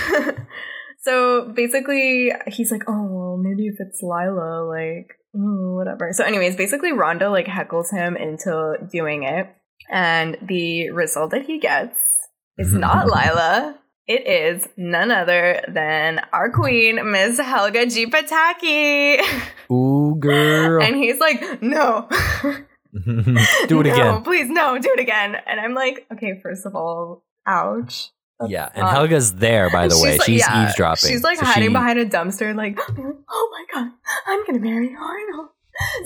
So 1.02 1.50
basically, 1.56 2.30
he's 2.48 2.70
like, 2.70 2.82
"Oh, 2.86 3.06
well, 3.06 3.36
maybe 3.38 3.68
if 3.68 3.76
it's 3.80 4.02
Lila, 4.02 4.66
like, 4.68 5.16
mm, 5.34 5.76
whatever." 5.76 6.10
So, 6.12 6.24
anyways, 6.24 6.56
basically, 6.56 6.92
Rhonda 6.92 7.30
like 7.30 7.46
heckles 7.46 7.90
him 7.92 8.16
into 8.16 8.76
doing 8.90 9.22
it, 9.24 9.48
and 9.90 10.36
the 10.42 10.90
result 10.90 11.30
that 11.32 11.46
he 11.46 11.58
gets 11.58 11.98
is 12.58 12.72
not 12.72 13.06
Lila. 13.14 13.76
It 14.06 14.26
is 14.26 14.66
none 14.76 15.12
other 15.12 15.62
than 15.68 16.20
our 16.32 16.50
queen, 16.50 17.12
Miss 17.12 17.38
Helga 17.38 17.86
G. 17.86 18.06
Pataki. 18.06 19.20
Ooh, 19.70 20.16
girl. 20.18 20.82
and 20.82 20.96
he's 20.96 21.20
like, 21.20 21.62
no. 21.62 22.08
Do 22.92 23.80
it 23.80 23.86
No, 23.86 23.92
again. 23.92 24.22
please, 24.22 24.48
no, 24.50 24.76
do 24.78 24.90
it 24.94 24.98
again. 24.98 25.36
And 25.46 25.60
I'm 25.60 25.74
like, 25.74 26.06
okay, 26.12 26.40
first 26.42 26.66
of 26.66 26.74
all, 26.74 27.22
ouch. 27.46 28.10
Yeah, 28.48 28.68
and 28.74 28.84
Uh, 28.84 28.88
Helga's 28.90 29.34
there, 29.34 29.70
by 29.70 29.88
the 29.88 29.94
And 29.94 30.02
way. 30.02 30.18
like- 30.18 30.26
She's 30.26 30.40
yeah, 30.40 30.64
eavesdropping. 30.64 31.10
She's 31.10 31.22
like 31.22 31.38
So 31.38 31.44
hiding 31.46 31.68
she- 31.70 31.72
behind 31.74 31.98
a 31.98 32.06
dumpster, 32.06 32.54
like, 32.56 32.78
oh 32.88 33.48
my 33.52 33.64
god, 33.72 33.90
I'm 34.26 34.44
gonna 34.46 34.58
marry 34.60 34.96
Arnold. 34.98 35.48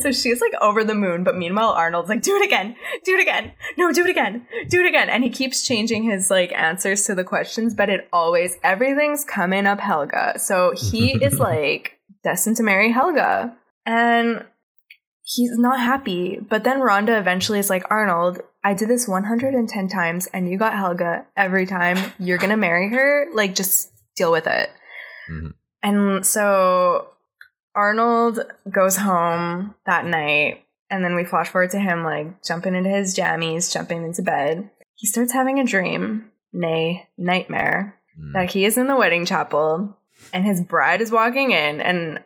So 0.00 0.12
she's 0.12 0.40
like 0.40 0.52
over 0.60 0.84
the 0.84 0.94
moon, 0.94 1.24
but 1.24 1.36
meanwhile 1.36 1.70
Arnold's 1.70 2.08
like, 2.08 2.22
do 2.22 2.36
it 2.36 2.44
again, 2.44 2.76
do 3.04 3.14
it 3.16 3.20
again, 3.20 3.52
no, 3.76 3.90
do 3.92 4.04
it 4.04 4.10
again, 4.10 4.46
do 4.68 4.80
it 4.80 4.86
again, 4.86 5.08
and 5.10 5.24
he 5.24 5.30
keeps 5.30 5.66
changing 5.66 6.04
his 6.04 6.30
like 6.30 6.52
answers 6.52 7.04
to 7.06 7.14
the 7.16 7.24
questions, 7.24 7.74
but 7.74 7.88
it 7.88 8.06
always 8.12 8.56
everything's 8.62 9.24
coming 9.24 9.66
up 9.66 9.80
Helga. 9.80 10.38
So 10.38 10.74
he 10.76 11.12
is 11.24 11.40
like 11.40 11.98
destined 12.22 12.56
to 12.58 12.62
marry 12.62 12.92
Helga, 12.92 13.56
and 13.84 14.44
he's 15.24 15.58
not 15.58 15.80
happy. 15.80 16.38
But 16.38 16.64
then 16.64 16.80
Rhonda 16.80 17.18
eventually 17.18 17.58
is 17.58 17.70
like, 17.70 17.84
Arnold, 17.90 18.40
I 18.62 18.74
did 18.74 18.88
this 18.88 19.08
110 19.08 19.88
times 19.88 20.27
and 20.33 20.48
you 20.48 20.58
got 20.58 20.75
Helga 20.75 21.27
every 21.37 21.66
time. 21.66 22.12
You're 22.18 22.38
going 22.38 22.50
to 22.50 22.56
marry 22.56 22.90
her. 22.90 23.27
Like, 23.33 23.54
just 23.54 23.90
deal 24.16 24.31
with 24.31 24.46
it. 24.46 24.70
Mhm. 25.31 25.54
And 25.83 26.25
so 26.27 27.08
Arnold 27.75 28.40
goes 28.70 28.98
home 28.98 29.75
that 29.87 30.04
night. 30.04 30.60
And 30.90 31.02
then 31.02 31.16
we 31.16 31.25
flash 31.25 31.48
forward 31.48 31.70
to 31.70 31.81
him, 31.81 32.04
like, 32.04 32.42
jumping 32.44 32.75
into 32.75 32.90
his 32.90 33.16
jammies, 33.16 33.72
jumping 33.72 34.04
into 34.04 34.22
bed. 34.22 34.70
He 34.94 35.06
starts 35.06 35.33
having 35.33 35.58
a 35.58 35.64
dream, 35.64 36.31
nay, 36.52 37.08
nightmare, 37.18 37.96
Mm. 38.20 38.33
that 38.35 38.50
he 38.52 38.64
is 38.64 38.79
in 38.79 38.87
the 38.87 38.94
wedding 38.94 39.25
chapel 39.27 39.96
and 40.33 40.44
his 40.44 40.60
bride 40.62 41.00
is 41.00 41.10
walking 41.10 41.50
in 41.50 41.81
and 41.81 42.20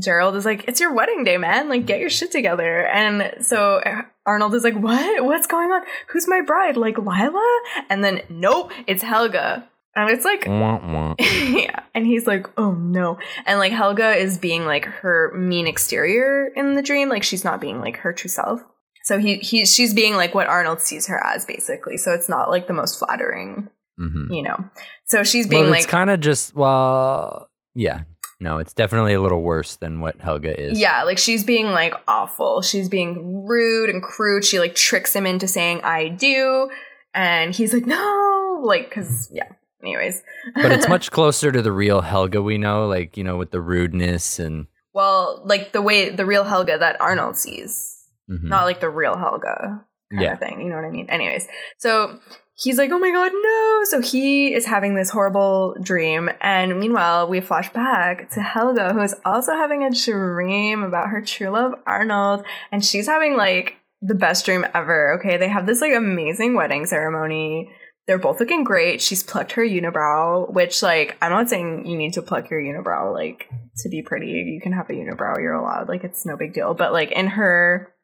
Gerald 0.00 0.36
is 0.36 0.44
like, 0.44 0.64
"It's 0.68 0.80
your 0.80 0.92
wedding 0.94 1.24
day, 1.24 1.36
man! 1.36 1.68
Like, 1.68 1.86
get 1.86 2.00
your 2.00 2.10
shit 2.10 2.30
together." 2.30 2.86
And 2.86 3.44
so 3.44 3.82
Arnold 4.26 4.54
is 4.54 4.64
like, 4.64 4.74
"What? 4.76 5.24
What's 5.24 5.46
going 5.46 5.70
on? 5.70 5.82
Who's 6.08 6.28
my 6.28 6.40
bride? 6.40 6.76
Like 6.76 6.98
Lila?" 6.98 7.60
And 7.90 8.02
then, 8.04 8.22
nope, 8.28 8.72
it's 8.86 9.02
Helga. 9.02 9.68
And 9.94 10.08
it's 10.08 10.24
like, 10.24 10.46
yeah. 11.58 11.80
And 11.94 12.06
he's 12.06 12.26
like, 12.26 12.46
oh 12.56 12.72
no. 12.72 13.18
And 13.44 13.58
like 13.58 13.72
Helga 13.72 14.12
is 14.14 14.38
being 14.38 14.64
like 14.64 14.86
her 14.86 15.30
mean 15.36 15.66
exterior 15.66 16.46
in 16.56 16.72
the 16.74 16.80
dream. 16.82 17.10
Like 17.10 17.22
she's 17.22 17.44
not 17.44 17.60
being 17.60 17.78
like 17.80 17.98
her 17.98 18.14
true 18.14 18.30
self. 18.30 18.62
So 19.04 19.18
he, 19.18 19.36
he 19.36 19.66
she's 19.66 19.92
being 19.92 20.14
like 20.16 20.34
what 20.34 20.46
Arnold 20.46 20.80
sees 20.80 21.08
her 21.08 21.22
as 21.22 21.44
basically. 21.44 21.98
So 21.98 22.12
it's 22.14 22.28
not 22.30 22.48
like 22.48 22.68
the 22.68 22.72
most 22.72 22.98
flattering, 22.98 23.68
Mhm. 24.00 24.34
you 24.34 24.42
know. 24.42 24.64
So 25.04 25.24
she's 25.24 25.46
being 25.46 25.64
Well, 25.64 25.72
like 25.72 25.80
it's 25.82 25.90
kind 25.90 26.08
of 26.08 26.20
just 26.20 26.54
well, 26.56 27.50
yeah. 27.74 28.04
No, 28.42 28.58
it's 28.58 28.72
definitely 28.72 29.14
a 29.14 29.20
little 29.20 29.40
worse 29.42 29.76
than 29.76 30.00
what 30.00 30.20
Helga 30.20 30.58
is. 30.60 30.78
Yeah, 30.78 31.04
like 31.04 31.16
she's 31.18 31.44
being 31.44 31.66
like 31.66 31.94
awful. 32.08 32.60
She's 32.60 32.88
being 32.88 33.44
rude 33.46 33.88
and 33.88 34.02
crude. 34.02 34.44
She 34.44 34.58
like 34.58 34.74
tricks 34.74 35.14
him 35.14 35.26
into 35.26 35.46
saying 35.46 35.80
I 35.84 36.08
do 36.08 36.68
and 37.14 37.54
he's 37.54 37.72
like 37.72 37.86
no, 37.86 38.60
like 38.64 38.90
cuz 38.90 39.30
yeah. 39.32 39.48
Anyways. 39.82 40.22
but 40.54 40.72
it's 40.72 40.88
much 40.96 41.10
closer 41.12 41.52
to 41.52 41.62
the 41.62 41.72
real 41.72 42.00
Helga 42.00 42.42
we 42.42 42.58
know, 42.58 42.86
like 42.88 43.16
you 43.16 43.22
know, 43.24 43.36
with 43.36 43.52
the 43.52 43.60
rudeness 43.60 44.38
and 44.40 44.66
well, 44.92 45.40
like 45.44 45.72
the 45.72 45.80
way 45.82 46.10
the 46.10 46.26
real 46.26 46.44
Helga 46.44 46.78
that 46.78 47.00
Arnold 47.00 47.36
sees. 47.36 47.96
Mhm. 48.30 48.44
Not 48.44 48.64
like 48.64 48.80
the 48.80 48.90
real 48.90 49.16
Helga 49.16 49.84
kind 50.10 50.22
Yeah. 50.22 50.32
of 50.32 50.40
thing, 50.40 50.60
you 50.60 50.68
know 50.68 50.76
what 50.76 50.84
I 50.84 50.90
mean? 50.90 51.08
Anyways. 51.08 51.46
So 51.78 52.18
he's 52.54 52.78
like, 52.78 52.90
"Oh 52.92 52.98
my 52.98 53.10
god, 53.10 53.32
no." 53.32 53.84
So 53.84 54.00
he 54.00 54.54
is 54.54 54.66
having 54.66 54.94
this 54.94 55.10
horrible 55.10 55.74
dream 55.82 56.30
and 56.40 56.78
meanwhile, 56.78 57.28
we 57.28 57.40
flash 57.40 57.72
back 57.72 58.30
to 58.30 58.40
Helga 58.40 58.92
who 58.92 59.00
is 59.00 59.14
also 59.24 59.52
having 59.52 59.84
a 59.84 59.90
dream 59.90 60.82
about 60.82 61.08
her 61.08 61.22
true 61.22 61.50
love 61.50 61.74
Arnold 61.86 62.44
and 62.70 62.84
she's 62.84 63.06
having 63.06 63.36
like 63.36 63.76
the 64.02 64.14
best 64.14 64.44
dream 64.44 64.66
ever. 64.74 65.18
Okay, 65.18 65.36
they 65.36 65.48
have 65.48 65.66
this 65.66 65.80
like 65.80 65.94
amazing 65.94 66.54
wedding 66.54 66.86
ceremony. 66.86 67.70
They're 68.06 68.18
both 68.18 68.40
looking 68.40 68.64
great. 68.64 69.00
She's 69.00 69.22
plucked 69.22 69.52
her 69.52 69.62
unibrow, 69.62 70.52
which 70.52 70.82
like 70.82 71.16
I'm 71.22 71.30
not 71.30 71.48
saying 71.48 71.86
you 71.86 71.96
need 71.96 72.14
to 72.14 72.22
pluck 72.22 72.50
your 72.50 72.60
unibrow 72.60 73.14
like 73.14 73.48
to 73.78 73.88
be 73.88 74.02
pretty. 74.02 74.26
You 74.26 74.60
can 74.60 74.72
have 74.72 74.90
a 74.90 74.92
unibrow, 74.92 75.38
you're 75.38 75.54
allowed. 75.54 75.88
Like 75.88 76.02
it's 76.02 76.26
no 76.26 76.36
big 76.36 76.52
deal. 76.52 76.74
But 76.74 76.92
like 76.92 77.12
in 77.12 77.28
her 77.28 77.94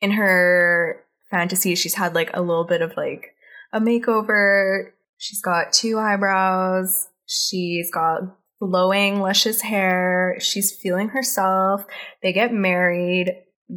in 0.00 0.12
her 0.12 1.02
fantasy, 1.30 1.74
she's 1.74 1.94
had 1.94 2.14
like 2.14 2.30
a 2.34 2.42
little 2.42 2.64
bit 2.64 2.82
of 2.82 2.92
like 2.96 3.34
a 3.72 3.80
makeover. 3.80 4.90
She's 5.16 5.42
got 5.42 5.72
two 5.72 5.98
eyebrows. 5.98 7.08
She's 7.26 7.90
got 7.90 8.20
flowing, 8.58 9.20
luscious 9.20 9.60
hair. 9.60 10.36
She's 10.40 10.72
feeling 10.72 11.10
herself. 11.10 11.84
They 12.22 12.32
get 12.32 12.52
married. 12.52 13.34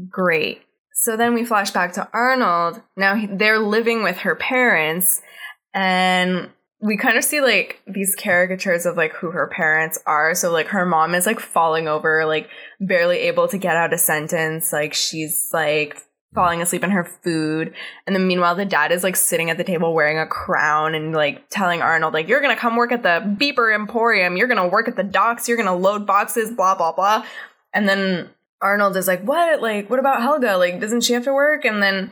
Great. 0.10 0.62
So 0.94 1.18
then 1.18 1.34
we 1.34 1.46
flash 1.46 1.72
back 1.72 1.94
to 1.94 2.08
Arnold. 2.14 2.82
Now 2.96 3.16
he- 3.16 3.28
they're 3.28 3.60
living 3.60 4.04
with 4.04 4.18
her 4.20 4.36
parents, 4.36 5.22
and 5.74 6.50
we 6.80 6.98
kind 6.98 7.18
of 7.18 7.24
see 7.24 7.42
like 7.42 7.82
these 7.88 8.16
caricatures 8.16 8.86
of 8.86 8.98
like 8.98 9.14
who 9.14 9.32
her 9.32 9.48
parents 9.48 10.00
are. 10.06 10.34
So 10.36 10.52
like 10.52 10.68
her 10.68 10.86
mom 10.86 11.14
is 11.16 11.26
like 11.26 11.40
falling 11.40 11.88
over, 11.88 12.26
like 12.26 12.50
barely 12.80 13.18
able 13.20 13.48
to 13.50 13.58
get 13.58 13.76
out 13.76 13.94
a 13.94 13.98
sentence. 13.98 14.72
Like 14.74 14.94
she's 14.94 15.50
like 15.54 15.98
falling 16.34 16.62
asleep 16.62 16.84
in 16.84 16.92
her 16.92 17.04
food. 17.04 17.74
And 18.08 18.16
then 18.16 18.28
meanwhile 18.28 18.56
the 18.56 18.66
dad 18.66 18.92
is 18.92 19.04
like 19.04 19.16
sitting 19.16 19.50
at 19.50 19.58
the 19.58 19.64
table 19.64 19.94
wearing 19.94 20.18
a 20.18 20.26
crown 20.26 20.96
and 20.96 21.14
like 21.14 21.50
telling 21.50 21.82
Arnold 21.82 22.14
like 22.14 22.28
you're 22.28 22.42
to 22.56 22.60
come 22.60 22.76
work 22.76 22.92
at 22.92 23.04
the 23.04 23.22
Beeper 23.40 23.74
Emporium, 23.74 24.38
you're 24.38 24.48
to 24.62 24.68
work 24.68 24.88
at 24.88 24.96
the 24.96 25.04
docks, 25.04 25.48
you're 25.48 25.58
to 25.68 25.74
load 25.74 26.06
boxes, 26.06 26.52
blah 26.52 26.76
blah 26.76 26.94
blah. 26.94 27.26
And 27.74 27.88
then 27.88 28.30
Arnold 28.62 28.96
is 28.96 29.08
like, 29.08 29.24
"What? 29.24 29.62
Like 29.62 29.90
what 29.90 30.00
about 30.00 30.22
Helga? 30.22 30.58
Like 30.58 30.80
doesn't 30.80 31.02
she 31.02 31.14
have 31.14 31.24
to 31.26 31.34
work?" 31.34 31.66
And 31.66 31.82
then 31.82 32.12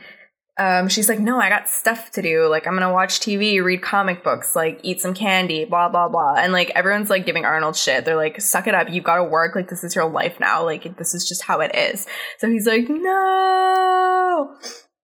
um, 0.60 0.90
she's 0.90 1.08
like, 1.08 1.18
no, 1.18 1.40
I 1.40 1.48
got 1.48 1.70
stuff 1.70 2.10
to 2.10 2.20
do. 2.20 2.46
Like, 2.46 2.66
I'm 2.66 2.74
gonna 2.74 2.92
watch 2.92 3.20
TV, 3.20 3.64
read 3.64 3.80
comic 3.80 4.22
books, 4.22 4.54
like, 4.54 4.78
eat 4.82 5.00
some 5.00 5.14
candy, 5.14 5.64
blah, 5.64 5.88
blah, 5.88 6.06
blah. 6.06 6.34
And 6.34 6.52
like, 6.52 6.68
everyone's 6.74 7.08
like 7.08 7.24
giving 7.24 7.46
Arnold 7.46 7.76
shit. 7.76 8.04
They're 8.04 8.14
like, 8.14 8.42
suck 8.42 8.66
it 8.66 8.74
up. 8.74 8.90
You've 8.90 9.04
gotta 9.04 9.24
work. 9.24 9.56
Like, 9.56 9.70
this 9.70 9.82
is 9.82 9.94
your 9.94 10.06
life 10.06 10.38
now. 10.38 10.62
Like, 10.62 10.98
this 10.98 11.14
is 11.14 11.26
just 11.26 11.44
how 11.44 11.60
it 11.60 11.74
is. 11.74 12.06
So 12.36 12.50
he's 12.50 12.66
like, 12.66 12.90
no. 12.90 14.54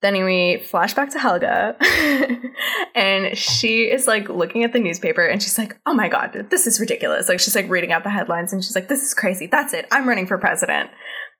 Then 0.02 0.22
we 0.26 0.62
flash 0.62 0.92
back 0.92 1.08
to 1.12 1.18
Helga, 1.18 1.74
and 2.94 3.36
she 3.36 3.90
is 3.90 4.06
like 4.06 4.28
looking 4.28 4.62
at 4.62 4.74
the 4.74 4.78
newspaper 4.78 5.26
and 5.26 5.42
she's 5.42 5.56
like, 5.56 5.80
oh 5.86 5.94
my 5.94 6.10
God, 6.10 6.48
this 6.50 6.66
is 6.66 6.78
ridiculous. 6.78 7.30
Like, 7.30 7.40
she's 7.40 7.56
like 7.56 7.70
reading 7.70 7.92
out 7.92 8.04
the 8.04 8.10
headlines 8.10 8.52
and 8.52 8.62
she's 8.62 8.74
like, 8.74 8.88
this 8.88 9.02
is 9.02 9.14
crazy. 9.14 9.46
That's 9.46 9.72
it. 9.72 9.86
I'm 9.90 10.06
running 10.06 10.26
for 10.26 10.36
president. 10.36 10.90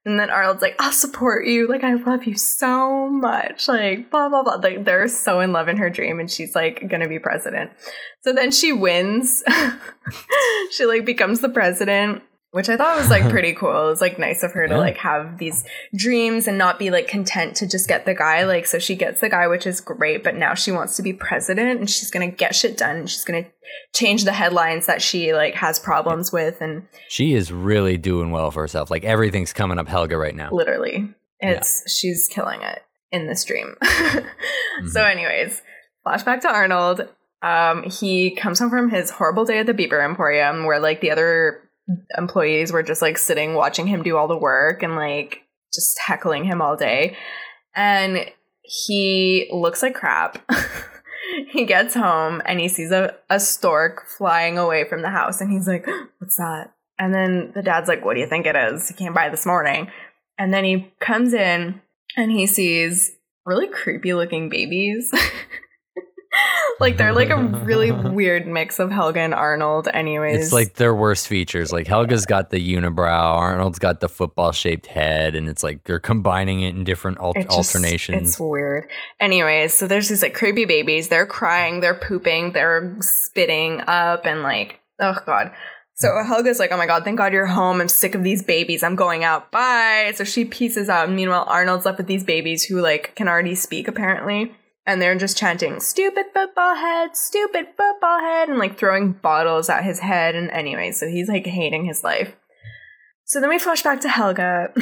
And 0.07 0.21
then 0.21 0.31
Arnold's 0.31 0.63
like, 0.63 0.77
I'll 0.79 0.93
support 0.93 1.47
you. 1.47 1.67
Like, 1.67 1.83
I 1.83 1.95
love 1.95 2.25
you 2.25 2.37
so 2.37 3.09
much. 3.09 3.67
Like, 3.67 4.09
blah, 4.09 4.29
blah, 4.29 4.45
blah. 4.45 4.55
Like, 4.55 4.85
they're 4.85 5.09
so 5.09 5.41
in 5.41 5.53
love 5.53 5.67
in 5.67 5.77
her 5.79 5.91
dream, 5.91 6.21
and 6.21 6.31
she's 6.31 6.55
like, 6.55 6.89
gonna 6.89 7.09
be 7.09 7.19
president. 7.19 7.73
So 8.23 8.33
then 8.33 8.53
she 8.53 8.73
wins. 8.73 9.43
she 10.71 10.87
like 10.87 11.05
becomes 11.05 11.41
the 11.41 11.49
president, 11.49 12.23
which 12.57 12.71
I 12.71 12.79
thought 12.79 12.97
was 12.97 13.11
like 13.11 13.29
pretty 13.31 13.53
cool. 13.53 13.71
It 13.71 13.91
was 13.91 14.01
like 14.01 14.19
nice 14.19 14.43
of 14.43 14.53
her 14.53 14.67
to 14.67 14.79
like 14.79 14.97
have 14.97 15.37
these 15.37 15.65
dreams 15.95 16.49
and 16.49 16.57
not 16.57 16.79
be 16.79 16.91
like 16.91 17.07
content 17.07 17.55
to 17.57 17.69
just 17.69 17.87
get 17.87 18.07
the 18.07 18.15
guy. 18.15 18.45
Like, 18.45 18.65
so 18.67 18.79
she 18.79 18.97
gets 18.97 19.21
the 19.21 19.29
guy, 19.29 19.47
which 19.47 19.67
is 19.67 19.83
great, 19.83 20.25
but 20.25 20.35
now 20.35 20.55
she 20.55 20.73
wants 20.73 20.97
to 20.97 21.03
be 21.03 21.13
president 21.13 21.79
and 21.79 21.91
she's 21.91 22.11
gonna 22.11 22.31
get 22.31 22.55
shit 22.57 22.79
done. 22.79 22.97
And 22.97 23.11
she's 23.11 23.25
gonna 23.25 23.45
change 23.95 24.25
the 24.25 24.33
headlines 24.33 24.87
that 24.87 25.03
she 25.03 25.35
like 25.35 25.55
has 25.55 25.79
problems 25.79 26.33
with 26.33 26.63
and 26.63 26.89
She 27.09 27.35
is 27.35 27.53
really 27.53 27.99
doing 27.99 28.31
well 28.31 28.51
for 28.51 28.63
herself. 28.63 28.91
Like 28.91 29.05
everything's 29.05 29.53
coming 29.53 29.79
up 29.79 29.87
Helga 29.87 30.17
right 30.17 30.35
now. 30.35 30.49
literally 30.51 31.15
it's 31.39 31.83
she's 31.93 32.29
killing 32.33 32.63
it 32.63 32.83
in 33.13 33.27
this 33.27 33.45
dream 33.45 33.75
so 34.91 35.05
anyways 35.05 35.61
flashback 36.07 36.41
to 36.41 36.49
arnold 36.49 37.07
um 37.43 37.83
he 37.83 38.35
comes 38.35 38.59
home 38.59 38.71
from 38.71 38.89
his 38.89 39.11
horrible 39.11 39.45
day 39.45 39.59
at 39.59 39.67
the 39.67 39.75
Beeper 39.75 40.03
emporium 40.03 40.65
where 40.65 40.81
like 40.81 41.03
the 41.03 41.11
other 41.11 41.61
employees 42.16 42.72
were 42.72 42.82
just 42.82 43.03
like 43.03 43.18
sitting 43.18 43.55
watching 43.55 43.87
him 43.87 44.03
do 44.03 44.16
all 44.16 44.28
the 44.28 44.37
work 44.37 44.82
and 44.82 44.97
like 44.97 45.43
just 45.72 45.99
heckling 45.99 46.45
him 46.45 46.61
all 46.61 46.76
day. 46.76 47.16
And 47.74 48.30
he 48.62 49.49
looks 49.53 49.82
like 49.82 49.95
crap. 49.95 50.39
He 51.51 51.64
gets 51.64 51.95
home 51.95 52.43
and 52.47 52.61
he 52.61 52.68
sees 52.68 52.91
a, 52.91 53.14
a 53.28 53.39
stork 53.41 54.07
flying 54.07 54.59
away 54.59 54.84
from 54.84 55.03
the 55.03 55.11
house 55.11 55.41
and 55.41 55.51
he's 55.51 55.66
like 55.66 55.87
what's 56.18 56.37
that? 56.37 56.72
And 56.99 57.12
then 57.12 57.53
the 57.55 57.62
dad's 57.62 57.89
like 57.89 58.05
what 58.05 58.14
do 58.14 58.20
you 58.20 58.26
think 58.26 58.47
it 58.47 58.57
is? 58.57 58.89
He 58.89 58.95
came 58.95 59.12
by 59.12 59.28
this 59.28 59.47
morning. 59.47 59.91
And 60.39 60.53
then 60.53 60.64
he 60.64 60.93
comes 61.01 61.32
in 61.32 61.80
and 62.16 62.30
he 62.30 62.47
sees 62.47 63.12
really 63.45 63.68
creepy 63.68 64.12
looking 64.12 64.49
babies. 64.49 65.12
like 66.80 66.97
they're 66.97 67.12
like 67.12 67.30
a 67.30 67.43
really 67.43 67.91
weird 68.11 68.47
mix 68.47 68.78
of 68.78 68.91
Helga 68.91 69.20
and 69.20 69.34
Arnold, 69.34 69.89
anyways. 69.93 70.47
It's 70.47 70.53
like 70.53 70.74
their 70.74 70.95
worst 70.95 71.28
features. 71.28 71.72
Like 71.72 71.87
Helga's 71.87 72.26
got 72.26 72.51
the 72.51 72.74
unibrow, 72.74 73.37
Arnold's 73.37 73.78
got 73.78 74.01
the 74.01 74.09
football 74.09 74.53
shaped 74.53 74.87
head, 74.87 75.34
and 75.34 75.49
it's 75.49 75.62
like 75.62 75.84
they're 75.84 76.01
combining 76.01 76.62
it 76.62 76.74
in 76.74 76.84
different 76.84 77.18
al- 77.18 77.32
It 77.37 77.45
just- 77.45 77.57
alternations. 77.57 78.30
It's 78.30 78.41
weird. 78.41 78.89
Anyways, 79.20 79.74
so 79.74 79.87
there's 79.87 80.09
these 80.09 80.22
like 80.22 80.34
creepy 80.34 80.64
babies. 80.64 81.09
They're 81.09 81.26
crying, 81.26 81.80
they're 81.80 81.95
pooping, 81.95 82.53
they're 82.53 82.97
spitting 83.01 83.82
up, 83.87 84.26
and 84.26 84.43
like, 84.43 84.80
oh 85.01 85.16
god. 85.24 85.53
So 85.97 86.09
mm. 86.09 86.26
Helga's 86.26 86.59
like, 86.59 86.72
oh 86.72 86.76
my 86.76 86.87
god, 86.87 87.05
thank 87.05 87.18
god 87.18 87.32
you're 87.32 87.47
home. 87.47 87.80
I'm 87.80 87.89
sick 87.89 88.14
of 88.14 88.22
these 88.22 88.43
babies. 88.43 88.82
I'm 88.82 88.97
going 88.97 89.24
out. 89.24 89.51
Bye. 89.51 90.12
So 90.14 90.24
she 90.24 90.45
pieces 90.45 90.89
out. 90.89 91.09
And 91.09 91.16
meanwhile, 91.16 91.45
Arnold's 91.49 91.87
left 91.87 91.99
with 91.99 92.07
these 92.07 92.22
babies 92.24 92.64
who 92.64 92.80
like 92.80 93.14
can 93.16 93.28
already 93.28 93.55
speak 93.55 93.89
apparently. 93.89 94.53
And 94.87 95.03
they're 95.03 95.16
just 95.16 95.37
chanting, 95.37 95.80
stupid 95.80 96.26
football 96.32 96.76
head, 96.76 97.16
stupid 97.16 97.66
football 97.76 98.20
head, 98.20 98.49
and 98.49 98.59
like 98.59 98.78
throwing 98.78 99.12
bottles 99.12 99.68
at 99.68 99.84
his 99.84 99.99
head. 99.99 100.37
And 100.37 100.51
anyway, 100.51 100.93
so 100.93 101.09
he's 101.09 101.28
like 101.28 101.45
hating 101.45 101.87
his 101.87 102.05
life. 102.05 102.37
So 103.24 103.41
then 103.41 103.51
we 103.51 103.59
flash 103.59 103.82
back 103.82 104.01
to 104.03 104.09
Helga. 104.09 104.72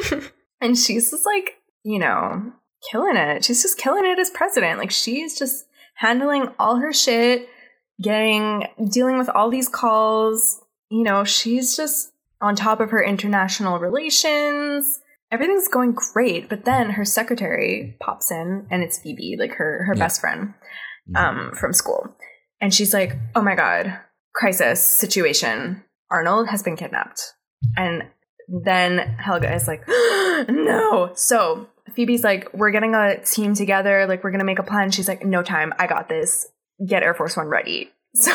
and 0.60 0.76
she's 0.76 1.12
just 1.12 1.24
like, 1.24 1.58
you 1.84 2.00
know, 2.00 2.52
killing 2.90 3.16
it. 3.16 3.44
She's 3.44 3.62
just 3.62 3.78
killing 3.78 4.04
it 4.04 4.18
as 4.18 4.30
president. 4.30 4.80
Like 4.80 4.90
she's 4.90 5.38
just 5.38 5.66
handling 5.94 6.48
all 6.58 6.76
her 6.76 6.92
shit, 6.92 7.48
getting 8.02 8.66
dealing 8.90 9.18
with 9.18 9.28
all 9.28 9.50
these 9.50 9.68
calls. 9.68 10.60
You 10.90 11.04
know, 11.04 11.22
she's 11.22 11.76
just 11.76 12.12
on 12.40 12.56
top 12.56 12.80
of 12.80 12.90
her 12.90 13.02
international 13.02 13.78
relations. 13.78 15.00
Everything's 15.34 15.68
going 15.68 15.92
great, 15.92 16.48
but 16.48 16.64
then 16.64 16.90
her 16.90 17.04
secretary 17.04 17.96
pops 18.00 18.30
in 18.30 18.66
and 18.70 18.82
it's 18.82 18.98
Phoebe, 18.98 19.36
like 19.38 19.52
her 19.54 19.84
her 19.86 19.94
Yeah. 19.94 20.04
best 20.04 20.20
friend 20.20 20.54
um 21.16 21.52
from 21.58 21.72
school. 21.72 22.14
And 22.60 22.72
she's 22.72 22.94
like, 22.94 23.16
"Oh 23.34 23.42
my 23.42 23.54
god, 23.54 23.98
crisis 24.34 24.80
situation. 24.82 25.82
Arnold 26.10 26.48
has 26.48 26.62
been 26.62 26.76
kidnapped." 26.76 27.20
And 27.76 28.04
then 28.48 28.98
Helga 29.18 29.52
is 29.54 29.66
like, 29.66 29.82
no. 30.48 31.12
So 31.14 31.66
Phoebe's 31.94 32.22
like, 32.22 32.52
we're 32.52 32.70
getting 32.70 32.94
a 32.94 33.22
team 33.24 33.54
together. 33.54 34.06
Like, 34.06 34.22
we're 34.22 34.30
going 34.30 34.40
to 34.40 34.44
make 34.44 34.58
a 34.58 34.62
plan. 34.62 34.90
She's 34.90 35.08
like, 35.08 35.24
no 35.24 35.42
time. 35.42 35.72
I 35.78 35.86
got 35.86 36.08
this. 36.10 36.46
Get 36.86 37.02
Air 37.02 37.14
Force 37.14 37.36
One 37.36 37.48
ready. 37.48 37.90
So, 38.16 38.30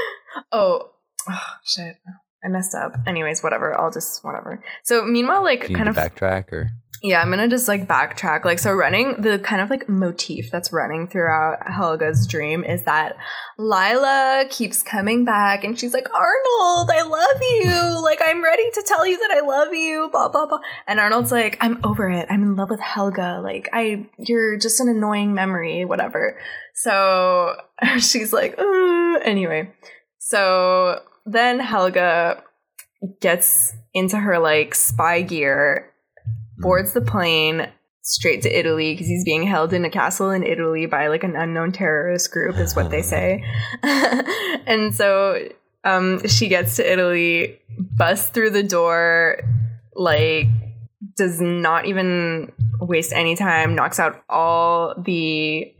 oh, 0.52 0.90
oh, 1.30 1.42
shit. 1.64 1.96
I 2.44 2.48
messed 2.48 2.74
up. 2.74 2.94
Anyways, 3.06 3.42
whatever. 3.42 3.78
I'll 3.78 3.90
just, 3.90 4.24
whatever. 4.24 4.62
So, 4.84 5.04
meanwhile, 5.04 5.42
like, 5.42 5.72
kind 5.72 5.88
of, 5.88 5.96
backtrack 5.96 6.52
or 6.52 6.70
Yeah, 7.02 7.20
I'm 7.20 7.30
gonna 7.30 7.48
just 7.48 7.66
like 7.68 7.88
backtrack. 7.88 8.44
Like, 8.44 8.58
so 8.58 8.72
running 8.72 9.20
the 9.20 9.38
kind 9.38 9.60
of 9.60 9.70
like 9.70 9.88
motif 9.88 10.50
that's 10.50 10.72
running 10.72 11.08
throughout 11.08 11.58
Helga's 11.68 12.26
dream 12.26 12.62
is 12.64 12.84
that 12.84 13.16
Lila 13.58 14.44
keeps 14.50 14.82
coming 14.82 15.24
back 15.24 15.64
and 15.64 15.78
she's 15.78 15.94
like, 15.94 16.08
Arnold, 16.12 16.90
I 16.90 17.02
love 17.02 17.42
you. 17.42 17.98
Like, 18.02 18.20
I'm 18.22 18.42
ready 18.42 18.68
to 18.74 18.84
tell 18.86 19.06
you 19.06 19.16
that 19.16 19.30
I 19.30 19.40
love 19.40 19.72
you, 19.72 20.08
blah, 20.12 20.28
blah, 20.28 20.44
blah. 20.44 20.58
And 20.86 21.00
Arnold's 21.00 21.32
like, 21.32 21.56
I'm 21.60 21.80
over 21.82 22.10
it. 22.10 22.26
I'm 22.28 22.42
in 22.42 22.56
love 22.56 22.68
with 22.68 22.80
Helga. 22.80 23.40
Like, 23.42 23.70
I, 23.72 24.06
you're 24.18 24.58
just 24.58 24.80
an 24.80 24.88
annoying 24.88 25.32
memory, 25.32 25.84
whatever. 25.84 26.36
So 26.74 27.56
she's 27.98 28.32
like, 28.32 28.58
"Uh," 28.58 29.18
anyway. 29.22 29.72
So 30.18 31.00
then 31.24 31.60
Helga 31.60 32.42
gets 33.20 33.74
into 33.94 34.16
her 34.16 34.38
like 34.38 34.74
spy 34.74 35.22
gear 35.22 35.92
boards 36.58 36.92
the 36.92 37.00
plane 37.00 37.68
straight 38.02 38.42
to 38.42 38.58
Italy 38.58 38.94
because 38.94 39.06
he's 39.06 39.24
being 39.24 39.44
held 39.44 39.72
in 39.72 39.84
a 39.84 39.90
castle 39.90 40.30
in 40.30 40.42
Italy 40.42 40.86
by 40.86 41.06
like 41.08 41.24
an 41.24 41.36
unknown 41.36 41.72
terrorist 41.72 42.30
group, 42.30 42.56
is 42.56 42.74
what 42.74 42.90
they 42.90 43.02
say. 43.02 43.44
and 43.82 44.94
so 44.94 45.48
um, 45.84 46.26
she 46.26 46.48
gets 46.48 46.76
to 46.76 46.92
Italy, 46.92 47.58
busts 47.78 48.28
through 48.28 48.50
the 48.50 48.62
door, 48.62 49.40
like 49.94 50.46
does 51.16 51.40
not 51.40 51.86
even 51.86 52.52
waste 52.80 53.12
any 53.12 53.36
time, 53.36 53.74
knocks 53.74 53.98
out 53.98 54.22
all 54.28 54.94
the 55.00 55.72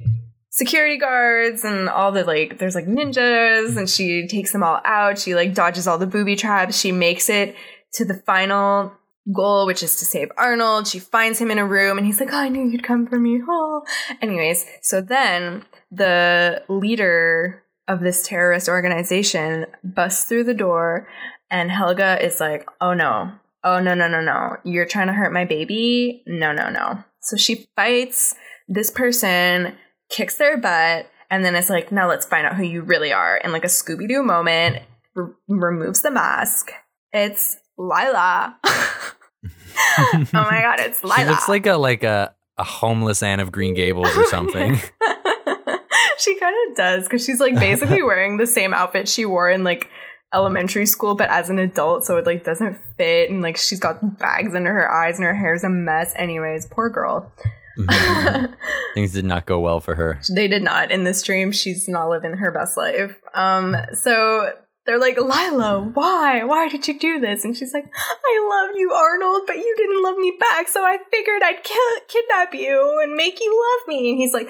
security 0.52 0.98
guards 0.98 1.64
and 1.64 1.88
all 1.88 2.12
the 2.12 2.24
like 2.24 2.58
there's 2.58 2.74
like 2.74 2.86
ninjas 2.86 3.76
and 3.76 3.88
she 3.90 4.28
takes 4.28 4.52
them 4.52 4.62
all 4.62 4.80
out 4.84 5.18
she 5.18 5.34
like 5.34 5.54
dodges 5.54 5.88
all 5.88 5.98
the 5.98 6.06
booby 6.06 6.36
traps 6.36 6.78
she 6.78 6.92
makes 6.92 7.28
it 7.28 7.56
to 7.92 8.04
the 8.04 8.14
final 8.14 8.92
goal, 9.30 9.66
which 9.66 9.82
is 9.82 9.96
to 9.96 10.04
save 10.04 10.30
Arnold. 10.36 10.88
She 10.88 10.98
finds 10.98 11.38
him 11.38 11.50
in 11.50 11.58
a 11.58 11.66
room 11.66 11.98
and 11.98 12.06
he's 12.06 12.18
like, 12.18 12.32
oh, 12.32 12.38
I 12.38 12.48
knew 12.48 12.68
you'd 12.68 12.82
come 12.82 13.06
for 13.06 13.18
me. 13.18 13.40
Oh. 13.54 13.82
Anyways, 14.22 14.64
so 14.80 15.00
then 15.00 15.64
the 15.90 16.62
leader 16.68 17.62
of 17.88 18.00
this 18.00 18.26
terrorist 18.26 18.68
organization 18.68 19.66
busts 19.82 20.24
through 20.24 20.44
the 20.44 20.54
door 20.54 21.08
and 21.50 21.70
Helga 21.70 22.24
is 22.24 22.40
like, 22.40 22.66
oh 22.80 22.94
no, 22.94 23.32
oh 23.62 23.80
no, 23.80 23.94
no, 23.94 24.08
no, 24.08 24.20
no. 24.20 24.56
You're 24.64 24.86
trying 24.86 25.08
to 25.08 25.12
hurt 25.12 25.32
my 25.32 25.44
baby? 25.44 26.22
No, 26.26 26.52
no, 26.52 26.70
no. 26.70 27.04
So 27.20 27.36
she 27.36 27.66
fights 27.76 28.34
this 28.68 28.90
person, 28.90 29.76
kicks 30.12 30.36
their 30.36 30.56
butt, 30.56 31.10
and 31.30 31.44
then 31.44 31.54
it's 31.54 31.70
like, 31.70 31.90
now 31.90 32.08
let's 32.08 32.26
find 32.26 32.46
out 32.46 32.54
who 32.54 32.62
you 32.62 32.82
really 32.82 33.12
are. 33.12 33.38
In 33.38 33.50
like 33.50 33.64
a 33.64 33.68
Scooby 33.68 34.06
Doo 34.06 34.22
moment, 34.22 34.82
re- 35.14 35.32
removes 35.48 36.02
the 36.02 36.10
mask. 36.10 36.70
It's 37.12 37.56
Lila. 37.76 38.56
oh 38.64 40.26
my 40.32 40.60
god, 40.62 40.80
it's 40.80 41.02
Lila. 41.02 41.16
She 41.16 41.24
looks 41.24 41.48
like 41.48 41.66
a 41.66 41.74
like 41.74 42.04
a, 42.04 42.34
a 42.58 42.64
homeless 42.64 43.22
Anne 43.22 43.40
of 43.40 43.50
Green 43.50 43.74
Gables 43.74 44.16
or 44.16 44.24
something. 44.26 44.76
she 46.18 46.38
kind 46.38 46.54
of 46.68 46.76
does 46.76 47.04
because 47.04 47.24
she's 47.24 47.40
like 47.40 47.54
basically 47.54 48.02
wearing 48.02 48.36
the 48.36 48.46
same 48.46 48.72
outfit 48.72 49.08
she 49.08 49.24
wore 49.24 49.50
in 49.50 49.64
like 49.64 49.88
elementary 50.34 50.86
school, 50.86 51.14
but 51.14 51.28
as 51.30 51.50
an 51.50 51.58
adult, 51.58 52.04
so 52.04 52.16
it 52.16 52.26
like 52.26 52.44
doesn't 52.44 52.78
fit, 52.96 53.30
and 53.30 53.42
like 53.42 53.56
she's 53.56 53.80
got 53.80 54.18
bags 54.18 54.54
under 54.54 54.72
her 54.72 54.90
eyes, 54.90 55.16
and 55.16 55.24
her 55.24 55.34
hair's 55.34 55.64
a 55.64 55.68
mess. 55.68 56.12
Anyways, 56.16 56.66
poor 56.66 56.88
girl. 56.88 57.32
Mhm. 57.78 58.54
Things 58.94 59.12
did 59.12 59.24
not 59.24 59.46
go 59.46 59.58
well 59.58 59.80
for 59.80 59.94
her. 59.94 60.20
They 60.34 60.48
did 60.48 60.62
not 60.62 60.90
in 60.90 61.04
this 61.04 61.22
dream. 61.22 61.52
She's 61.52 61.88
not 61.88 62.08
living 62.08 62.34
her 62.34 62.50
best 62.50 62.76
life. 62.76 63.16
Um, 63.34 63.76
so 63.94 64.52
they're 64.84 64.98
like, 64.98 65.16
Lila, 65.16 65.90
why? 65.94 66.42
Why 66.44 66.68
did 66.68 66.88
you 66.88 66.98
do 66.98 67.20
this? 67.20 67.44
And 67.44 67.56
she's 67.56 67.72
like, 67.72 67.84
I 67.94 68.48
love 68.50 68.76
you, 68.76 68.92
Arnold, 68.92 69.42
but 69.46 69.56
you 69.56 69.74
didn't 69.76 70.02
love 70.02 70.16
me 70.16 70.36
back, 70.40 70.66
so 70.68 70.82
I 70.82 70.98
figured 71.10 71.42
I'd 71.42 71.62
ki- 71.62 72.00
kidnap 72.08 72.52
you 72.54 73.00
and 73.02 73.14
make 73.14 73.40
you 73.40 73.50
love 73.50 73.88
me. 73.88 74.10
And 74.10 74.18
he's 74.18 74.32
like, 74.32 74.48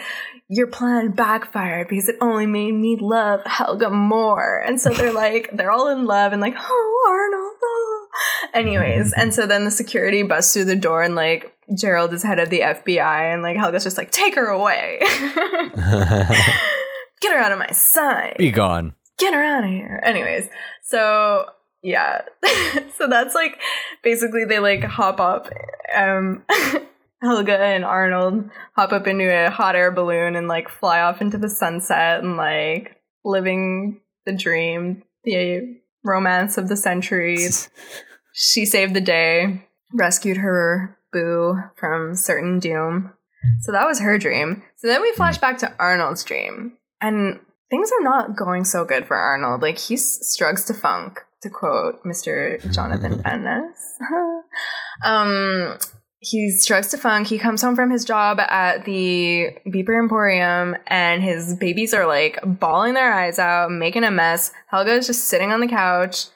Your 0.49 0.67
plan 0.69 1.11
backfired 1.11 1.89
because 1.89 2.09
it 2.09 2.17
only 2.21 2.47
made 2.47 2.73
me 2.73 2.97
love 2.99 3.41
Helga 3.45 3.91
more. 3.91 4.63
And 4.65 4.81
so 4.81 4.91
they're 4.91 5.13
like, 5.25 5.51
they're 5.53 5.71
all 5.71 5.89
in 5.89 6.07
love 6.07 6.33
and 6.33 6.41
like, 6.41 6.55
Oh, 6.59 7.07
Arnold. 7.09 7.59
Oh. 7.63 8.09
Anyways, 8.55 9.13
and 9.15 9.35
so 9.35 9.47
then 9.47 9.65
the 9.65 9.71
security 9.71 10.23
busts 10.23 10.53
through 10.55 10.65
the 10.65 10.77
door 10.77 11.03
and 11.03 11.15
like, 11.15 11.55
Gerald 11.79 12.13
is 12.13 12.23
head 12.23 12.39
of 12.39 12.51
the 12.51 12.61
FBI, 12.61 13.33
and 13.33 13.43
like 13.43 13.57
Helga's 13.57 13.85
just 13.85 13.99
like, 13.99 14.11
Take 14.11 14.35
her 14.35 14.47
away. 14.47 14.99
Get 17.21 17.33
her 17.33 17.39
out 17.39 17.53
of 17.53 17.59
my 17.59 17.71
sight 17.71 18.37
Be 18.39 18.51
gone. 18.51 18.95
Get 19.23 19.35
her 19.35 19.43
out 19.43 19.65
of 19.65 19.71
here. 19.71 20.01
Anyways, 20.05 20.49
so 20.83 21.47
yeah, 21.83 22.23
so 22.97 23.09
that's 23.09 23.35
like 23.35 23.59
basically 24.03 24.45
they 24.45 24.59
like 24.59 24.85
hop 24.85 25.21
up. 25.21 25.49
Um, 25.95 26.45
Helga 27.23 27.57
and 27.57 27.85
Arnold 27.85 28.51
hop 28.75 28.93
up 28.93 29.07
into 29.07 29.25
a 29.25 29.49
hot 29.49 29.77
air 29.77 29.93
balloon 29.93 30.35
and 30.35 30.49
like 30.49 30.69
fly 30.69 31.01
off 31.01 31.21
into 31.21 31.39
the 31.39 31.49
sunset 31.49 32.25
and 32.25 32.37
like 32.37 32.97
living 33.25 34.01
the 34.27 34.33
dream, 34.33 35.05
the 35.23 35.79
romance 36.05 36.59
of 36.59 36.69
the 36.69 36.77
centuries. 36.77 37.71
she 38.33 38.67
saved 38.67 38.95
the 38.95 39.01
day, 39.01 39.69
rescued 39.93 40.39
her 40.39 40.99
boo 41.13 41.57
from 41.77 42.17
certain 42.17 42.59
doom. 42.59 43.13
So 43.61 43.73
that 43.73 43.87
was 43.87 44.01
her 44.01 44.19
dream. 44.19 44.63
So 44.77 44.89
then 44.89 45.01
we 45.01 45.13
flash 45.13 45.39
back 45.39 45.59
to 45.59 45.73
Arnold's 45.79 46.25
dream. 46.25 46.77
And 47.01 47.41
things 47.73 47.91
are 47.91 48.05
not 48.05 48.37
going 48.37 48.65
so 48.65 48.85
good 48.85 49.07
for 49.07 49.17
Arnold. 49.17 49.63
Like 49.63 49.79
he 49.79 49.97
struggles 49.97 50.67
to 50.67 50.75
funk, 50.75 51.21
to 51.41 51.49
quote 51.49 52.05
Mr. 52.05 52.61
Jonathan 52.73 53.19
Pennis. 53.23 53.99
um, 55.05 55.79
he 56.19 56.51
struggles 56.51 56.91
to 56.91 56.99
funk. 56.99 57.29
He 57.29 57.39
comes 57.39 57.63
home 57.63 57.75
from 57.75 57.91
his 57.91 58.05
job 58.05 58.39
at 58.41 58.85
the 58.85 59.57
Beeper 59.67 59.99
Emporium, 59.99 60.77
and 60.87 61.23
his 61.23 61.55
babies 61.55 61.95
are 61.95 62.07
like 62.07 62.39
bawling 62.45 62.93
their 62.93 63.11
eyes 63.11 63.39
out, 63.39 63.73
making 63.73 64.05
a 64.05 64.11
mess. 64.11 64.53
Helga 64.67 64.93
is 64.93 65.07
just 65.07 65.25
sitting 65.25 65.51
on 65.51 65.61
the 65.61 65.67
couch. 65.67 66.27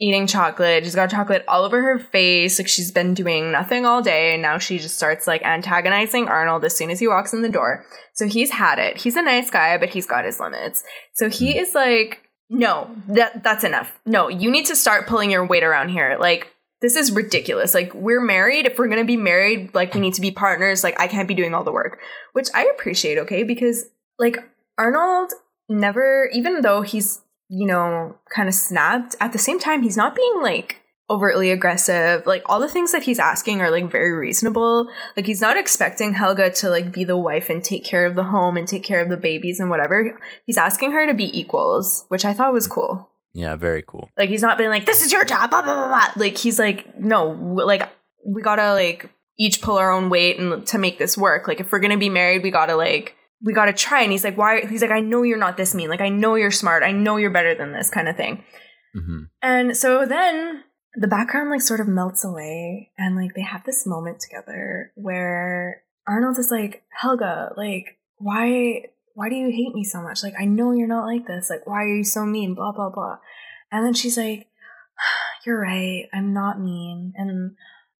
Eating 0.00 0.26
chocolate. 0.26 0.84
She's 0.84 0.94
got 0.94 1.10
chocolate 1.10 1.44
all 1.46 1.64
over 1.64 1.82
her 1.82 1.98
face. 1.98 2.58
Like 2.58 2.68
she's 2.68 2.90
been 2.90 3.12
doing 3.12 3.52
nothing 3.52 3.84
all 3.84 4.00
day. 4.00 4.32
And 4.32 4.40
now 4.40 4.56
she 4.58 4.78
just 4.78 4.96
starts 4.96 5.26
like 5.26 5.42
antagonizing 5.42 6.26
Arnold 6.26 6.64
as 6.64 6.74
soon 6.74 6.90
as 6.90 6.98
he 6.98 7.06
walks 7.06 7.34
in 7.34 7.42
the 7.42 7.50
door. 7.50 7.84
So 8.14 8.26
he's 8.26 8.50
had 8.50 8.78
it. 8.78 8.96
He's 8.96 9.16
a 9.16 9.22
nice 9.22 9.50
guy, 9.50 9.76
but 9.76 9.90
he's 9.90 10.06
got 10.06 10.24
his 10.24 10.40
limits. 10.40 10.82
So 11.12 11.28
he 11.28 11.52
hmm. 11.52 11.58
is 11.58 11.74
like, 11.74 12.22
no, 12.48 12.90
that 13.08 13.44
that's 13.44 13.62
enough. 13.62 13.92
No, 14.06 14.28
you 14.28 14.50
need 14.50 14.66
to 14.66 14.76
start 14.76 15.06
pulling 15.06 15.30
your 15.30 15.46
weight 15.46 15.62
around 15.62 15.90
here. 15.90 16.16
Like 16.18 16.50
this 16.80 16.96
is 16.96 17.12
ridiculous. 17.12 17.74
Like 17.74 17.92
we're 17.94 18.20
married. 18.20 18.66
If 18.66 18.78
we're 18.78 18.88
gonna 18.88 19.04
be 19.04 19.16
married, 19.16 19.74
like 19.74 19.94
we 19.94 20.00
need 20.00 20.14
to 20.14 20.20
be 20.20 20.30
partners. 20.30 20.82
Like 20.82 20.98
I 20.98 21.08
can't 21.08 21.28
be 21.28 21.34
doing 21.34 21.54
all 21.54 21.62
the 21.62 21.72
work, 21.72 21.98
which 22.32 22.48
I 22.54 22.64
appreciate. 22.74 23.18
Okay, 23.18 23.44
because 23.44 23.84
like 24.18 24.38
Arnold 24.78 25.32
never, 25.68 26.28
even 26.32 26.62
though 26.62 26.82
he's 26.82 27.20
you 27.50 27.66
know 27.66 28.16
kind 28.34 28.48
of 28.48 28.54
snapped, 28.54 29.16
at 29.20 29.32
the 29.32 29.38
same 29.38 29.58
time 29.58 29.82
he's 29.82 29.96
not 29.96 30.14
being 30.14 30.40
like 30.40 30.76
overtly 31.10 31.50
aggressive. 31.50 32.24
Like 32.24 32.42
all 32.46 32.60
the 32.60 32.68
things 32.68 32.92
that 32.92 33.02
he's 33.02 33.18
asking 33.18 33.60
are 33.60 33.70
like 33.70 33.90
very 33.90 34.12
reasonable. 34.12 34.88
Like 35.16 35.26
he's 35.26 35.40
not 35.40 35.56
expecting 35.56 36.14
Helga 36.14 36.50
to 36.50 36.70
like 36.70 36.92
be 36.92 37.04
the 37.04 37.16
wife 37.16 37.50
and 37.50 37.62
take 37.62 37.84
care 37.84 38.06
of 38.06 38.14
the 38.14 38.24
home 38.24 38.56
and 38.56 38.66
take 38.66 38.84
care 38.84 39.00
of 39.00 39.08
the 39.08 39.16
babies 39.16 39.58
and 39.58 39.68
whatever. 39.68 40.18
He's 40.46 40.56
asking 40.56 40.92
her 40.92 41.06
to 41.06 41.14
be 41.14 41.38
equals, 41.38 42.04
which 42.08 42.24
I 42.24 42.32
thought 42.32 42.52
was 42.52 42.68
cool. 42.68 43.10
Yeah, 43.32 43.56
very 43.56 43.82
cool. 43.86 44.08
Like 44.16 44.28
he's 44.28 44.42
not 44.42 44.58
being 44.58 44.70
like, 44.70 44.86
"This 44.86 45.02
is 45.02 45.12
your 45.12 45.24
job," 45.24 45.50
blah 45.50 45.62
blah 45.62 45.74
blah. 45.74 45.88
blah. 45.88 46.12
Like 46.16 46.38
he's 46.38 46.58
like, 46.58 46.98
"No, 46.98 47.28
like 47.28 47.88
we 48.24 48.42
gotta 48.42 48.72
like 48.72 49.10
each 49.38 49.62
pull 49.62 49.78
our 49.78 49.90
own 49.90 50.10
weight 50.10 50.38
and 50.38 50.66
to 50.66 50.78
make 50.78 50.98
this 50.98 51.16
work. 51.16 51.48
Like 51.48 51.60
if 51.60 51.72
we're 51.72 51.80
gonna 51.80 51.96
be 51.96 52.10
married, 52.10 52.42
we 52.42 52.50
gotta 52.50 52.76
like 52.76 53.16
we 53.42 53.52
gotta 53.52 53.72
try." 53.72 54.02
And 54.02 54.12
he's 54.12 54.24
like, 54.24 54.36
"Why?" 54.36 54.66
He's 54.66 54.82
like, 54.82 54.90
"I 54.90 55.00
know 55.00 55.22
you're 55.22 55.38
not 55.38 55.56
this 55.56 55.74
mean. 55.74 55.88
Like 55.88 56.00
I 56.00 56.08
know 56.08 56.34
you're 56.34 56.50
smart. 56.50 56.82
I 56.82 56.92
know 56.92 57.16
you're 57.16 57.30
better 57.30 57.54
than 57.54 57.72
this 57.72 57.90
kind 57.90 58.08
of 58.08 58.16
thing." 58.16 58.44
hmm 58.94 59.24
And 59.42 59.76
so 59.76 60.04
then 60.06 60.64
the 60.94 61.08
background 61.08 61.50
like 61.50 61.62
sort 61.62 61.80
of 61.80 61.86
melts 61.86 62.24
away 62.24 62.90
and 62.98 63.16
like 63.16 63.34
they 63.34 63.42
have 63.42 63.64
this 63.64 63.86
moment 63.86 64.20
together 64.20 64.92
where 64.96 65.82
Arnold 66.06 66.38
is 66.38 66.50
like, 66.50 66.82
Helga, 66.90 67.52
like, 67.56 67.98
why 68.16 68.86
why 69.14 69.28
do 69.28 69.36
you 69.36 69.50
hate 69.50 69.74
me 69.74 69.84
so 69.84 70.02
much? 70.02 70.22
Like, 70.22 70.34
I 70.38 70.44
know 70.44 70.72
you're 70.72 70.88
not 70.88 71.06
like 71.06 71.26
this. 71.26 71.50
Like, 71.50 71.66
why 71.66 71.82
are 71.84 71.96
you 71.96 72.04
so 72.04 72.24
mean? 72.24 72.54
Blah 72.54 72.72
blah 72.72 72.90
blah. 72.90 73.18
And 73.70 73.84
then 73.84 73.94
she's 73.94 74.16
like, 74.16 74.48
You're 75.46 75.60
right, 75.60 76.08
I'm 76.12 76.32
not 76.32 76.60
mean. 76.60 77.12
And 77.16 77.56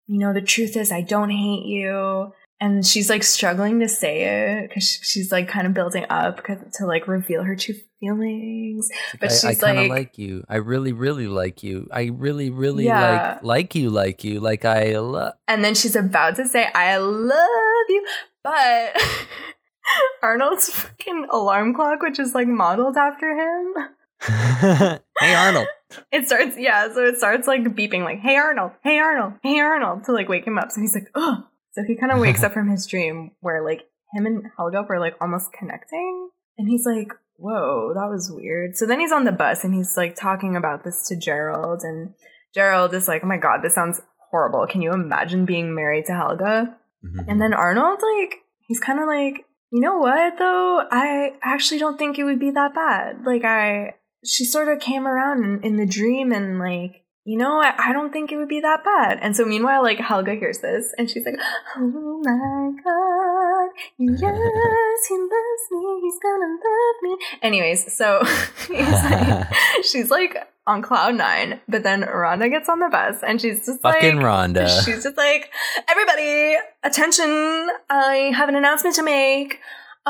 you 0.06 0.18
know, 0.18 0.32
the 0.32 0.42
truth 0.42 0.76
is 0.76 0.90
I 0.90 1.02
don't 1.02 1.30
hate 1.30 1.66
you. 1.66 2.32
And 2.62 2.84
she's 2.86 3.08
like 3.08 3.22
struggling 3.22 3.80
to 3.80 3.88
say 3.88 4.22
it 4.24 4.68
because 4.68 4.98
she's 5.02 5.32
like 5.32 5.48
kind 5.48 5.66
of 5.66 5.72
building 5.72 6.04
up 6.10 6.44
to 6.44 6.86
like 6.86 7.08
reveal 7.08 7.42
her 7.42 7.56
true 7.56 7.74
feelings. 8.00 8.88
But 9.18 9.30
I, 9.30 9.34
I 9.34 9.36
she's 9.36 9.62
of 9.62 9.76
like- 9.76 9.90
like 9.90 10.18
you. 10.18 10.44
I 10.48 10.56
really, 10.56 10.92
really 10.92 11.26
like 11.26 11.62
you. 11.62 11.88
I 11.90 12.10
really, 12.12 12.50
really 12.50 12.84
Yeah. 12.84 13.38
like 13.42 13.44
like 13.44 13.74
you, 13.74 13.88
like 13.88 14.24
you, 14.24 14.40
like 14.40 14.64
I 14.66 14.98
love. 14.98 15.34
And 15.48 15.64
then 15.64 15.74
she's 15.74 15.96
about 15.96 16.36
to 16.36 16.46
say, 16.46 16.68
I 16.74 16.98
love 16.98 17.86
you. 17.88 18.06
But 18.44 19.02
Arnold's 20.22 20.68
fucking 20.70 21.26
alarm 21.30 21.74
clock, 21.74 22.02
which 22.02 22.18
is 22.18 22.34
like 22.34 22.46
modeled 22.46 22.96
after 22.96 23.30
him, 23.32 23.74
hey 25.20 25.34
Arnold. 25.34 25.66
it 26.12 26.26
starts, 26.26 26.56
yeah, 26.58 26.92
so 26.92 27.04
it 27.06 27.16
starts 27.16 27.46
like 27.48 27.62
beeping, 27.74 28.04
like, 28.04 28.20
hey 28.20 28.36
Arnold, 28.36 28.72
hey 28.84 28.98
Arnold, 28.98 29.34
hey 29.42 29.58
Arnold, 29.60 30.04
to 30.04 30.12
like 30.12 30.28
wake 30.28 30.46
him 30.46 30.58
up. 30.58 30.70
So 30.70 30.80
he's 30.80 30.94
like, 30.94 31.08
oh, 31.14 31.44
So 31.72 31.82
he 31.86 31.96
kind 31.96 32.12
of 32.12 32.18
wakes 32.18 32.42
up 32.42 32.52
from 32.54 32.68
his 32.68 32.86
dream 32.86 33.32
where 33.40 33.64
like 33.64 33.88
him 34.12 34.26
and 34.26 34.44
Helga 34.56 34.82
were 34.88 35.00
like 35.00 35.16
almost 35.20 35.52
connecting. 35.52 36.30
And 36.58 36.68
he's 36.68 36.84
like, 36.84 37.12
whoa, 37.36 37.92
that 37.94 38.10
was 38.10 38.30
weird. 38.32 38.76
So 38.76 38.86
then 38.86 39.00
he's 39.00 39.12
on 39.12 39.24
the 39.24 39.32
bus 39.32 39.64
and 39.64 39.74
he's 39.74 39.96
like 39.96 40.14
talking 40.14 40.56
about 40.56 40.84
this 40.84 41.08
to 41.08 41.16
Gerald. 41.16 41.80
And 41.82 42.14
Gerald 42.54 42.92
is 42.94 43.08
like, 43.08 43.22
oh 43.24 43.28
my 43.28 43.38
God, 43.38 43.60
this 43.62 43.74
sounds 43.74 44.00
horrible. 44.30 44.66
Can 44.66 44.82
you 44.82 44.92
imagine 44.92 45.46
being 45.46 45.74
married 45.74 46.06
to 46.06 46.12
Helga? 46.12 46.76
Mm-hmm. 47.04 47.30
And 47.30 47.40
then 47.40 47.54
Arnold, 47.54 48.00
like, 48.02 48.40
he's 48.66 48.80
kind 48.80 49.00
of 49.00 49.06
like, 49.06 49.46
you 49.72 49.80
know 49.80 49.98
what, 49.98 50.38
though? 50.38 50.82
I 50.90 51.32
actually 51.42 51.78
don't 51.78 51.98
think 51.98 52.18
it 52.18 52.24
would 52.24 52.40
be 52.40 52.50
that 52.50 52.74
bad. 52.74 53.24
Like, 53.24 53.44
I, 53.44 53.94
she 54.24 54.44
sort 54.44 54.68
of 54.68 54.80
came 54.80 55.06
around 55.06 55.44
in, 55.44 55.62
in 55.62 55.76
the 55.76 55.86
dream 55.86 56.32
and, 56.32 56.58
like, 56.58 56.99
you 57.24 57.36
know, 57.36 57.60
I, 57.60 57.74
I 57.76 57.92
don't 57.92 58.12
think 58.12 58.32
it 58.32 58.38
would 58.38 58.48
be 58.48 58.60
that 58.60 58.82
bad. 58.82 59.18
And 59.20 59.36
so, 59.36 59.44
meanwhile, 59.44 59.82
like, 59.82 59.98
Helga 59.98 60.34
hears 60.34 60.60
this 60.60 60.94
and 60.96 61.10
she's 61.10 61.24
like, 61.26 61.36
oh 61.76 62.22
my 62.24 62.70
god, 62.82 63.70
yes, 63.98 65.06
he 65.08 65.16
loves 65.16 65.66
me, 65.70 66.00
he's 66.00 66.18
gonna 66.22 66.56
love 66.64 66.96
me. 67.02 67.16
Anyways, 67.42 67.94
so 67.94 68.22
like, 68.70 69.46
she's 69.84 70.10
like 70.10 70.48
on 70.66 70.80
cloud 70.80 71.14
nine, 71.14 71.60
but 71.68 71.82
then 71.82 72.02
Rhonda 72.02 72.48
gets 72.48 72.68
on 72.68 72.78
the 72.78 72.88
bus 72.88 73.22
and 73.22 73.40
she's 73.40 73.66
just 73.66 73.82
Fucking 73.82 74.16
like, 74.16 74.24
Rhonda. 74.24 74.84
She's 74.84 75.02
just 75.02 75.16
like, 75.16 75.50
everybody, 75.88 76.56
attention! 76.82 77.68
I 77.90 78.32
have 78.34 78.48
an 78.48 78.56
announcement 78.56 78.96
to 78.96 79.02
make. 79.02 79.60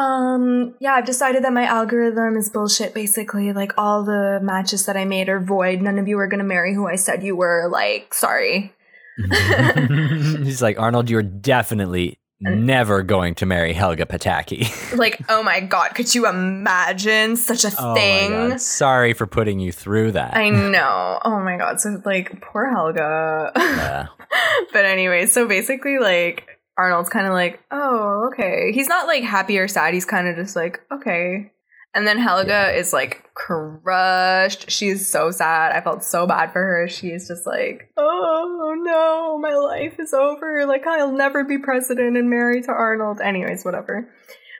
Um, 0.01 0.75
yeah, 0.81 0.95
I've 0.95 1.05
decided 1.05 1.45
that 1.45 1.53
my 1.53 1.65
algorithm 1.65 2.37
is 2.37 2.49
bullshit. 2.49 2.95
Basically, 2.95 3.53
like 3.53 3.73
all 3.77 4.05
the 4.05 4.41
matches 4.43 4.87
that 4.87 4.97
I 4.97 5.05
made 5.05 5.29
are 5.29 5.41
void. 5.41 5.83
None 5.83 5.99
of 5.99 6.09
you 6.09 6.19
are 6.19 6.27
gonna 6.27 6.45
marry 6.45 6.75
who 6.75 6.87
I 6.87 6.97
said 6.97 7.23
you 7.23 7.37
were. 7.37 7.69
Like, 7.71 8.15
sorry. 8.15 8.73
He's 9.19 10.63
like, 10.63 10.79
Arnold, 10.79 11.11
you're 11.11 11.23
definitely 11.23 12.19
never 12.41 13.03
going 13.03 13.35
to 13.37 13.47
marry 13.47 13.73
Helga 13.73 14.07
Pataki. 14.07 14.69
Like, 15.01 15.21
oh 15.29 15.43
my 15.43 15.61
god, 15.61 15.95
could 15.95 16.15
you 16.15 16.29
imagine 16.29 17.37
such 17.37 17.65
a 17.65 17.71
oh 17.79 17.95
thing? 17.95 18.59
Sorry 18.59 19.13
for 19.13 19.27
putting 19.27 19.61
you 19.61 19.71
through 19.71 20.13
that. 20.13 20.37
I 20.37 20.51
know. 20.51 21.21
Oh 21.25 21.39
my 21.41 21.57
god. 21.57 21.81
So 21.81 22.03
like, 22.05 22.41
poor 22.41 22.69
Helga. 22.69 23.53
Yeah. 23.57 24.07
but 24.73 24.85
anyway, 24.85 25.27
so 25.27 25.47
basically, 25.47 25.99
like 25.99 26.50
Arnold's 26.81 27.11
kind 27.11 27.27
of 27.27 27.35
like, 27.35 27.61
oh, 27.71 28.31
okay. 28.33 28.73
He's 28.73 28.89
not 28.89 29.07
like 29.07 29.23
happy 29.23 29.59
or 29.59 29.69
sad. 29.69 29.93
He's 29.93 30.07
kind 30.07 30.27
of 30.29 30.37
just 30.37 30.57
like, 30.57 30.81
okay. 30.91 31.53
And 31.93 32.07
then 32.07 32.19
Helga 32.19 32.75
is 32.75 32.95
like 32.95 33.29
crushed. 33.35 34.71
She's 34.71 35.11
so 35.11 35.31
sad. 35.31 35.73
I 35.73 35.83
felt 35.83 36.03
so 36.05 36.27
bad 36.27 36.53
for 36.53 36.63
her. 36.63 36.89
She's 36.89 37.29
just 37.29 37.47
like, 37.47 37.91
oh 37.99 38.75
no, 38.83 39.39
my 39.39 39.55
life 39.55 39.99
is 39.99 40.15
over. 40.15 40.65
Like 40.67 40.87
I'll 40.87 41.13
never 41.13 41.45
be 41.45 41.59
president 41.59 42.17
and 42.17 42.31
married 42.31 42.65
to 42.65 42.73
Arnold. 42.73 43.21
Anyways, 43.21 43.65
whatever. 43.65 44.09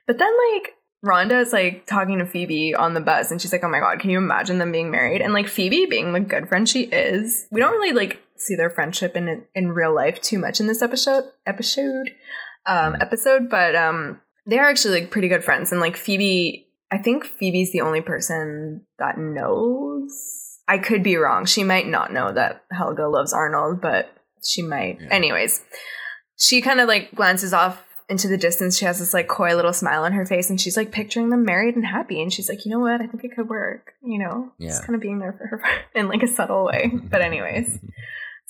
But 0.07 0.19
then 0.19 0.33
like 0.53 0.75
Rhonda 1.03 1.41
is 1.41 1.53
like 1.55 1.87
talking 1.87 2.19
to 2.19 2.27
Phoebe 2.27 2.75
on 2.75 2.93
the 2.93 3.01
bus 3.01 3.31
and 3.31 3.41
she's 3.41 3.53
like, 3.53 3.65
Oh 3.65 3.71
my 3.71 3.81
god, 3.81 4.01
can 4.01 4.11
you 4.11 4.19
imagine 4.19 4.59
them 4.59 4.73
being 4.73 4.91
married? 4.91 5.23
And 5.23 5.33
like 5.33 5.49
Phoebe 5.49 5.87
being 5.87 6.13
the 6.13 6.21
good 6.21 6.49
friend 6.49 6.69
she 6.69 6.83
is, 6.83 7.47
we 7.51 7.61
don't 7.61 7.73
really 7.73 7.93
like 7.93 8.21
see 8.41 8.55
their 8.55 8.71
friendship 8.71 9.17
in 9.17 9.45
in 9.55 9.73
real 9.73 9.95
life 9.95 10.21
too 10.21 10.39
much 10.39 10.61
in 10.61 10.67
this 10.67 10.83
episode 10.83 11.25
episode 11.47 12.11
um 12.67 12.97
episode, 13.01 13.49
but 13.49 13.75
um 13.75 14.21
they 14.47 14.59
are 14.59 14.69
actually 14.69 15.01
like 15.01 15.11
pretty 15.11 15.29
good 15.29 15.45
friends 15.45 15.73
and 15.73 15.81
like 15.81 15.97
Phoebe 15.97 16.67
I 16.91 16.99
think 16.99 17.25
Phoebe's 17.25 17.73
the 17.73 17.83
only 17.83 18.01
person 18.01 18.83
that 18.99 19.17
knows. 19.17 20.59
I 20.67 20.79
could 20.79 21.03
be 21.03 21.17
wrong. 21.17 21.45
She 21.45 21.63
might 21.65 21.87
not 21.87 22.13
know 22.13 22.33
that 22.33 22.65
Helga 22.73 23.09
loves 23.09 23.33
Arnold, 23.33 23.81
but 23.81 24.13
she 24.45 24.63
might. 24.63 24.99
Anyways, 25.11 25.63
she 26.37 26.61
kind 26.61 26.81
of 26.81 26.89
like 26.89 27.15
glances 27.15 27.53
off 27.53 27.85
into 28.09 28.27
the 28.27 28.37
distance. 28.37 28.77
She 28.77 28.85
has 28.85 28.99
this 28.99 29.15
like 29.15 29.29
coy 29.29 29.55
little 29.55 29.73
smile 29.73 30.03
on 30.03 30.13
her 30.13 30.27
face 30.27 30.51
and 30.51 30.61
she's 30.61 30.77
like 30.77 30.91
picturing 30.91 31.31
them 31.31 31.45
married 31.45 31.77
and 31.77 31.87
happy. 31.87 32.21
And 32.21 32.33
she's 32.33 32.49
like, 32.49 32.65
you 32.65 32.73
know 32.73 32.81
what? 32.81 33.01
I 33.01 33.07
think 33.07 33.23
it 33.23 33.31
could 33.37 33.49
work, 33.49 33.93
you 34.03 34.19
know? 34.19 34.53
Just 34.61 34.85
kind 34.85 34.97
of 34.97 35.01
being 35.01 35.21
there 35.21 35.33
for 35.33 35.47
her 35.47 35.63
in 35.95 36.09
like 36.09 36.23
a 36.23 36.29
subtle 36.29 36.65
way. 36.65 36.91
But, 36.93 37.23
anyways. 37.23 37.79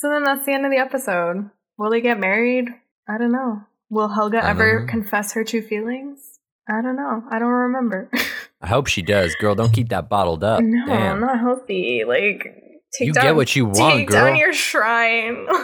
So 0.00 0.08
then 0.08 0.22
that's 0.24 0.46
the 0.46 0.52
end 0.52 0.64
of 0.64 0.70
the 0.72 0.78
episode. 0.78 1.50
Will 1.76 1.90
they 1.90 2.00
get 2.00 2.18
married? 2.18 2.68
I 3.06 3.18
don't 3.18 3.32
know. 3.32 3.62
Will 3.90 4.08
Helga 4.08 4.42
ever 4.42 4.80
know. 4.80 4.86
confess 4.86 5.32
her 5.34 5.44
true 5.44 5.60
feelings? 5.60 6.38
I 6.68 6.80
don't 6.80 6.96
know. 6.96 7.22
I 7.30 7.38
don't 7.38 7.48
remember. 7.50 8.10
I 8.62 8.66
hope 8.68 8.86
she 8.86 9.02
does. 9.02 9.34
Girl, 9.34 9.54
don't 9.54 9.72
keep 9.74 9.90
that 9.90 10.08
bottled 10.08 10.42
up. 10.42 10.62
no, 10.62 10.86
Damn. 10.86 11.20
not 11.20 11.38
healthy. 11.40 12.04
Like, 12.06 12.44
take 12.96 13.08
You 13.08 13.12
down, 13.12 13.24
get 13.24 13.36
what 13.36 13.54
you 13.54 13.66
want, 13.66 13.94
take 13.98 14.08
girl. 14.08 14.26
down 14.26 14.36
your 14.36 14.52
shrine. 14.54 15.46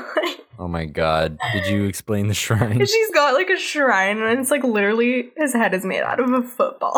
Oh 0.58 0.68
my 0.68 0.86
god. 0.86 1.38
Did 1.52 1.66
you 1.66 1.84
explain 1.84 2.28
the 2.28 2.34
shrine? 2.34 2.78
She's 2.86 3.10
got 3.10 3.34
like 3.34 3.50
a 3.50 3.58
shrine, 3.58 4.22
and 4.22 4.40
it's 4.40 4.50
like 4.50 4.64
literally 4.64 5.28
his 5.36 5.52
head 5.52 5.74
is 5.74 5.84
made 5.84 6.00
out 6.00 6.18
of 6.18 6.30
a 6.32 6.42
football. 6.42 6.94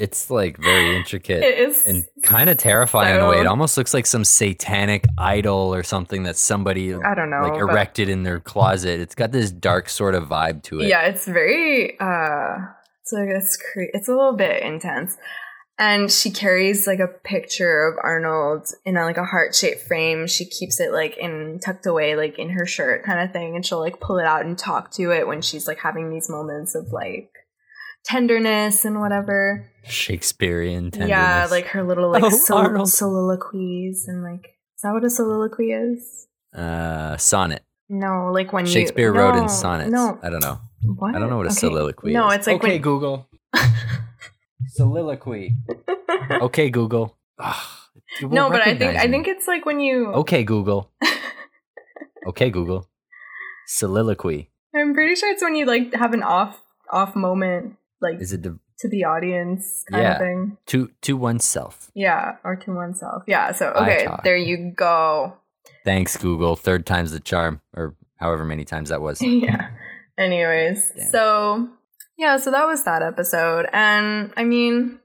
It's 0.00 0.30
like 0.30 0.56
very 0.56 0.96
intricate. 0.96 1.42
it 1.42 1.58
is 1.58 1.86
and 1.86 2.04
kind 2.22 2.48
of 2.48 2.56
terrifying 2.56 3.16
in 3.16 3.20
a 3.20 3.28
way. 3.28 3.40
It 3.40 3.46
almost 3.46 3.76
looks 3.76 3.92
like 3.92 4.06
some 4.06 4.24
satanic 4.24 5.04
idol 5.18 5.74
or 5.74 5.82
something 5.82 6.22
that 6.22 6.36
somebody 6.36 6.94
I 6.94 7.14
don't 7.14 7.30
know, 7.30 7.42
like 7.42 7.60
erected 7.60 8.08
in 8.08 8.22
their 8.22 8.40
closet. 8.40 9.00
It's 9.00 9.14
got 9.14 9.30
this 9.30 9.50
dark 9.50 9.88
sort 9.90 10.14
of 10.14 10.28
vibe 10.28 10.62
to 10.64 10.80
it. 10.80 10.88
Yeah, 10.88 11.02
it's 11.02 11.26
very 11.26 11.98
uh 12.00 12.56
it's 13.02 13.12
like 13.12 13.28
it's 13.28 13.56
cre- 13.56 13.92
it's 13.92 14.08
a 14.08 14.12
little 14.12 14.36
bit 14.36 14.62
intense. 14.62 15.16
And 15.78 16.12
she 16.12 16.30
carries 16.30 16.86
like 16.86 16.98
a 16.98 17.08
picture 17.08 17.88
of 17.88 17.98
Arnold 18.02 18.66
in 18.84 18.98
a, 18.98 19.04
like 19.04 19.16
a 19.16 19.24
heart-shaped 19.24 19.80
frame. 19.80 20.26
She 20.26 20.44
keeps 20.44 20.78
it 20.78 20.92
like 20.92 21.16
in 21.16 21.58
tucked 21.64 21.86
away 21.86 22.16
like 22.16 22.38
in 22.38 22.50
her 22.50 22.66
shirt 22.66 23.02
kind 23.02 23.18
of 23.20 23.32
thing 23.32 23.56
and 23.56 23.64
she'll 23.64 23.80
like 23.80 23.98
pull 23.98 24.18
it 24.18 24.26
out 24.26 24.44
and 24.44 24.58
talk 24.58 24.90
to 24.92 25.10
it 25.10 25.26
when 25.26 25.40
she's 25.40 25.66
like 25.66 25.78
having 25.78 26.10
these 26.10 26.28
moments 26.28 26.74
of 26.74 26.92
like 26.92 27.30
tenderness 28.04 28.84
and 28.84 29.00
whatever. 29.00 29.70
Shakespearean 29.84 30.90
tenderness. 30.90 31.10
Yeah, 31.10 31.48
like 31.50 31.66
her 31.68 31.82
little 31.82 32.10
like 32.10 32.22
Oh, 32.24 32.30
sol- 32.30 32.58
Arnold. 32.58 32.90
soliloquies 32.90 34.06
and 34.08 34.22
like 34.22 34.46
is 34.76 34.82
that 34.82 34.92
what 34.92 35.04
a 35.04 35.10
soliloquy 35.10 35.72
is? 35.72 36.26
uh, 36.56 37.16
sonnet. 37.16 37.62
No, 37.88 38.30
like 38.32 38.52
when 38.52 38.66
you 38.66 38.72
Shakespeare 38.72 39.12
wrote 39.12 39.34
no, 39.34 39.42
in 39.42 39.48
sonnets. 39.48 39.90
No, 39.90 40.18
I 40.22 40.30
don't 40.30 40.40
know. 40.42 40.58
what? 40.96 41.14
I 41.14 41.18
don't 41.18 41.28
know 41.30 41.36
what 41.38 41.46
a 41.46 41.50
Okay. 41.50 41.58
soliloquy 41.60 42.12
No, 42.12 42.28
is. 42.28 42.34
it's 42.36 42.46
like 42.46 42.56
okay, 42.56 42.72
when 42.74 42.82
Google. 42.82 43.28
Soliloquy. 44.68 45.56
okay, 46.30 46.70
Google. 46.70 47.16
Ugh, 47.38 47.56
no, 48.22 48.50
but 48.50 48.60
I 48.60 48.64
think 48.76 48.80
recognize 48.80 49.04
I 49.04 49.08
think 49.10 49.28
it's 49.28 49.48
like 49.48 49.64
when 49.66 49.80
you. 49.80 50.06
Okay, 50.12 50.44
Google. 50.44 50.90
okay, 52.28 52.50
Google. 52.50 52.88
Soliloquy. 53.66 54.50
I'm 54.74 54.94
pretty 54.94 55.14
sure 55.14 55.30
it's 55.32 55.42
when 55.42 55.56
you 55.56 55.66
like 55.66 55.94
have 55.94 56.12
an 56.12 56.22
off 56.22 56.60
off 56.92 57.16
moment, 57.16 57.76
like 58.00 58.20
Is 58.20 58.32
it 58.32 58.42
the, 58.42 58.58
to 58.80 58.88
the 58.88 59.04
audience 59.04 59.84
kind 59.90 60.02
Yeah. 60.02 60.12
of 60.12 60.18
thing. 60.18 60.56
to 60.66 60.90
to 61.02 61.16
oneself? 61.16 61.90
Yeah, 61.94 62.36
or 62.44 62.56
to 62.56 62.72
oneself. 62.74 63.22
Yeah. 63.26 63.52
So 63.52 63.68
okay, 63.70 64.06
there 64.24 64.36
you 64.36 64.72
go. 64.76 65.36
Thanks, 65.84 66.16
Google. 66.16 66.56
Third 66.56 66.86
time's 66.86 67.12
the 67.12 67.20
charm, 67.20 67.60
or 67.74 67.94
however 68.16 68.44
many 68.44 68.64
times 68.64 68.88
that 68.90 69.00
was. 69.00 69.20
yeah. 69.22 69.70
Anyways, 70.18 70.92
Damn. 70.96 71.10
so 71.10 71.68
yeah, 72.18 72.36
so 72.36 72.50
that 72.50 72.66
was 72.66 72.84
that 72.84 73.02
episode, 73.02 73.66
and 73.72 74.32
I 74.36 74.44
mean, 74.44 74.98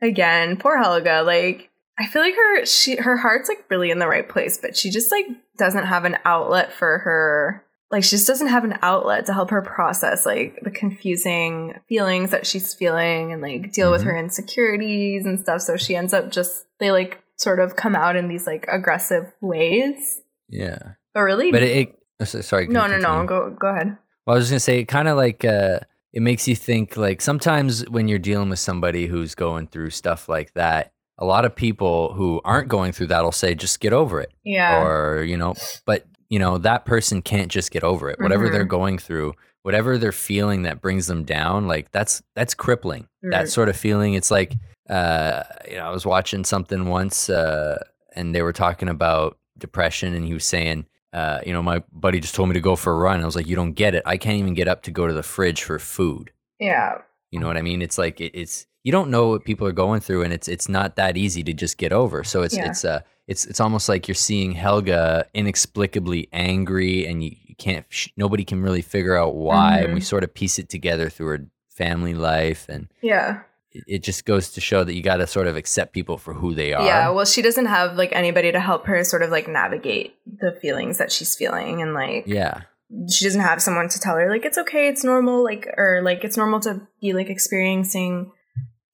again, 0.00 0.56
poor 0.56 0.78
Helga. 0.80 1.22
Like, 1.22 1.70
I 1.98 2.06
feel 2.06 2.22
like 2.22 2.34
her 2.36 2.64
she 2.66 2.96
her 2.96 3.16
heart's 3.16 3.48
like 3.48 3.64
really 3.70 3.90
in 3.90 3.98
the 3.98 4.06
right 4.08 4.28
place, 4.28 4.58
but 4.58 4.76
she 4.76 4.90
just 4.90 5.10
like 5.10 5.26
doesn't 5.58 5.86
have 5.86 6.04
an 6.04 6.18
outlet 6.24 6.72
for 6.72 6.98
her. 6.98 7.64
Like, 7.90 8.02
she 8.02 8.10
just 8.16 8.26
doesn't 8.26 8.48
have 8.48 8.64
an 8.64 8.78
outlet 8.82 9.26
to 9.26 9.32
help 9.32 9.50
her 9.50 9.62
process 9.62 10.26
like 10.26 10.58
the 10.62 10.70
confusing 10.70 11.74
feelings 11.88 12.30
that 12.30 12.46
she's 12.46 12.74
feeling 12.74 13.32
and 13.32 13.40
like 13.42 13.72
deal 13.72 13.90
with 13.92 14.02
Mhm. 14.02 14.04
her 14.06 14.16
insecurities 14.18 15.26
and 15.26 15.38
stuff. 15.38 15.60
So 15.60 15.76
she 15.76 15.94
ends 15.94 16.12
up 16.12 16.30
just 16.30 16.66
they 16.80 16.90
like 16.90 17.20
sort 17.36 17.60
of 17.60 17.76
come 17.76 17.94
out 17.94 18.16
in 18.16 18.28
these 18.28 18.46
like 18.46 18.66
aggressive 18.68 19.32
ways, 19.40 20.20
Yeah, 20.48 20.78
but 21.12 21.20
really, 21.20 21.52
but 21.52 21.62
it. 21.62 21.94
it 22.20 22.26
sorry. 22.26 22.66
no, 22.68 22.86
no, 22.86 22.98
no. 22.98 23.24
Go 23.26 23.50
go 23.58 23.68
ahead. 23.68 23.96
Well, 24.26 24.34
I 24.34 24.38
was 24.38 24.44
just 24.44 24.52
gonna 24.52 24.60
say, 24.60 24.78
it 24.80 24.84
kind 24.86 25.08
of 25.08 25.16
like 25.16 25.44
uh, 25.44 25.80
it 26.12 26.22
makes 26.22 26.48
you 26.48 26.56
think. 26.56 26.96
Like 26.96 27.20
sometimes 27.20 27.88
when 27.90 28.08
you're 28.08 28.18
dealing 28.18 28.48
with 28.50 28.58
somebody 28.60 29.06
who's 29.06 29.34
going 29.34 29.66
through 29.68 29.90
stuff 29.90 30.28
like 30.28 30.54
that, 30.54 30.92
a 31.18 31.24
lot 31.24 31.44
of 31.44 31.54
people 31.54 32.14
who 32.14 32.40
aren't 32.44 32.68
going 32.68 32.92
through 32.92 33.08
that 33.08 33.22
will 33.22 33.32
say, 33.32 33.54
"Just 33.54 33.80
get 33.80 33.92
over 33.92 34.20
it," 34.20 34.32
Yeah. 34.44 34.82
or 34.82 35.22
you 35.22 35.36
know, 35.36 35.54
but 35.86 36.06
you 36.34 36.38
know 36.42 36.54
that 36.58 36.84
person 36.84 37.22
can't 37.22 37.50
just 37.56 37.70
get 37.70 37.84
over 37.84 38.04
it. 38.12 38.18
Whatever 38.24 38.46
they're 38.50 38.64
Mhm. 38.66 38.78
going 38.78 38.98
through, 39.06 39.28
whatever 39.66 39.90
they're 39.98 40.20
feeling 40.30 40.60
that 40.66 40.80
brings 40.84 41.06
them 41.06 41.22
down, 41.24 41.58
like 41.74 41.86
that's 41.96 42.22
that's 42.36 42.54
crippling. 42.64 43.04
That 43.34 43.48
sort 43.48 43.68
of 43.68 43.76
feeling. 43.76 44.14
It's 44.14 44.30
like 44.30 44.52
uh, 44.90 45.42
you 45.70 45.76
know, 45.78 45.86
I 45.86 45.90
was 45.90 46.04
watching 46.04 46.44
something 46.44 46.82
once, 46.98 47.30
uh, 47.30 47.76
and 48.16 48.34
they 48.34 48.42
were 48.42 48.52
talking 48.64 48.88
about 48.90 49.38
depression, 49.58 50.14
and 50.14 50.24
he 50.24 50.34
was 50.34 50.44
saying. 50.44 50.86
Uh, 51.20 51.38
you 51.46 51.52
know, 51.52 51.62
my 51.62 51.80
buddy 51.92 52.18
just 52.18 52.34
told 52.34 52.48
me 52.48 52.54
to 52.54 52.60
go 52.60 52.74
for 52.74 52.92
a 52.92 52.96
run. 52.96 53.22
I 53.22 53.24
was 53.24 53.36
like, 53.36 53.46
you 53.46 53.54
don't 53.54 53.74
get 53.74 53.94
it. 53.94 54.02
I 54.04 54.16
can't 54.16 54.36
even 54.40 54.52
get 54.54 54.66
up 54.66 54.82
to 54.82 54.90
go 54.90 55.06
to 55.06 55.12
the 55.14 55.22
fridge 55.22 55.62
for 55.62 55.78
food. 55.78 56.32
Yeah. 56.58 56.98
You 57.30 57.38
know 57.38 57.46
what 57.46 57.56
I 57.56 57.62
mean? 57.62 57.82
It's 57.82 57.98
like 57.98 58.20
it, 58.20 58.32
it's 58.34 58.66
you 58.84 58.92
don't 58.92 59.10
know 59.10 59.28
what 59.30 59.44
people 59.44 59.66
are 59.66 59.72
going 59.72 60.00
through, 60.00 60.22
and 60.22 60.32
it's 60.32 60.46
it's 60.46 60.68
not 60.68 60.94
that 60.96 61.16
easy 61.16 61.42
to 61.42 61.52
just 61.52 61.76
get 61.78 61.92
over. 61.92 62.22
So 62.22 62.42
it's 62.42 62.56
Yeah. 62.56 62.68
it's 62.70 62.84
uh 62.84 63.00
it's 63.26 63.44
it's 63.46 63.58
almost 63.60 63.88
like 63.88 64.06
you're 64.06 64.14
seeing 64.14 64.52
Helga 64.52 65.26
inexplicably 65.34 66.28
angry, 66.32 67.06
and 67.06 67.24
you 67.24 67.32
you 67.46 67.54
can't 67.56 67.86
sh- 67.88 68.08
nobody 68.16 68.44
can 68.44 68.60
really 68.62 68.82
figure 68.82 69.16
out 69.16 69.34
why 69.36 69.78
and 69.80 69.94
we 69.94 70.00
Mhm. 70.00 70.04
sort 70.04 70.24
of 70.24 70.34
piece 70.34 70.58
it 70.58 70.68
together 70.68 71.08
through 71.08 71.26
her 71.28 71.46
family 71.70 72.12
life 72.14 72.66
and 72.68 72.88
Yeah. 73.00 73.40
it, 73.72 73.84
it 73.86 74.02
just 74.02 74.24
goes 74.24 74.50
to 74.52 74.60
show 74.60 74.82
that 74.84 74.92
you 74.94 75.02
got 75.02 75.16
to 75.18 75.26
sort 75.26 75.46
of 75.46 75.56
accept 75.56 75.92
people 75.92 76.18
for 76.18 76.34
who 76.34 76.52
they 76.54 76.72
are 76.72 76.84
Yeah, 76.84 77.10
well, 77.10 77.24
she 77.24 77.42
doesn't 77.42 77.66
have 77.66 77.96
like 77.96 78.10
anybody 78.12 78.50
to 78.52 78.60
help 78.60 78.86
her 78.86 79.02
sort 79.04 79.22
of 79.22 79.30
like 79.30 79.46
navigate 79.48 80.14
the 80.26 80.52
feelings 80.60 80.98
that 80.98 81.10
she's 81.12 81.34
feeling, 81.36 81.80
and 81.80 81.94
like 81.94 82.24
yeah 82.26 82.62
she 83.10 83.24
doesn't 83.24 83.40
have 83.40 83.62
someone 83.62 83.88
to 83.88 83.98
tell 83.98 84.16
her 84.16 84.28
like 84.28 84.44
it's 84.44 84.58
okay, 84.58 84.88
it's 84.88 85.02
normal, 85.04 85.42
like 85.42 85.66
or 85.78 86.00
like 86.02 86.22
it's 86.24 86.36
normal 86.36 86.60
to 86.60 86.80
be 87.00 87.12
like 87.12 87.30
experiencing 87.30 88.30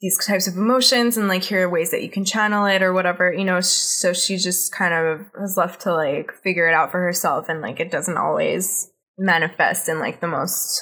these 0.01 0.19
types 0.25 0.49
of 0.49 0.57
emotions, 0.57 1.17
and 1.17 1.29
like 1.29 1.45
here 1.45 1.67
are 1.67 1.71
ways 1.71 1.91
that 1.91 2.03
you 2.03 2.11
can 2.11 2.25
channel 2.25 2.67
it 2.67 2.83
or 2.83 2.93
whatever, 2.93 3.33
you 3.33 3.45
know. 3.45 3.61
So 3.61 4.13
she 4.13 4.37
just 4.37 4.73
kind 4.73 4.95
of 4.95 5.27
was 5.39 5.57
left 5.57 5.83
to 5.83 5.95
like 5.95 6.33
figure 6.43 6.69
it 6.69 6.75
out 6.75 6.91
for 6.91 7.01
herself, 7.01 7.49
and 7.49 7.61
like 7.61 7.81
it 7.81 7.91
doesn't 7.91 8.17
always 8.17 8.91
manifest 9.19 9.89
in 9.89 9.99
like 9.99 10.21
the 10.21 10.29
most 10.29 10.81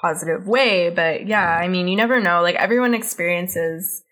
positive 0.00 0.46
way, 0.46 0.90
but 0.90 1.26
yeah, 1.26 1.48
I 1.48 1.68
mean, 1.68 1.88
you 1.88 1.96
never 1.96 2.20
know. 2.20 2.42
Like 2.42 2.56
everyone 2.56 2.94
experiences 2.94 4.02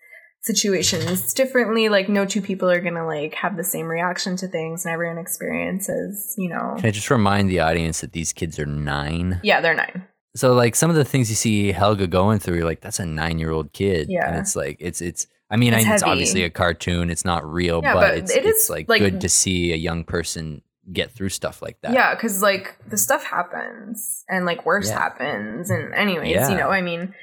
situations 0.45 1.33
differently 1.33 1.89
like 1.89 2.07
no 2.07 2.23
two 2.23 2.41
people 2.41 2.69
are 2.69 2.79
gonna 2.79 3.05
like 3.05 3.33
have 3.33 3.57
the 3.57 3.63
same 3.63 3.87
reaction 3.87 4.37
to 4.37 4.47
things 4.47 4.85
and 4.85 4.93
everyone 4.93 5.17
experiences 5.17 6.35
you 6.37 6.47
know 6.47 6.75
can 6.77 6.85
i 6.85 6.91
just 6.91 7.09
remind 7.09 7.49
the 7.49 7.59
audience 7.59 8.01
that 8.01 8.11
these 8.11 8.31
kids 8.31 8.59
are 8.59 8.65
nine 8.67 9.39
yeah 9.41 9.59
they're 9.59 9.73
nine 9.73 10.04
so 10.35 10.53
like 10.53 10.75
some 10.75 10.89
of 10.89 10.95
the 10.95 11.05
things 11.05 11.29
you 11.29 11.35
see 11.35 11.71
helga 11.71 12.07
going 12.07 12.39
through 12.39 12.55
you're 12.55 12.65
like 12.65 12.81
that's 12.81 12.99
a 12.99 13.05
nine 13.05 13.39
year 13.39 13.51
old 13.51 13.71
kid 13.73 14.07
Yeah. 14.09 14.27
and 14.27 14.37
it's 14.37 14.55
like 14.55 14.77
it's 14.79 15.01
it's 15.01 15.27
i 15.49 15.55
mean 15.55 15.73
It's 15.73 15.85
I, 15.87 15.93
it's 15.93 16.03
obviously 16.03 16.43
a 16.43 16.49
cartoon 16.49 17.09
it's 17.09 17.25
not 17.25 17.45
real 17.49 17.81
Yeah, 17.81 17.93
but, 17.93 17.99
but 18.01 18.17
it's, 18.17 18.31
it 18.35 18.45
it's 18.45 18.69
like, 18.69 18.89
like- 18.89 19.01
good 19.01 19.21
to 19.21 19.29
see 19.29 19.73
a 19.73 19.77
young 19.77 20.03
person 20.03 20.61
get 20.91 21.11
through 21.11 21.29
stuff 21.29 21.61
like 21.61 21.79
that 21.81 21.93
yeah 21.93 22.13
because 22.13 22.41
like 22.43 22.75
the 22.87 22.97
stuff 22.97 23.23
happens 23.23 24.23
and 24.29 24.45
like 24.45 24.65
worse 24.65 24.89
Yeah. 24.89 24.99
happens 24.99 25.69
and 25.71 25.93
anyways 25.95 26.29
Yeah. 26.31 26.49
you 26.49 26.57
know 26.57 26.69
i 26.69 26.81
mean 26.81 27.13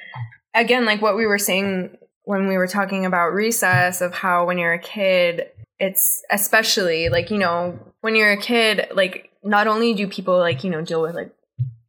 again 0.55 0.85
like 0.85 1.01
what 1.01 1.17
we 1.17 1.27
were 1.27 1.39
saying 1.39 1.97
when 2.25 2.49
we 2.49 2.57
were 2.57 2.67
talking 2.67 3.07
about 3.07 3.29
recess 3.35 4.01
of 4.01 4.15
how 4.15 4.47
when 4.47 4.59
you're 4.59 4.73
a 4.73 4.79
kid 4.81 5.49
it's 5.79 6.23
especially 6.31 7.09
like 7.09 7.31
you 7.31 7.39
know 7.39 7.79
when 8.01 8.15
you're 8.17 8.33
a 8.33 8.37
kid 8.37 8.87
like 8.95 9.31
not 9.45 9.67
only 9.69 9.95
do 9.95 10.07
people 10.09 10.39
like 10.39 10.65
you 10.65 10.71
know 10.71 10.83
deal 10.83 11.03
with 11.03 11.15
like 11.15 11.33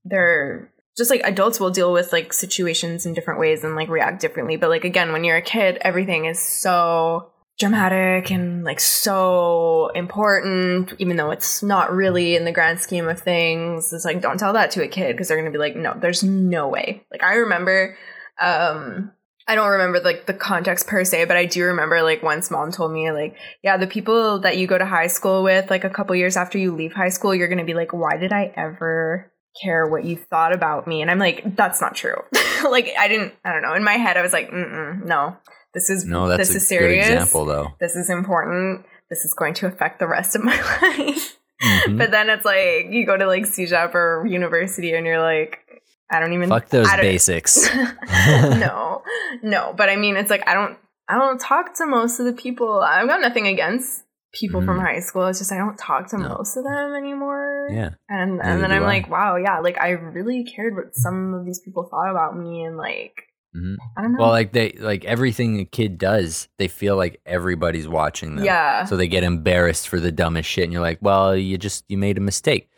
their 0.05 0.69
just 0.98 1.10
like 1.10 1.22
adults 1.24 1.60
will 1.60 1.72
deal 1.72 1.91
with 1.91 2.14
like 2.14 2.34
situations 2.34 3.06
in 3.06 3.14
different 3.14 3.39
ways 3.39 3.64
and 3.64 3.76
like 3.76 3.89
react 3.89 4.22
differently. 4.22 4.58
But 4.58 4.70
like 4.70 4.84
again 4.84 5.12
when 5.12 5.24
you're 5.24 5.38
a 5.38 5.41
kid 5.41 5.78
everything 5.82 6.26
is 6.26 6.39
so 6.39 7.32
dramatic 7.60 8.32
and 8.32 8.64
like 8.64 8.80
so 8.80 9.89
important 9.94 10.91
even 10.98 11.18
though 11.18 11.30
it's 11.30 11.62
not 11.62 11.94
really 11.94 12.36
in 12.36 12.46
the 12.46 12.52
grand 12.52 12.80
scheme 12.80 13.08
of 13.08 13.20
things. 13.20 13.94
It's 13.94 14.06
like 14.06 14.22
don't 14.22 14.39
tell 14.39 14.54
that 14.54 14.72
to 14.72 14.84
a 14.84 14.88
kid 14.88 15.14
because 15.14 15.28
they're 15.28 15.38
gonna 15.38 15.52
be 15.52 15.58
like 15.58 15.76
no 15.76 15.96
there's 16.00 16.24
no 16.24 16.68
way. 16.68 17.06
Like 17.12 17.24
i 17.24 17.36
remember 17.36 17.98
um 18.41 19.12
I 19.46 19.56
don't 19.56 19.72
remember 19.72 20.00
like 20.00 20.26
the 20.26 20.34
context 20.34 20.88
per 20.88 21.04
se, 21.04 21.26
but 21.26 21.36
I 21.36 21.46
do 21.46 21.66
remember 21.66 22.02
like 22.02 22.24
once 22.24 22.50
mom 22.50 22.72
told 22.72 22.94
me 22.94 23.12
like, 23.12 23.36
yeah, 23.62 23.76
the 23.76 23.88
people 23.88 24.39
that 24.39 24.56
you 24.56 24.68
go 24.68 24.78
to 24.78 24.86
high 24.86 25.08
school 25.08 25.44
with, 25.44 25.70
like 25.70 25.84
a 25.84 25.89
couple 25.89 26.16
years 26.16 26.38
after 26.38 26.58
you 26.58 26.74
leave 26.74 26.94
high 26.94 27.10
school, 27.10 27.36
you're 27.36 27.50
gonna 27.50 27.66
be 27.66 27.74
like, 27.74 27.91
why 27.91 28.16
did 28.16 28.32
I 28.32 28.54
ever 28.56 29.32
care 29.62 29.88
what 29.88 30.04
you 30.06 30.16
thought 30.18 30.54
about 30.54 30.88
me? 30.88 31.01
And 31.01 31.10
I'm 31.12 31.20
like, 31.20 31.56
that's 31.56 31.82
not 31.82 31.95
true. 31.95 32.16
like 32.70 32.91
I 32.97 33.08
didn't, 33.08 33.34
I 33.45 33.51
don't 33.54 33.62
know. 33.62 33.74
In 33.74 33.84
my 33.84 33.93
head, 33.93 34.18
I 34.18 34.22
was 34.22 34.34
like, 34.34 34.49
Mm-mm, 34.49 35.06
no, 35.06 35.38
this 35.74 35.89
is 35.89 36.06
no 36.06 36.28
that's 36.28 36.47
this 36.49 36.54
a 36.54 36.58
is 36.58 36.68
serious. 36.68 37.08
good 37.08 37.14
example 37.14 37.45
though 37.45 37.74
This 37.80 37.95
is 37.95 38.10
important. 38.10 38.86
This 39.10 39.26
is 39.26 39.34
going 39.34 39.54
to 39.56 39.68
affect 39.68 39.99
the 39.99 40.08
rest 40.08 40.36
of 40.36 40.43
my 40.43 40.56
life. 40.82 41.38
Mhm. 41.62 41.97
But 41.97 42.12
then 42.12 42.30
it's 42.30 42.45
like 42.45 42.88
you 42.89 43.06
go 43.06 43.16
to 43.16 43.26
like 43.28 43.43
CEGEP 43.43 43.93
or 43.95 44.26
university, 44.28 44.93
and 44.93 45.06
you're 45.06 45.22
like, 45.22 45.60
I 46.12 46.20
don't 46.20 46.34
even 46.34 46.49
fuck 46.49 46.68
those 46.70 46.91
basics 46.97 47.70
no, 48.38 49.04
no. 49.41 49.74
But 49.76 49.89
I 49.89 49.95
mean, 49.95 50.18
it's 50.18 50.30
like 50.30 50.47
I 50.47 50.54
don't, 50.54 50.78
I 51.08 51.18
don't 51.18 51.39
talk 51.39 51.76
to 51.78 51.86
most 51.86 52.20
of 52.20 52.26
the 52.26 52.34
people. 52.34 52.82
I've 52.82 53.08
got 53.08 53.22
nothing 53.22 53.47
against 53.47 54.04
people 54.34 54.61
from 54.61 54.79
Mhm. 54.79 54.81
high 54.81 54.99
school. 54.99 55.27
It's 55.27 55.39
just 55.39 55.51
I 55.51 55.57
don't 55.57 55.77
talk 55.77 56.07
to 56.09 56.17
No. 56.17 56.29
most 56.29 56.57
of 56.57 56.63
them 56.63 56.93
anymore. 56.95 57.67
yeah 57.71 57.91
And 58.09 58.38
Neither 58.38 58.49
and 58.49 58.63
then 58.63 58.71
I'm 58.71 58.84
I. 58.84 58.88
like, 58.88 59.09
wow, 59.09 59.36
yeah, 59.36 59.59
like 59.59 59.79
I 59.79 59.89
really 59.91 60.43
cared 60.43 60.75
what 60.75 60.95
some 60.95 61.34
of 61.34 61.45
these 61.45 61.59
people 61.59 61.84
thought 61.89 62.09
about 62.09 62.38
me, 62.38 62.63
and 62.63 62.75
like 62.77 63.13
Mhm. 63.55 63.75
I 63.95 64.01
don't 64.01 64.13
know. 64.13 64.19
well 64.21 64.31
like 64.31 64.51
they 64.51 64.71
like 64.79 65.05
everything 65.05 65.59
a 65.59 65.65
kid 65.65 65.99
does 65.99 66.47
they 66.57 66.67
feel 66.67 66.95
like 66.97 67.21
everybody's 67.27 67.88
watching 67.88 68.36
them 68.36 68.45
yeah, 68.45 68.84
so 68.86 68.97
they 68.97 69.07
get 69.07 69.23
embarrassed 69.23 69.88
for 69.88 69.99
the 69.99 70.11
dumbest 70.11 70.49
shit 70.49 70.63
and 70.63 70.73
you're 70.73 70.81
like 70.81 70.97
well 71.01 71.36
you 71.36 71.59
just 71.59 71.86
you 71.88 71.95
made 71.99 72.17
a 72.17 72.21
mistake 72.21 72.71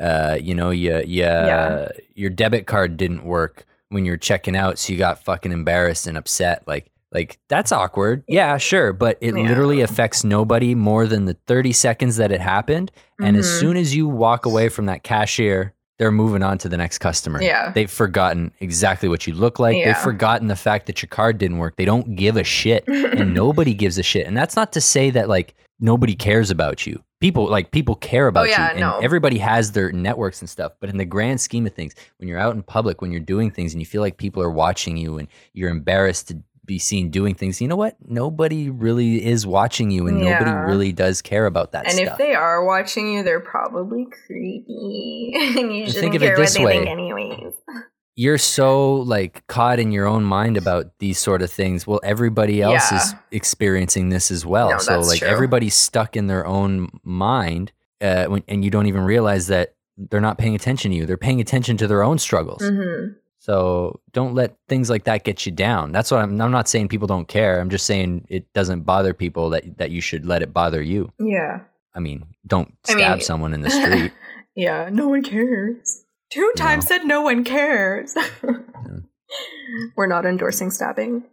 uh 0.00 0.38
you 0.40 0.54
know 0.54 0.70
you, 0.70 0.96
you 1.00 1.22
Yeah. 1.24 1.88
your 2.14 2.30
debit 2.30 2.66
card 2.66 2.96
didn't 2.96 3.24
work 3.24 3.66
when 3.90 4.06
you're 4.06 4.16
checking 4.16 4.56
out 4.56 4.78
so 4.78 4.94
you 4.94 4.98
got 4.98 5.22
fucking 5.22 5.52
embarrassed 5.52 6.06
and 6.06 6.16
upset 6.16 6.62
like 6.66 6.90
like 7.14 7.38
that's 7.48 7.70
awkward 7.72 8.22
yeah 8.28 8.56
sure 8.58 8.92
but 8.92 9.16
it 9.20 9.34
Yeah. 9.36 9.42
literally 9.48 9.80
affects 9.80 10.24
nobody 10.24 10.74
more 10.74 11.06
than 11.06 11.24
the 11.24 11.34
30 11.46 11.72
seconds 11.72 12.16
that 12.16 12.32
it 12.32 12.40
happened 12.40 12.90
and 13.22 13.36
as 13.36 13.46
Mhm. 13.46 13.60
soon 13.60 13.76
as 13.76 13.94
you 13.94 14.08
walk 14.08 14.44
away 14.46 14.68
from 14.68 14.86
that 14.86 15.02
cashier 15.04 15.72
they're 15.98 16.10
moving 16.10 16.42
on 16.42 16.58
to 16.58 16.68
the 16.68 16.76
next 16.76 16.98
customer 16.98 17.40
Yeah. 17.40 17.70
they've 17.70 17.90
forgotten 17.90 18.50
exactly 18.60 19.08
what 19.08 19.26
you 19.26 19.34
look 19.34 19.58
like 19.60 19.76
Yeah. 19.76 19.86
they've 19.86 20.02
forgotten 20.02 20.48
the 20.48 20.56
fact 20.56 20.86
that 20.86 21.00
your 21.00 21.08
card 21.08 21.38
didn't 21.38 21.58
work 21.58 21.76
they 21.76 21.84
don't 21.84 22.16
give 22.16 22.36
a 22.36 22.42
shit 22.44 22.84
and 22.88 23.32
nobody 23.42 23.74
gives 23.74 23.96
a 23.96 24.02
shit. 24.02 24.26
And 24.26 24.36
that's 24.36 24.56
not 24.56 24.72
to 24.72 24.80
say 24.80 25.10
that 25.10 25.28
like 25.28 25.54
nobody 25.80 26.14
cares 26.14 26.50
about 26.50 26.86
you. 26.86 27.02
People 27.20 27.46
like 27.48 27.70
people 27.70 27.94
care 27.94 28.26
about 28.26 28.46
Oh, 28.46 28.50
yeah, 28.50 28.64
you, 28.66 28.70
and 28.72 28.80
no. 28.80 28.98
everybody 29.00 29.38
has 29.38 29.72
their 29.72 29.92
networks 29.92 30.40
and 30.40 30.48
stuff. 30.50 30.72
But 30.80 30.90
in 30.90 30.98
the 30.98 31.04
grand 31.04 31.40
scheme 31.40 31.64
of 31.66 31.72
things, 31.74 31.94
when 32.18 32.28
you're 32.28 32.38
out 32.38 32.54
in 32.54 32.62
public, 32.62 33.00
when 33.00 33.10
you're 33.12 33.20
doing 33.20 33.50
things, 33.50 33.72
and 33.72 33.80
you 33.80 33.86
feel 33.86 34.02
like 34.02 34.16
people 34.18 34.42
are 34.42 34.50
watching 34.50 34.96
you, 34.96 35.18
and 35.18 35.26
you're 35.52 35.70
embarrassed 35.70 36.28
to 36.28 36.38
be 36.64 36.78
seen 36.78 37.10
doing 37.10 37.34
things, 37.34 37.60
you 37.60 37.68
know 37.68 37.76
what? 37.76 37.96
Nobody 38.06 38.70
really 38.70 39.24
is 39.24 39.46
watching 39.46 39.90
you, 39.90 40.06
and 40.06 40.20
nobody 40.20 40.50
really 40.50 40.92
does 40.92 41.20
care 41.22 41.46
about 41.46 41.72
that 41.72 41.84
and 41.86 41.94
stuff. 41.94 42.12
if 42.12 42.18
they 42.18 42.34
are 42.34 42.64
watching 42.64 43.12
you, 43.12 43.22
they're 43.22 43.40
probably 43.40 44.06
creepy, 44.26 45.32
and 45.58 45.74
you 45.74 45.86
shouldn't 45.86 46.00
think 46.00 46.14
of 46.14 46.22
it 46.22 46.36
this 46.36 46.58
what 46.58 46.58
they 46.58 46.64
way. 46.64 46.78
think 46.84 46.88
anyways. 46.90 47.52
you're 48.16 48.38
so 48.38 48.94
like 48.96 49.46
caught 49.46 49.78
in 49.78 49.90
your 49.92 50.06
own 50.06 50.24
mind 50.24 50.56
about 50.56 50.86
these 51.00 51.18
sort 51.18 51.42
of 51.42 51.50
things. 51.50 51.86
Well, 51.86 52.00
everybody 52.04 52.62
else 52.62 52.90
Yeah. 52.92 52.98
is 52.98 53.14
experiencing 53.30 54.08
this 54.08 54.30
as 54.30 54.46
well. 54.46 54.70
No, 54.70 54.78
so 54.78 55.00
like 55.00 55.18
true. 55.20 55.28
everybody's 55.28 55.74
stuck 55.74 56.16
in 56.16 56.26
their 56.28 56.46
own 56.46 56.88
mind, 57.02 57.72
uh, 58.00 58.26
when, 58.26 58.42
and 58.48 58.64
you 58.64 58.70
don't 58.70 58.86
even 58.86 59.02
realize 59.02 59.48
that 59.48 59.74
they're 59.96 60.20
not 60.20 60.38
paying 60.38 60.54
attention 60.54 60.90
to 60.90 60.96
you. 60.96 61.06
They're 61.06 61.16
paying 61.16 61.40
attention 61.40 61.76
to 61.78 61.86
their 61.86 62.02
own 62.02 62.18
struggles. 62.18 62.62
hmm 62.66 63.08
So 63.44 64.00
don't 64.12 64.34
let 64.34 64.56
things 64.70 64.88
like 64.88 65.04
that 65.04 65.22
get 65.22 65.44
you 65.44 65.52
down. 65.52 65.92
That's 65.92 66.10
what 66.10 66.20
I'm. 66.20 66.40
I'm 66.40 66.50
not 66.50 66.66
saying 66.66 66.88
people 66.88 67.06
don't 67.06 67.28
care. 67.28 67.60
I'm 67.60 67.68
just 67.68 67.84
saying 67.84 68.24
it 68.30 68.50
doesn't 68.54 68.84
bother 68.84 69.12
people 69.12 69.50
that 69.50 69.76
that 69.76 69.90
you 69.90 70.00
should 70.00 70.24
let 70.24 70.40
it 70.40 70.54
bother 70.54 70.80
you. 70.80 71.12
Yeah. 71.18 71.60
I 71.94 72.00
mean, 72.00 72.24
don't 72.46 72.74
I 72.88 72.92
stab 72.92 73.18
mean- 73.18 73.20
someone 73.20 73.52
in 73.52 73.60
the 73.60 73.70
street. 73.70 74.12
Yeah, 74.56 74.88
no 74.88 75.08
one 75.08 75.24
cares. 75.24 76.04
Two 76.30 76.52
times 76.56 76.86
said 76.86 77.04
no 77.04 77.22
one 77.22 77.42
cares. 77.42 78.14
We're 79.96 80.06
not 80.06 80.24
endorsing 80.24 80.70
stabbing. 80.70 81.24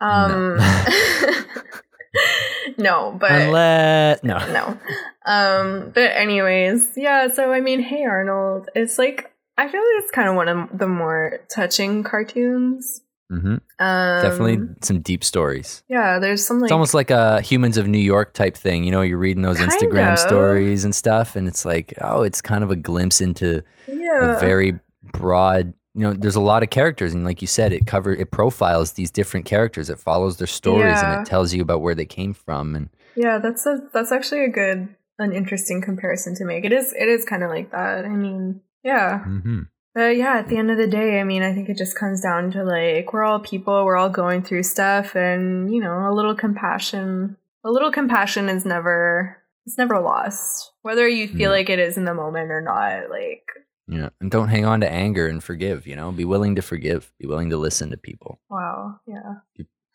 Um, 0.00 0.58
no. 2.78 3.16
but 3.18 3.32
Unless 3.32 4.22
no. 4.22 4.38
no. 4.52 4.78
Um, 5.26 5.90
but 5.92 6.12
anyways, 6.14 6.92
yeah. 6.96 7.26
So 7.28 7.50
I 7.52 7.60
mean, 7.60 7.80
Hey 7.80 8.04
Arnold, 8.04 8.68
it's 8.76 8.96
like 8.96 9.32
I 9.58 9.68
feel 9.68 9.80
like 9.80 10.02
it's 10.04 10.10
kind 10.12 10.28
of 10.28 10.36
one 10.36 10.48
of 10.48 10.78
the 10.78 10.86
more 10.86 11.40
touching 11.54 12.04
cartoons. 12.04 13.02
hmm 13.28 13.56
Um, 13.78 14.22
Definitely 14.22 14.58
some 14.82 15.00
deep 15.00 15.22
stories. 15.24 15.82
Yeah, 15.88 16.18
there's 16.18 16.46
some 16.46 16.60
like 16.60 16.68
it's 16.68 16.72
almost 16.72 16.94
like 16.94 17.10
a 17.10 17.40
humans 17.42 17.76
of 17.76 17.86
New 17.86 17.98
York 17.98 18.32
type 18.32 18.56
thing. 18.56 18.84
You 18.84 18.92
know, 18.92 19.02
you're 19.02 19.18
reading 19.18 19.42
those 19.42 19.58
Instagram 19.58 20.12
of. 20.14 20.18
stories 20.18 20.84
and 20.84 20.94
stuff, 20.94 21.36
and 21.36 21.46
it's 21.48 21.64
like, 21.64 21.92
oh, 22.00 22.22
it's 22.22 22.40
kind 22.40 22.64
of 22.64 22.70
a 22.70 22.76
glimpse 22.76 23.20
into 23.20 23.62
yeah. 23.86 24.36
a 24.36 24.40
very 24.40 24.78
broad. 25.12 25.74
You 25.94 26.02
know, 26.04 26.12
there's 26.12 26.36
a 26.36 26.40
lot 26.40 26.62
of 26.62 26.70
characters, 26.70 27.12
and 27.12 27.24
like 27.24 27.42
you 27.42 27.48
said, 27.48 27.72
it 27.72 27.86
cover 27.86 28.12
it 28.12 28.30
profiles 28.30 28.92
these 28.92 29.10
different 29.10 29.44
characters. 29.46 29.90
It 29.90 29.98
follows 29.98 30.36
their 30.36 30.46
stories, 30.46 31.02
Yeah. 31.02 31.12
and 31.18 31.26
it 31.26 31.28
tells 31.28 31.52
you 31.52 31.60
about 31.60 31.80
where 31.82 31.96
they 31.96 32.06
came 32.06 32.32
from. 32.32 32.76
And 32.76 32.88
Yeah, 33.16 33.38
that's 33.38 33.66
a 33.66 33.80
that's 33.92 34.12
actually 34.12 34.44
a 34.44 34.48
good 34.48 34.94
an 35.18 35.32
interesting 35.32 35.82
comparison 35.82 36.36
to 36.36 36.44
make. 36.44 36.64
It 36.64 36.72
is 36.72 36.94
it 36.96 37.08
is 37.08 37.24
kind 37.24 37.42
of 37.42 37.50
like 37.50 37.72
that. 37.72 38.04
I 38.04 38.08
mean, 38.08 38.60
yeah. 38.82 39.24
Mhm. 39.26 39.68
But 39.94 40.16
yeah, 40.16 40.38
at 40.38 40.48
the 40.48 40.56
end 40.58 40.70
of 40.70 40.76
the 40.76 40.86
day, 40.86 41.18
I 41.20 41.24
mean, 41.24 41.42
I 41.42 41.52
think 41.52 41.68
it 41.68 41.76
just 41.76 41.96
comes 41.98 42.20
down 42.20 42.50
to 42.52 42.62
like 42.62 43.12
we're 43.12 43.24
all 43.24 43.40
people, 43.40 43.84
we're 43.84 43.96
all 43.96 44.10
going 44.10 44.42
through 44.42 44.62
stuff 44.62 45.16
and, 45.16 45.72
you 45.74 45.80
know, 45.80 46.08
a 46.08 46.14
little 46.14 46.34
compassion. 46.36 47.36
A 47.64 47.70
little 47.70 47.90
compassion 47.90 48.48
is 48.48 48.64
never 48.64 49.36
it's 49.66 49.76
never 49.76 49.98
lost. 50.00 50.72
Whether 50.82 51.08
you 51.08 51.26
feel 51.28 51.50
No. 51.50 51.56
like 51.56 51.68
it 51.68 51.78
is 51.78 51.96
in 51.98 52.04
the 52.04 52.14
moment 52.14 52.50
or 52.50 52.60
not, 52.60 53.10
like 53.10 53.42
yeah, 53.88 54.10
and 54.20 54.30
don't 54.30 54.48
hang 54.48 54.64
on 54.66 54.80
to 54.82 54.90
anger 54.90 55.26
and 55.26 55.42
forgive. 55.42 55.86
You 55.86 55.96
know, 55.96 56.12
be 56.12 56.24
willing 56.24 56.54
to 56.56 56.62
forgive. 56.62 57.10
Be 57.18 57.26
willing 57.26 57.50
to 57.50 57.56
listen 57.56 57.90
to 57.90 57.96
people. 57.96 58.40
wow, 58.48 59.00
yeah. 59.06 59.40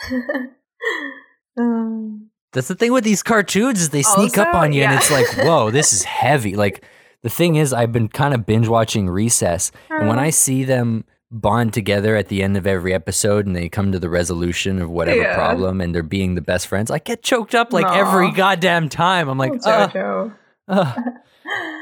um 1.57 2.29
That's 2.51 2.67
the 2.67 2.75
thing 2.75 2.91
with 2.91 3.03
these 3.03 3.23
cartoons 3.23 3.79
is 3.81 3.89
they 3.89 4.01
sneak 4.03 4.37
up 4.37 4.53
on 4.53 4.73
you, 4.73 4.83
and 4.83 4.93
it's 4.93 5.11
like, 5.11 5.27
whoa, 5.45 5.71
this 5.71 5.93
is 5.93 6.03
heavy. 6.21 6.55
Like 6.55 6.83
the 7.23 7.29
thing 7.29 7.55
is, 7.55 7.73
I've 7.73 7.91
been 7.91 8.07
kind 8.09 8.33
of 8.33 8.45
binge 8.45 8.67
watching 8.67 9.09
Recess, 9.09 9.71
and 9.89 10.07
when 10.07 10.19
I 10.19 10.29
see 10.29 10.63
them 10.63 11.05
bond 11.31 11.73
together 11.73 12.15
at 12.15 12.27
the 12.27 12.43
end 12.43 12.55
of 12.57 12.67
every 12.67 12.93
episode 12.93 13.47
and 13.47 13.55
they 13.55 13.67
come 13.67 13.91
to 13.91 13.97
the 13.97 14.07
resolution 14.09 14.79
of 14.79 14.87
whatever 14.91 15.21
Yeah. 15.21 15.33
problem 15.33 15.81
and 15.81 15.93
they're 15.95 16.03
being 16.03 16.35
the 16.35 16.41
best 16.41 16.67
friends, 16.67 16.91
I 16.91 16.99
get 16.99 17.23
choked 17.23 17.55
up 17.55 17.73
like 17.73 17.87
every 17.87 18.31
goddamn 18.31 18.87
time. 18.87 19.27
I'm 19.27 19.39
like, 19.39 19.53
oh, 19.65 20.31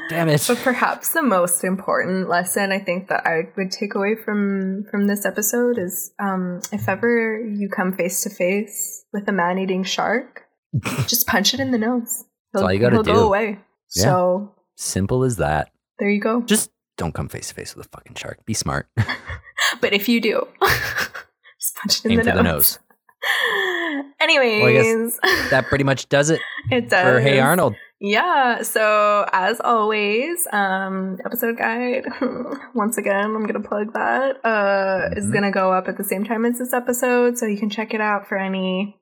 damn 0.08 0.28
it. 0.28 0.44
But 0.48 0.58
perhaps 0.58 1.10
the 1.12 1.22
most 1.22 1.64
important 1.64 2.28
lesson 2.28 2.72
I 2.72 2.78
think 2.78 3.08
that 3.08 3.26
I 3.26 3.42
would 3.56 3.70
take 3.70 3.94
away 3.94 4.14
from 4.14 4.84
from 4.90 5.06
this 5.06 5.24
episode 5.26 5.78
is 5.78 6.12
um, 6.18 6.60
if 6.72 6.88
ever 6.88 7.38
you 7.40 7.68
come 7.68 7.92
face 7.92 8.22
to 8.22 8.30
face 8.30 9.04
with 9.12 9.28
a 9.28 9.32
man 9.32 9.58
eating 9.58 9.84
shark, 9.84 10.44
just 11.06 11.26
punch 11.26 11.52
it 11.54 11.60
in 11.60 11.70
the 11.72 11.78
nose. 11.78 12.24
He'll, 12.54 12.64
all 12.64 12.72
you 12.72 12.80
gotta 12.80 12.96
he'll 12.96 13.02
do. 13.02 13.12
go 13.12 13.26
away. 13.26 13.58
Yeah. 13.94 14.02
So 14.04 14.54
Simple 14.76 15.24
as 15.24 15.36
that. 15.36 15.70
there 15.98 16.10
you 16.10 16.20
go. 16.20 16.42
Just 16.42 16.70
don't 16.96 17.12
come 17.14 17.28
face 17.28 17.48
to 17.48 17.54
face 17.54 17.74
with 17.76 17.86
a 17.86 17.88
fucking 17.90 18.14
shark. 18.14 18.44
Be 18.46 18.54
smart. 18.54 18.88
But 19.80 19.92
if 19.92 20.08
you 20.08 20.20
do, 20.20 20.48
just 20.62 21.76
punch 21.76 22.00
it 22.00 22.04
in 22.06 22.10
Aim 22.12 22.18
the 22.18 22.24
for 22.30 22.36
the 22.36 22.42
nose. 22.42 22.78
nose. 23.22 24.04
Anyways, 24.20 25.18
That 25.50 25.66
pretty 25.68 25.84
much 25.84 26.08
does 26.08 26.30
it 26.30 26.40
it 26.70 26.88
does. 26.90 27.04
for 27.04 27.20
Hey 27.20 27.38
Arnold. 27.38 27.74
Yeah, 28.00 28.62
so 28.62 29.24
as 29.32 29.60
always, 29.60 30.46
um, 30.52 31.18
episode 31.24 31.56
guide, 31.56 32.02
once 32.74 32.98
again, 32.98 33.24
I'm 33.36 33.46
gonna 33.46 33.60
plug 33.60 33.92
that, 33.94 34.44
uh, 34.44 35.10
is 35.16 35.26
Mhm. 35.26 35.32
gonna 35.34 35.52
go 35.52 35.72
up 35.72 35.86
at 35.86 35.96
the 35.96 36.02
same 36.04 36.24
time 36.24 36.44
as 36.44 36.58
this 36.58 36.72
episode, 36.72 37.38
so 37.38 37.46
you 37.46 37.56
can 37.58 37.70
check 37.70 37.94
it 37.94 38.00
out 38.00 38.26
for 38.26 38.36
any. 38.36 39.00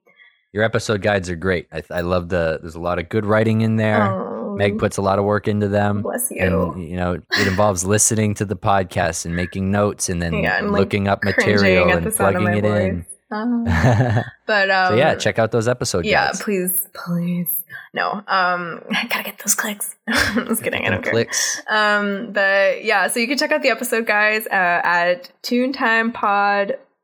Your 0.53 0.65
episode 0.65 1.01
guides 1.03 1.31
are 1.31 1.37
great. 1.37 1.69
I, 1.73 1.83
I 1.91 2.01
love 2.01 2.29
the. 2.29 2.59
There's 2.61 2.75
a 2.75 2.81
lot 2.81 2.99
of 2.99 3.09
good 3.09 3.25
writing 3.25 3.61
in 3.61 3.77
there. 3.77 4.03
Oh, 4.03 4.57
Meg 4.57 4.79
puts 4.79 4.97
a 4.97 5.03
lot 5.03 5.19
of 5.19 5.25
work 5.25 5.47
into 5.47 5.69
them. 5.69 6.03
bless 6.03 6.31
you. 6.31 6.39
And 6.41 6.83
you 6.83 6.97
know, 6.97 7.13
it 7.15 7.47
involves 7.47 7.85
listening 7.85 8.35
to 8.35 8.45
the 8.45 8.57
podcast 8.57 9.25
and 9.25 9.37
making 9.37 9.71
notes 9.71 10.09
and 10.09 10.21
then 10.21 10.35
Yeah, 10.35 10.59
and, 10.59 10.73
like, 10.73 10.81
looking 10.81 11.07
up 11.09 11.23
material 11.25 11.89
and 11.91 12.05
the 12.05 12.11
sound 12.11 12.37
of 12.37 12.43
plugging 12.43 12.59
it 12.59 12.65
in. 12.65 12.97
voice. 12.97 13.07
Uh, 13.33 14.23
but 14.47 14.71
um, 14.73 14.89
so 14.89 14.95
yeah, 14.97 15.15
check 15.15 15.39
out 15.39 15.53
those 15.53 15.69
episode 15.69 16.03
guides. 16.03 16.41
Yeah, 16.41 16.45
please, 16.45 16.89
please. 16.95 17.63
No, 17.95 18.11
um, 18.11 18.25
I 18.91 19.07
gotta 19.09 19.23
get 19.23 19.39
those 19.39 19.55
clicks. 19.55 19.95
I'm 20.09 20.49
just 20.49 20.65
kidding. 20.65 20.85
I 20.85 20.91
don't 20.91 21.03
care. 21.03 21.13
clicks. 21.13 21.63
Um, 21.69 22.33
but 22.33 22.85
yeah, 22.85 23.07
so 23.07 23.21
you 23.21 23.29
can 23.29 23.39
check 23.39 23.53
out 23.53 23.63
the 23.63 23.69
episode, 23.71 24.05
guys, 24.07 24.47
uh, 24.49 24.81
at 24.83 25.31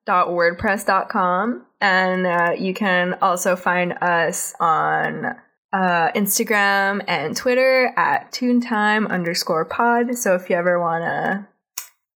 tunetimepod.wordpress.com. 0.06 1.66
And 1.80 2.26
uh, 2.26 2.52
you 2.58 2.74
can 2.74 3.14
also 3.20 3.54
find 3.56 3.92
us 4.00 4.54
on 4.60 5.26
uh, 5.72 6.10
Instagram 6.12 7.04
and 7.06 7.36
Twitter 7.36 7.92
at 7.96 8.32
tunetime 8.32 9.08
underscore 9.10 9.64
pod. 9.64 10.16
So 10.16 10.34
if 10.34 10.48
you 10.48 10.56
ever 10.56 10.80
want 10.80 11.04
to 11.04 11.46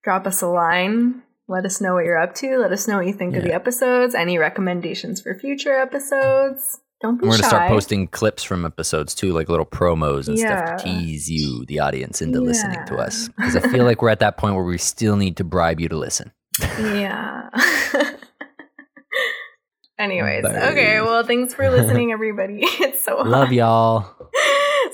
drop 0.04 0.26
us 0.28 0.42
a 0.42 0.48
line, 0.48 1.24
let 1.48 1.66
us 1.66 1.82
know 1.82 1.96
what 1.96 2.06
you're 2.06 2.22
up 2.22 2.36
to. 2.36 2.58
Let 2.58 2.72
us 2.72 2.88
know 2.88 2.98
what 2.98 3.08
you 3.08 3.14
think 3.14 3.36
of 3.36 3.44
the 3.44 3.54
episodes. 3.54 4.16
Any 4.16 4.38
recommendations 4.38 5.20
for 5.22 5.38
future 5.38 5.74
episodes? 5.78 6.80
Don't 7.02 7.18
be 7.20 7.26
We're 7.26 7.32
gonna 7.32 7.44
shy. 7.44 7.48
start 7.50 7.70
posting 7.70 8.08
clips 8.08 8.44
from 8.44 8.66
episodes 8.66 9.16
too, 9.16 9.32
like 9.32 9.48
little 9.48 9.66
promos 9.66 10.28
and 10.28 10.38
Yeah. 10.38 10.66
stuff 10.66 10.84
to 10.84 10.84
tease 10.84 11.30
you, 11.30 11.66
the 11.66 11.80
audience, 11.80 12.22
into 12.22 12.42
listening 12.42 12.86
to 12.88 12.98
us. 12.98 13.30
Because 13.30 13.56
I 13.56 13.62
feel 13.62 13.86
like 13.86 14.02
we're 14.02 14.10
at 14.10 14.20
that 14.20 14.36
point 14.36 14.56
where 14.56 14.66
we 14.66 14.78
still 14.78 15.16
need 15.16 15.38
to 15.38 15.46
bribe 15.46 15.80
you 15.80 15.88
to 15.90 15.98
listen. 15.98 16.32
Yeah. 16.80 17.50
Anyways, 20.00 20.44
Bye. 20.44 20.70
okay. 20.72 21.02
Well, 21.02 21.24
thanks 21.26 21.54
for 21.54 21.70
listening, 21.70 22.12
everybody. 22.12 22.62
It's 22.64 23.04
so 23.04 23.18
Love 23.22 23.52
y'all. 23.52 24.06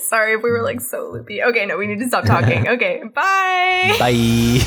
Sorry 0.00 0.34
if 0.34 0.42
we 0.42 0.50
were 0.50 0.62
like 0.62 0.80
so 0.80 1.10
loopy. 1.12 1.42
Okay, 1.42 1.64
no, 1.66 1.76
we 1.78 1.86
need 1.86 2.00
to 2.00 2.08
stop 2.08 2.24
talking. 2.24 2.66
Okay, 2.68 3.02
bye. 3.14 3.94
Bye. 3.98 4.60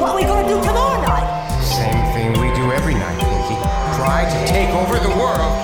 What 0.00 0.14
we 0.16 0.22
gonna 0.22 0.46
do 0.48 0.60
tomorrow 0.62 1.02
night? 1.02 1.60
Same 1.62 2.04
thing 2.14 2.32
we 2.40 2.54
do 2.54 2.70
every 2.72 2.94
night, 2.94 3.16
Nikki. 3.18 3.56
Try 3.98 4.24
to 4.30 4.46
take 4.46 4.68
over 4.70 4.98
the 4.98 5.10
world 5.18 5.63